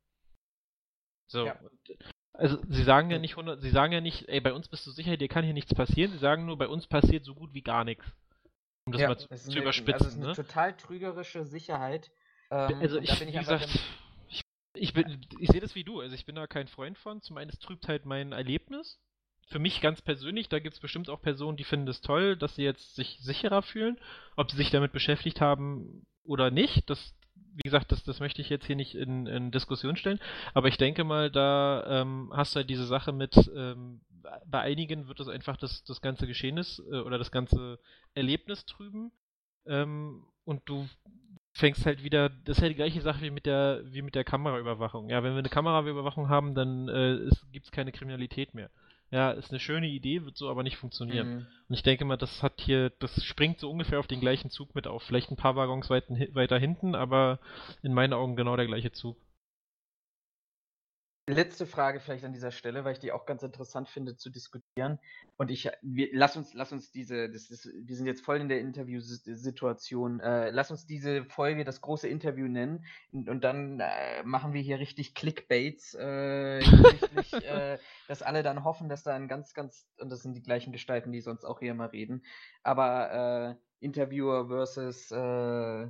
[1.28, 1.46] So.
[1.46, 1.58] Ja.
[2.32, 4.90] Also sie sagen ja nicht 100, sie sagen ja nicht, ey, bei uns bist du
[4.90, 6.12] sicher, dir kann hier nichts passieren.
[6.12, 8.04] Sie sagen nur, bei uns passiert so gut wie gar nichts.
[8.84, 9.92] Um das ja, mal zu, zu eine, überspitzen.
[9.94, 10.34] Also es ist eine ne?
[10.34, 12.10] total trügerische Sicherheit.
[12.50, 13.68] Ähm, also ich, wie gesagt,
[14.28, 14.42] ich,
[14.74, 16.00] ich, bin, ich sehe das wie du.
[16.00, 17.20] Also ich bin da kein Freund von.
[17.20, 18.98] Zum einen, es trübt halt mein Erlebnis.
[19.48, 22.54] Für mich ganz persönlich, da gibt es bestimmt auch Personen, die finden es toll, dass
[22.54, 23.98] sie jetzt sich sicherer fühlen.
[24.36, 27.14] Ob sie sich damit beschäftigt haben oder nicht, das
[27.54, 30.20] wie gesagt, das, das möchte ich jetzt hier nicht in, in Diskussion stellen,
[30.54, 34.00] aber ich denke mal, da ähm, hast du halt diese Sache mit, ähm,
[34.46, 37.78] bei einigen wird das einfach das, das ganze Geschehnis äh, oder das ganze
[38.14, 39.12] Erlebnis trüben
[39.66, 40.88] ähm, und du
[41.52, 44.24] fängst halt wieder, das ist ja die gleiche Sache wie mit der, wie mit der
[44.24, 45.10] Kameraüberwachung.
[45.10, 48.70] Ja, wenn wir eine Kameraüberwachung haben, dann äh, gibt es keine Kriminalität mehr
[49.10, 51.28] ja, ist eine schöne Idee, wird so aber nicht funktionieren.
[51.28, 51.46] Mhm.
[51.68, 54.74] Und ich denke mal, das hat hier, das springt so ungefähr auf den gleichen Zug
[54.74, 55.02] mit auf.
[55.02, 57.40] Vielleicht ein paar Waggons weit, weiter hinten, aber
[57.82, 59.16] in meinen Augen genau der gleiche Zug.
[61.26, 64.98] letzte Frage vielleicht an dieser Stelle, weil ich die auch ganz interessant finde zu diskutieren.
[65.36, 68.48] Und ich, wir, lass uns, lass uns diese, das ist, wir sind jetzt voll in
[68.48, 70.20] der Interviewsituation.
[70.20, 74.60] Äh, lass uns diese Folge das große Interview nennen und, und dann äh, machen wir
[74.60, 77.44] hier richtig Clickbaits, äh, richtig,
[78.10, 81.12] dass alle dann hoffen, dass da ein ganz, ganz, und das sind die gleichen Gestalten,
[81.12, 82.24] die sonst auch hier immer reden,
[82.64, 85.82] aber äh, Interviewer versus äh,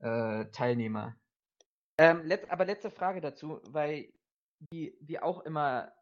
[0.00, 1.14] äh, Teilnehmer.
[1.96, 4.12] Ähm, let, aber letzte Frage dazu, weil
[4.70, 5.92] wie, wie auch immer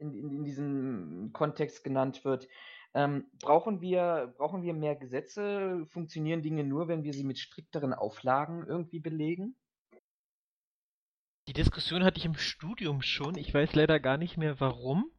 [0.00, 2.46] in, in, in diesem Kontext genannt wird,
[2.92, 5.86] ähm, brauchen, wir, brauchen wir mehr Gesetze?
[5.86, 9.56] Funktionieren Dinge nur, wenn wir sie mit strikteren Auflagen irgendwie belegen?
[11.48, 13.38] Die Diskussion hatte ich im Studium schon.
[13.38, 15.10] Ich weiß leider gar nicht mehr warum.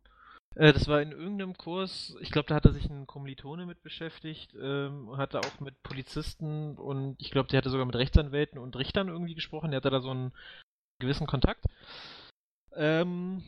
[0.56, 4.54] Äh, das war in irgendeinem Kurs, ich glaube, da hatte sich ein Kommilitone mit beschäftigt,
[4.62, 9.08] ähm, hatte auch mit Polizisten und ich glaube, der hatte sogar mit Rechtsanwälten und Richtern
[9.08, 9.72] irgendwie gesprochen.
[9.72, 10.32] Der hatte da so einen
[11.00, 11.66] gewissen Kontakt.
[12.76, 13.44] Ähm,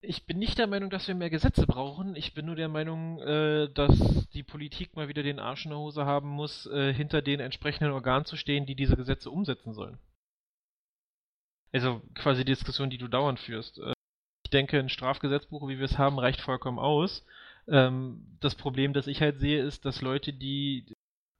[0.00, 2.16] ich bin nicht der Meinung, dass wir mehr Gesetze brauchen.
[2.16, 5.78] Ich bin nur der Meinung, äh, dass die Politik mal wieder den Arsch in der
[5.78, 9.98] Hose haben muss, äh, hinter den entsprechenden Organen zu stehen, die diese Gesetze umsetzen sollen.
[11.72, 13.80] Also quasi die Diskussion, die du dauernd führst.
[14.52, 17.24] Denke, ein Strafgesetzbuch, wie wir es haben, reicht vollkommen aus.
[17.68, 20.86] Ähm, das Problem, das ich halt sehe, ist, dass Leute, die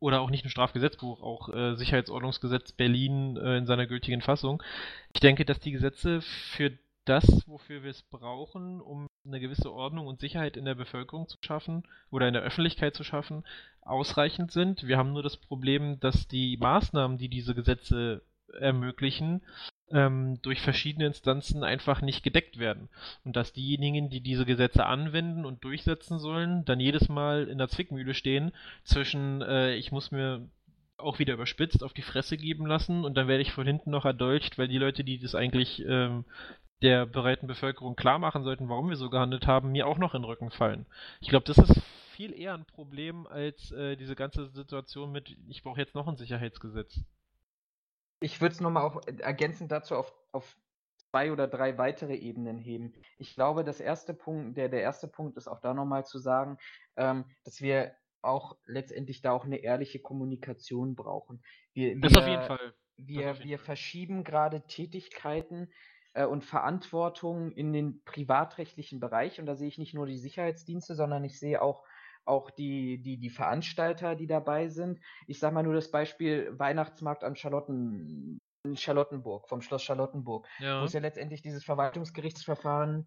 [0.01, 4.61] oder auch nicht ein Strafgesetzbuch, auch äh, Sicherheitsordnungsgesetz Berlin äh, in seiner gültigen Fassung.
[5.15, 6.73] Ich denke, dass die Gesetze für
[7.05, 11.37] das, wofür wir es brauchen, um eine gewisse Ordnung und Sicherheit in der Bevölkerung zu
[11.41, 13.45] schaffen oder in der Öffentlichkeit zu schaffen,
[13.81, 14.87] ausreichend sind.
[14.87, 18.23] Wir haben nur das Problem, dass die Maßnahmen, die diese Gesetze
[18.59, 19.43] ermöglichen,
[19.93, 22.89] ähm, durch verschiedene Instanzen einfach nicht gedeckt werden.
[23.25, 27.69] Und dass diejenigen, die diese Gesetze anwenden und durchsetzen sollen, dann jedes Mal in der
[27.69, 28.53] Zwickmühle stehen
[28.85, 30.47] zwischen, äh, ich muss mir
[30.97, 34.05] auch wieder überspitzt auf die Fresse geben lassen und dann werde ich von hinten noch
[34.05, 36.25] erdolcht, weil die Leute, die das eigentlich ähm,
[36.83, 40.23] der breiten Bevölkerung klar machen sollten, warum wir so gehandelt haben, mir auch noch in
[40.23, 40.87] den Rücken fallen.
[41.21, 41.83] Ich glaube, das ist
[42.17, 46.17] viel eher ein Problem als äh, diese ganze Situation mit, ich brauche jetzt noch ein
[46.17, 47.01] Sicherheitsgesetz.
[48.23, 50.57] Ich würde es nochmal auch ergänzend dazu auf, auf
[51.11, 52.95] zwei oder drei weitere Ebenen heben.
[53.19, 56.57] Ich glaube, das erste Punkt, der, der erste Punkt ist auch da nochmal zu sagen,
[56.97, 61.43] ähm, dass wir auch letztendlich da auch eine ehrliche Kommunikation brauchen.
[61.75, 62.75] Wir, das auf jeden Fall.
[62.97, 65.71] Wir, wir verschieben gerade Tätigkeiten
[66.15, 69.41] äh, und Verantwortung in den privatrechtlichen Bereich.
[69.41, 71.85] Und da sehe ich nicht nur die Sicherheitsdienste, sondern ich sehe auch
[72.25, 75.01] auch die, die, die Veranstalter, die dabei sind.
[75.27, 78.41] Ich sage mal nur das Beispiel Weihnachtsmarkt an Charlotten,
[78.75, 80.81] Charlottenburg, vom Schloss Charlottenburg, ja.
[80.81, 83.07] wo es ja letztendlich dieses Verwaltungsgerichtsverfahren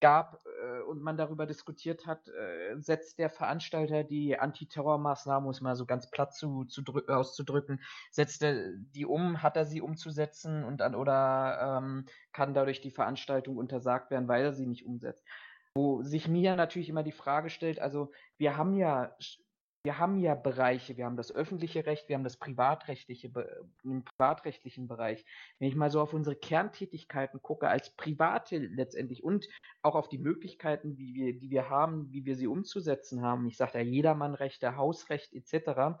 [0.00, 5.60] gab äh, und man darüber diskutiert hat, äh, setzt der Veranstalter die Antiterrormaßnahmen, um es
[5.60, 10.64] mal so ganz platt zu, zu auszudrücken, setzt er die um, hat er sie umzusetzen
[10.64, 15.24] und dann oder ähm, kann dadurch die Veranstaltung untersagt werden, weil er sie nicht umsetzt.
[15.74, 19.14] Wo sich mir natürlich immer die Frage stellt, also wir haben ja
[19.82, 23.30] wir haben ja Bereiche, wir haben das öffentliche Recht, wir haben das privatrechtliche,
[23.82, 25.24] im privatrechtlichen Bereich.
[25.58, 29.48] Wenn ich mal so auf unsere Kerntätigkeiten gucke, als Private letztendlich und
[29.80, 33.56] auch auf die Möglichkeiten, wie wir, die wir haben, wie wir sie umzusetzen haben, ich
[33.56, 35.98] sage da Jedermannrechte, Hausrecht etc.,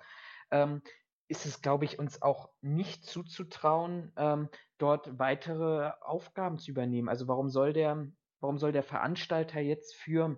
[0.50, 0.82] ähm,
[1.28, 4.48] ist es, glaube ich, uns auch nicht zuzutrauen, ähm,
[4.78, 7.08] dort weitere Aufgaben zu übernehmen.
[7.08, 8.08] Also warum soll der,
[8.40, 10.36] warum soll der Veranstalter jetzt für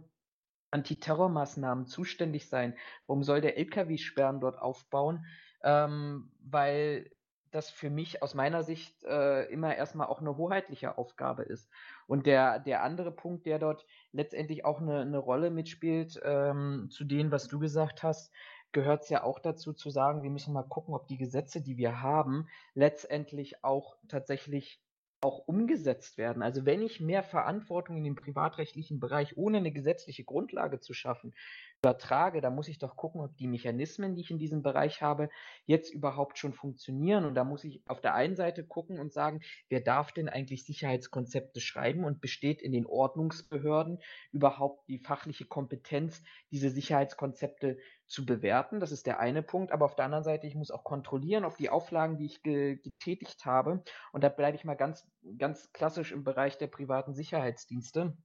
[0.71, 2.77] Antiterrormaßnahmen zuständig sein?
[3.07, 5.25] Warum soll der LKW-Sperren dort aufbauen?
[5.63, 7.11] Ähm, weil
[7.53, 11.71] das für mich aus meiner Sicht äh, immer erstmal auch eine hoheitliche Aufgabe ist.
[12.07, 17.05] Und der, der andere Punkt, der dort letztendlich auch eine, eine Rolle mitspielt, ähm, zu
[17.05, 18.33] dem, was du gesagt hast,
[18.73, 21.77] gehört es ja auch dazu zu sagen, wir müssen mal gucken, ob die Gesetze, die
[21.77, 24.83] wir haben, letztendlich auch tatsächlich
[25.23, 26.43] auch umgesetzt werden.
[26.43, 31.35] Also wenn ich mehr Verantwortung in den privatrechtlichen Bereich ohne eine gesetzliche Grundlage zu schaffen
[31.83, 35.29] übertrage, dann muss ich doch gucken, ob die Mechanismen, die ich in diesem Bereich habe,
[35.67, 37.25] jetzt überhaupt schon funktionieren.
[37.25, 40.65] Und da muss ich auf der einen Seite gucken und sagen, wer darf denn eigentlich
[40.65, 43.99] Sicherheitskonzepte schreiben und besteht in den Ordnungsbehörden
[44.31, 46.23] überhaupt die fachliche Kompetenz,
[46.53, 48.79] diese Sicherheitskonzepte zu bewerten.
[48.79, 49.73] Das ist der eine Punkt.
[49.73, 52.77] Aber auf der anderen Seite, ich muss auch kontrollieren, ob die Auflagen, die ich ge
[52.77, 53.83] getätigt habe,
[54.13, 58.17] und da bleibe ich mal ganz, ganz klassisch im Bereich der privaten Sicherheitsdienste,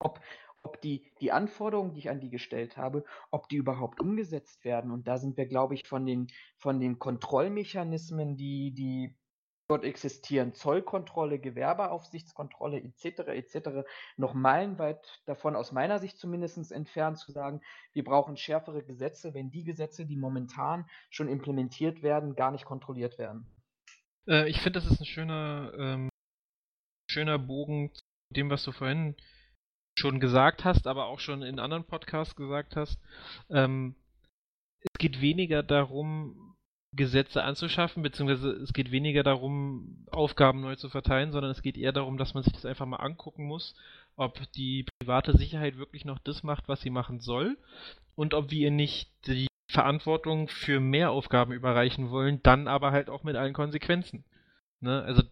[0.00, 0.20] ob,
[0.62, 4.90] ob die, die Anforderungen, die ich an die gestellt habe, ob die überhaupt umgesetzt werden.
[4.90, 9.16] Und da sind wir, glaube ich, von den, von den Kontrollmechanismen, die, die
[9.68, 13.28] dort existieren, Zollkontrolle, Gewerbeaufsichtskontrolle etc.
[13.28, 13.88] etc.
[14.16, 17.62] noch meilenweit davon aus meiner Sicht zumindest entfernt zu sagen,
[17.92, 23.18] wir brauchen schärfere Gesetze, wenn die Gesetze, die momentan schon implementiert werden, gar nicht kontrolliert
[23.18, 23.46] werden.
[24.28, 26.08] Äh, ich finde, das ist ein schöner, ähm,
[27.10, 27.92] schöner Bogen
[28.30, 29.16] dem, was du vorhin
[29.98, 32.98] schon gesagt hast, aber auch schon in anderen Podcasts gesagt hast.
[33.50, 33.94] Ähm,
[34.80, 36.56] es geht weniger darum,
[36.94, 41.92] Gesetze anzuschaffen, beziehungsweise es geht weniger darum, Aufgaben neu zu verteilen, sondern es geht eher
[41.92, 43.74] darum, dass man sich das einfach mal angucken muss,
[44.16, 47.56] ob die private Sicherheit wirklich noch das macht, was sie machen soll
[48.14, 53.08] und ob wir ihr nicht die Verantwortung für mehr Aufgaben überreichen wollen, dann aber halt
[53.08, 54.24] auch mit allen Konsequenzen.
[54.80, 55.02] Ne?
[55.02, 55.22] Also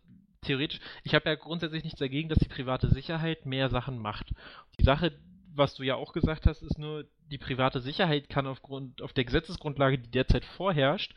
[0.42, 4.32] theoretisch, ich habe ja grundsätzlich nichts dagegen, dass die private Sicherheit mehr Sachen macht.
[4.78, 5.12] Die Sache,
[5.54, 9.24] was du ja auch gesagt hast, ist nur, die private Sicherheit kann aufgrund, auf der
[9.24, 11.14] Gesetzesgrundlage, die derzeit vorherrscht,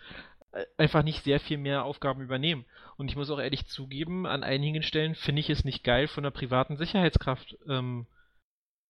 [0.52, 2.66] äh, einfach nicht sehr viel mehr Aufgaben übernehmen.
[2.98, 6.24] Und ich muss auch ehrlich zugeben, an einigen Stellen finde ich es nicht geil, von
[6.24, 8.08] einer privaten Sicherheitskraft ähm,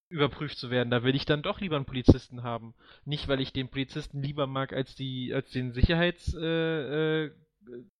[0.08, 0.90] überprüft zu werden.
[0.90, 2.74] Da will ich dann doch lieber einen Polizisten haben.
[3.04, 7.30] Nicht, weil ich den Polizisten lieber mag als die, als den Sicherheits, äh, äh,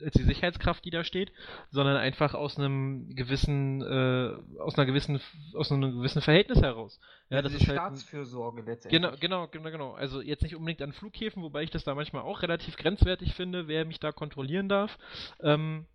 [0.01, 1.33] als die Sicherheitskraft, die da steht,
[1.71, 5.21] sondern einfach aus einem gewissen, äh, aus einer gewissen,
[5.55, 7.01] aus einem gewissen Verhältnis heraus.
[7.31, 9.03] Ja, das ist halt Staatsfürsorge letztendlich.
[9.03, 9.93] Genau, genau, genau, genau.
[9.93, 13.69] Also jetzt nicht unbedingt an Flughäfen, wobei ich das da manchmal auch relativ grenzwertig finde,
[13.69, 14.99] wer mich da kontrollieren darf.
[15.41, 15.87] Ähm,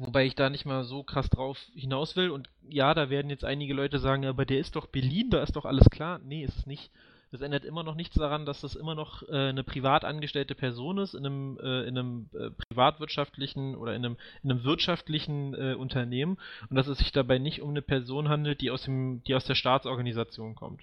[0.00, 2.30] Wobei ich da nicht mal so krass drauf hinaus will.
[2.30, 5.56] Und ja, da werden jetzt einige Leute sagen, aber der ist doch Berlin, da ist
[5.56, 6.20] doch alles klar.
[6.20, 6.92] Nee, ist es nicht.
[7.30, 10.98] Das ändert immer noch nichts daran, dass das immer noch äh, eine privat angestellte Person
[10.98, 15.74] ist, in einem, äh, in einem äh, privatwirtschaftlichen oder in einem, in einem wirtschaftlichen äh,
[15.74, 16.38] Unternehmen
[16.70, 19.44] und dass es sich dabei nicht um eine Person handelt, die aus, dem, die aus
[19.44, 20.82] der Staatsorganisation kommt.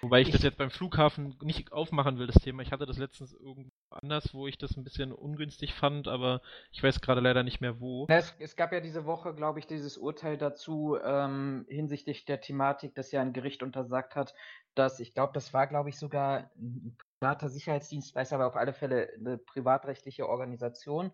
[0.00, 2.62] Wobei ich, ich das jetzt beim Flughafen nicht aufmachen will, das Thema.
[2.62, 6.82] Ich hatte das letztens irgendwo anders, wo ich das ein bisschen ungünstig fand, aber ich
[6.82, 8.06] weiß gerade leider nicht mehr wo.
[8.08, 12.94] Es, es, gab ja diese Woche, glaube ich, dieses Urteil dazu ähm, hinsichtlich der Thematik,
[12.94, 14.34] dass ja ein Gericht untersagt hat,
[14.76, 19.10] dass, ich glaube, das war, glaube ich, sogar ein privater Sicherheitsdienstleister, aber auf alle Fälle
[19.18, 21.12] eine privatrechtliche Organisation,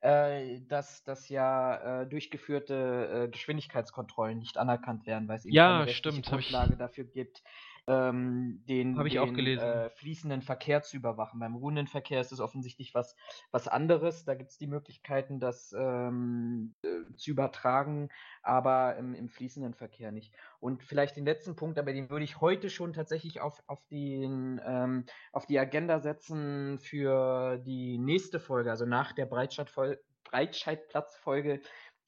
[0.00, 5.80] äh, dass, dass ja äh, durchgeführte äh, Geschwindigkeitskontrollen nicht anerkannt werden, weil es eben ja,
[5.80, 7.42] keine stimmt, Grundlage dafür gibt
[7.90, 9.58] ähm, den, den.
[9.58, 11.40] Äh, fließenden Verkehr zu überwachen.
[11.40, 13.16] Beim ruhenden Verkehr ist es offensichtlich was,
[13.50, 14.24] was anderes.
[14.24, 18.10] Da gibt es die Möglichkeiten, das ähm, äh, zu übertragen,
[18.42, 20.32] aber im, im, fließenden Verkehr nicht.
[20.60, 24.60] Und vielleicht den letzten Punkt, aber den würde ich heute schon tatsächlich auf, auf, den,
[24.64, 31.60] ähm, auf die Agenda setzen für die nächste Folge, also nach der Breitscheidplatzfolge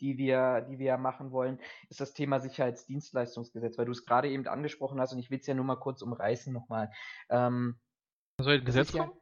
[0.03, 4.47] die wir, die wir machen wollen, ist das Thema Sicherheitsdienstleistungsgesetz, weil du es gerade eben
[4.49, 6.91] angesprochen hast und ich will es ja nur mal kurz umreißen nochmal.
[7.31, 7.79] Ähm,
[8.39, 9.13] Soll ein Gesetz kommen?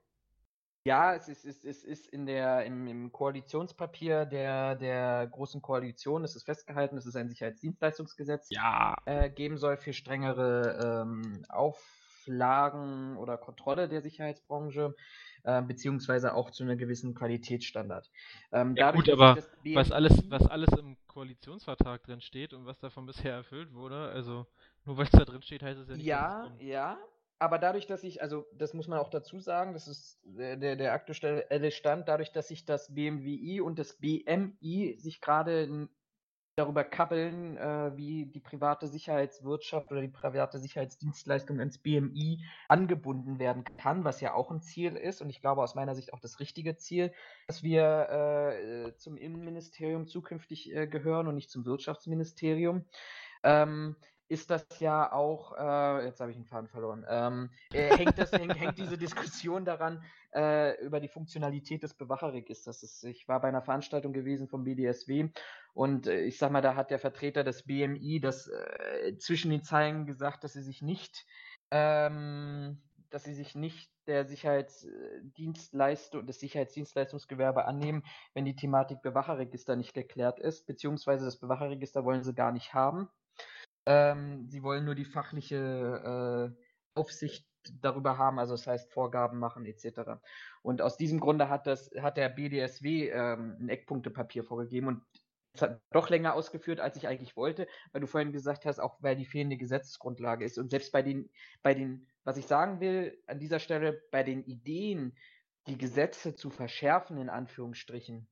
[0.84, 5.60] Ja, es ist, es ist, es ist in der, im, im Koalitionspapier der, der Großen
[5.60, 8.96] Koalition, es ist festgehalten, dass es ein Sicherheitsdienstleistungsgesetz ja.
[9.04, 11.44] äh, geben soll für strengere ähm,
[12.30, 14.94] Auflagen oder Kontrolle der Sicherheitsbranche
[15.42, 18.10] äh, beziehungsweise auch zu einem gewissen Qualitätsstandard.
[18.52, 19.42] Ähm, ja, dadurch, gut, aber
[19.74, 24.46] was alles, was alles im Koalitionsvertrag drin steht und was davon bisher erfüllt wurde, also
[24.84, 26.06] nur weil es da drin steht, heißt es ja nicht.
[26.06, 26.98] Ja, ja,
[27.38, 30.76] aber dadurch, dass ich, also das muss man auch dazu sagen, das ist der, der,
[30.76, 35.88] der aktuelle Stand, dadurch, dass sich das BMWI und das BMI sich gerade
[36.56, 43.64] darüber kabbeln, äh, wie die private Sicherheitswirtschaft oder die private Sicherheitsdienstleistung ins BMI angebunden werden
[43.78, 46.40] kann, was ja auch ein Ziel ist und ich glaube aus meiner Sicht auch das
[46.40, 47.12] richtige Ziel,
[47.46, 52.84] dass wir äh, zum Innenministerium zukünftig äh, gehören und nicht zum Wirtschaftsministerium.
[53.42, 53.96] Ähm,
[54.30, 58.30] ist das ja auch, äh, jetzt habe ich einen Faden verloren, ähm, äh, hängt, das,
[58.30, 62.80] hängt, hängt, diese Diskussion daran äh, über die Funktionalität des Bewacherregisters.
[62.80, 65.30] Das, ich war bei einer Veranstaltung gewesen vom BDSW
[65.74, 69.64] und äh, ich sag mal, da hat der Vertreter des BMI das äh, zwischen den
[69.64, 71.26] Zeilen gesagt, dass sie sich nicht,
[71.72, 72.80] ähm,
[73.10, 78.04] dass sie sich nicht der Sicherheitsdienstleistung, des Sicherheitsdienstleistungsgewerbe annehmen,
[78.34, 83.08] wenn die Thematik Bewacherregister nicht geklärt ist, beziehungsweise das Bewacherregister wollen sie gar nicht haben
[83.86, 87.46] ähm, sie wollen nur die fachliche äh, Aufsicht
[87.80, 90.20] darüber haben, also das heißt Vorgaben machen etc.
[90.62, 95.02] Und aus diesem Grunde hat das hat der BDSW ähm, ein Eckpunktepapier vorgegeben und
[95.52, 98.96] es hat doch länger ausgeführt, als ich eigentlich wollte, weil du vorhin gesagt hast, auch
[99.00, 100.58] weil die fehlende Gesetzesgrundlage ist.
[100.58, 101.28] Und selbst bei den,
[101.62, 105.16] bei den, was ich sagen will, an dieser Stelle, bei den Ideen,
[105.66, 108.28] die Gesetze zu verschärfen, in Anführungsstrichen,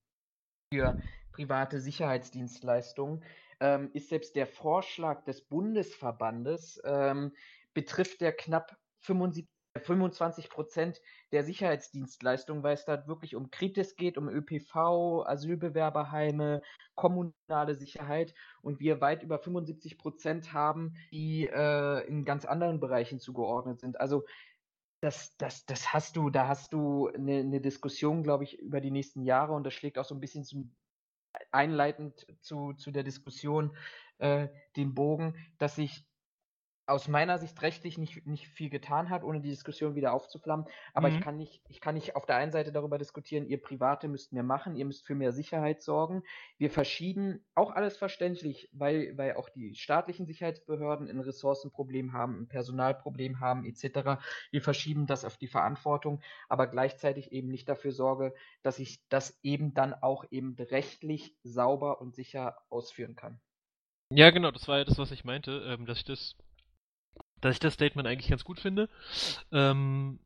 [0.72, 1.00] für
[1.32, 3.24] private Sicherheitsdienstleistungen,
[3.60, 7.32] ähm, ist selbst der Vorschlag des Bundesverbandes, ähm,
[7.74, 9.48] betrifft der knapp 75
[9.80, 11.00] 25 Prozent
[11.32, 16.62] der Sicherheitsdienstleistungen, weil es da wirklich um Kritis geht, um ÖPV, Asylbewerberheime,
[16.94, 23.20] kommunale Sicherheit und wir weit über 75 Prozent haben, die äh, in ganz anderen Bereichen
[23.20, 24.00] zugeordnet sind.
[24.00, 24.24] Also
[25.00, 28.90] das, das, das hast du, da hast du eine, eine Diskussion, glaube ich, über die
[28.90, 30.74] nächsten Jahre und das schlägt auch so ein bisschen zum
[31.50, 33.76] einleitend zu, zu der Diskussion
[34.18, 36.04] äh, den Bogen, dass sich
[36.88, 40.66] aus meiner Sicht rechtlich nicht, nicht viel getan hat, ohne die Diskussion wieder aufzuflammen.
[40.94, 41.16] Aber mhm.
[41.16, 44.32] ich, kann nicht, ich kann nicht auf der einen Seite darüber diskutieren, ihr Private müsst
[44.32, 46.22] mehr machen, ihr müsst für mehr Sicherheit sorgen.
[46.56, 52.48] Wir verschieben, auch alles verständlich, weil, weil auch die staatlichen Sicherheitsbehörden ein Ressourcenproblem haben, ein
[52.48, 54.20] Personalproblem haben, etc.
[54.50, 58.32] Wir verschieben das auf die Verantwortung, aber gleichzeitig eben nicht dafür sorge,
[58.62, 63.40] dass ich das eben dann auch eben rechtlich sauber und sicher ausführen kann.
[64.10, 66.34] Ja, genau, das war ja das, was ich meinte, ähm, dass ich das
[67.40, 68.88] dass ich das Statement eigentlich ganz gut finde.
[69.52, 70.18] Ähm,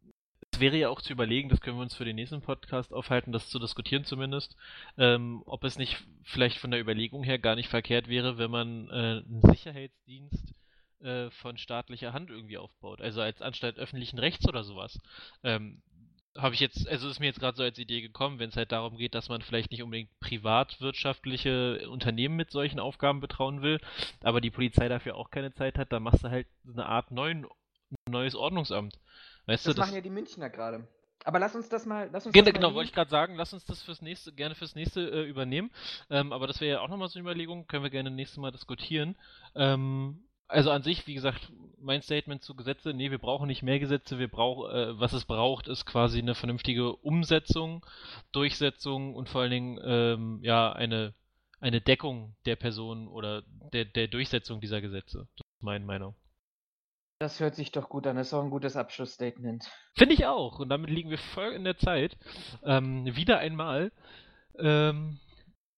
[0.52, 3.32] es wäre ja auch zu überlegen, das können wir uns für den nächsten Podcast aufhalten,
[3.32, 4.56] das zu diskutieren zumindest,
[4.98, 8.88] ähm, ob es nicht vielleicht von der Überlegung her gar nicht verkehrt wäre, wenn man
[8.90, 10.54] äh, einen Sicherheitsdienst
[11.02, 13.00] äh, von staatlicher Hand irgendwie aufbaut.
[13.00, 15.00] Also als Anstalt öffentlichen Rechts oder sowas.
[15.42, 15.82] Ähm,
[16.36, 18.72] habe ich jetzt, also ist mir jetzt gerade so als Idee gekommen, wenn es halt
[18.72, 23.80] darum geht, dass man vielleicht nicht unbedingt privatwirtschaftliche Unternehmen mit solchen Aufgaben betrauen will,
[24.22, 27.46] aber die Polizei dafür auch keine Zeit hat, dann machst du halt eine Art neuen,
[28.08, 28.98] neues Ordnungsamt.
[29.46, 30.86] Weißt das, du, das machen ja die Münchner gerade.
[31.24, 32.08] Aber lass uns das mal.
[32.12, 34.74] Lass uns genau, genau wollte ich gerade sagen, lass uns das fürs nächste, gerne fürs
[34.74, 35.70] nächste äh, übernehmen.
[36.10, 38.50] Ähm, aber das wäre ja auch nochmal so eine Überlegung, können wir gerne nächstes Mal
[38.50, 39.16] diskutieren.
[39.54, 43.78] Ähm, also an sich, wie gesagt, mein Statement zu Gesetze, nee, wir brauchen nicht mehr
[43.78, 47.84] Gesetze, wir brauchen, äh, was es braucht, ist quasi eine vernünftige Umsetzung,
[48.30, 51.14] Durchsetzung und vor allen Dingen, ähm, ja, eine,
[51.60, 53.42] eine Deckung der Person oder
[53.72, 55.26] der, der Durchsetzung dieser Gesetze.
[55.36, 56.14] Das ist meine Meinung.
[57.18, 59.64] Das hört sich doch gut an, das ist auch ein gutes Abschlussstatement.
[59.96, 62.16] Finde ich auch, und damit liegen wir voll in der Zeit.
[62.64, 63.92] Ähm, wieder einmal.
[64.58, 65.18] Ähm,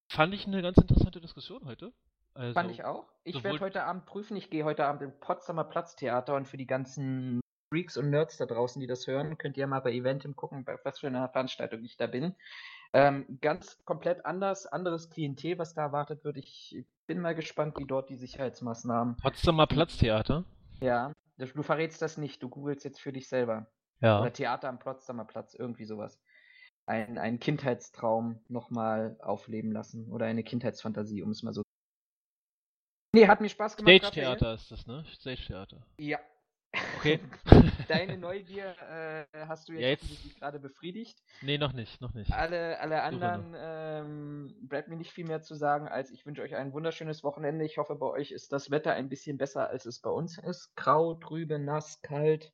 [0.07, 1.93] fand ich eine ganz interessante Diskussion heute.
[2.35, 3.05] Also, Fand ich auch.
[3.23, 4.35] Ich werde heute Abend prüfen.
[4.35, 7.39] Ich gehe heute Abend im Potsdamer Platztheater und für die ganzen
[7.69, 10.77] Freaks und Nerds da draußen, die das hören, könnt ihr mal bei Eventim gucken, bei
[10.83, 12.35] was für einer Veranstaltung ich da bin.
[12.93, 16.37] Ähm, ganz komplett anders, anderes Klientel, was da erwartet wird.
[16.37, 19.17] Ich bin mal gespannt, wie dort die Sicherheitsmaßnahmen.
[19.17, 20.45] Potsdamer Platztheater?
[20.81, 23.67] Ja, du verrätst das nicht, du googelst jetzt für dich selber.
[24.01, 24.21] Ja.
[24.21, 26.19] Oder Theater am Potsdamer Platz, irgendwie sowas.
[26.85, 31.64] Ein, ein Kindheitstraum nochmal aufleben lassen oder eine Kindheitsfantasie, um es mal so
[33.15, 33.95] Nee, hat mir Spaß gemacht.
[33.95, 35.05] Stage-Theater ist das, ne?
[35.13, 35.81] Stage-Theater.
[35.97, 36.19] Ja.
[36.97, 37.21] Okay.
[37.87, 38.75] Deine Neugier
[39.31, 40.37] äh, hast du jetzt, ja, jetzt...
[40.37, 41.23] gerade befriedigt.
[41.41, 42.33] Nee, noch nicht, noch nicht.
[42.33, 46.57] Alle, alle anderen ähm, bleibt mir nicht viel mehr zu sagen, als ich wünsche euch
[46.57, 47.63] ein wunderschönes Wochenende.
[47.63, 50.75] Ich hoffe, bei euch ist das Wetter ein bisschen besser, als es bei uns ist.
[50.75, 52.51] Grau, trübe, nass, kalt.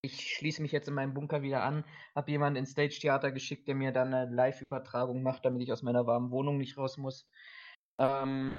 [0.00, 1.84] Ich schließe mich jetzt in meinem Bunker wieder an,
[2.14, 6.06] habe jemanden ins Stage-Theater geschickt, der mir dann eine Live-Übertragung macht, damit ich aus meiner
[6.06, 7.28] warmen Wohnung nicht raus muss.
[7.98, 8.56] Ähm,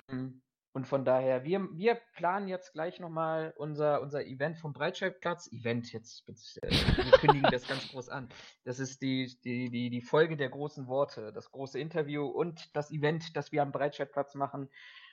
[0.78, 5.52] und von daher, wir, wir planen jetzt gleich nochmal unser, unser Event vom Breitscheidplatz.
[5.52, 6.30] Event jetzt,
[6.62, 8.30] äh, wir kündigen das ganz groß an.
[8.64, 12.92] Das ist die, die, die, die Folge der großen Worte, das große Interview und das
[12.92, 14.70] Event, das wir am Breitscheidplatz machen.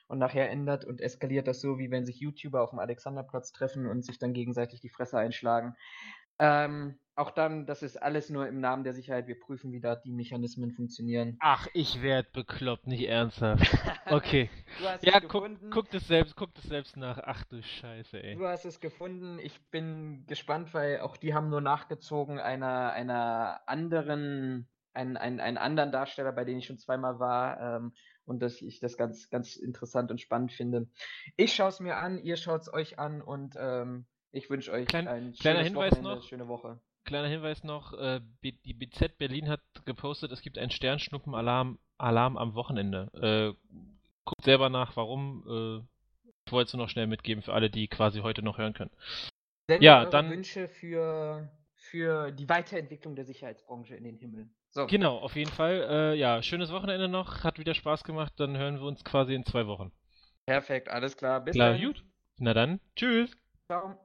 [0.06, 3.86] Und nachher ändert und eskaliert das so, wie wenn sich YouTuber auf dem Alexanderplatz treffen
[3.86, 5.76] und sich dann gegenseitig die Fresse einschlagen.
[6.38, 9.28] Ähm, auch dann, das ist alles nur im Namen der Sicherheit.
[9.28, 11.36] Wir prüfen, wie da die Mechanismen funktionieren.
[11.40, 13.64] Ach, ich werd bekloppt, nicht ernsthaft.
[14.06, 14.50] Okay.
[15.00, 17.18] ja, guck, guck das selbst, guck das selbst nach.
[17.24, 18.36] Ach du Scheiße, ey.
[18.36, 19.38] Du hast es gefunden.
[19.38, 25.56] Ich bin gespannt, weil auch die haben nur nachgezogen einer, einer anderen, einen, einen, einen
[25.56, 27.76] anderen Darsteller, bei dem ich schon zweimal war.
[27.78, 27.92] Ähm,
[28.26, 30.88] und dass ich das ganz, ganz interessant und spannend finde.
[31.36, 34.86] Ich schaue es mir an, ihr schaut es euch an und ähm, ich wünsche euch
[34.86, 36.80] Klein, ein kleiner Hinweis Wochenende, noch, schöne Woche.
[37.04, 42.54] Kleiner Hinweis noch, äh, die BZ Berlin hat gepostet, es gibt einen Sternschnuppen-Alarm Alarm am
[42.54, 43.10] Wochenende.
[43.14, 43.82] Äh,
[44.24, 45.44] guckt selber nach, warum.
[45.48, 48.74] Äh, ich wollte es nur noch schnell mitgeben für alle, die quasi heute noch hören
[48.74, 48.90] können.
[49.66, 54.50] Sendet ja, dann Wünsche für, für die Weiterentwicklung der Sicherheitsbranche in den Himmel.
[54.70, 54.86] So.
[54.86, 55.86] Genau, auf jeden Fall.
[55.88, 58.34] Äh, ja, schönes Wochenende noch, hat wieder Spaß gemacht.
[58.36, 59.92] Dann hören wir uns quasi in zwei Wochen.
[60.44, 61.40] Perfekt, alles klar.
[61.40, 61.82] Bis klar, dann.
[61.82, 62.04] gut.
[62.38, 63.30] Na dann, tschüss.
[63.66, 63.96] Ciao.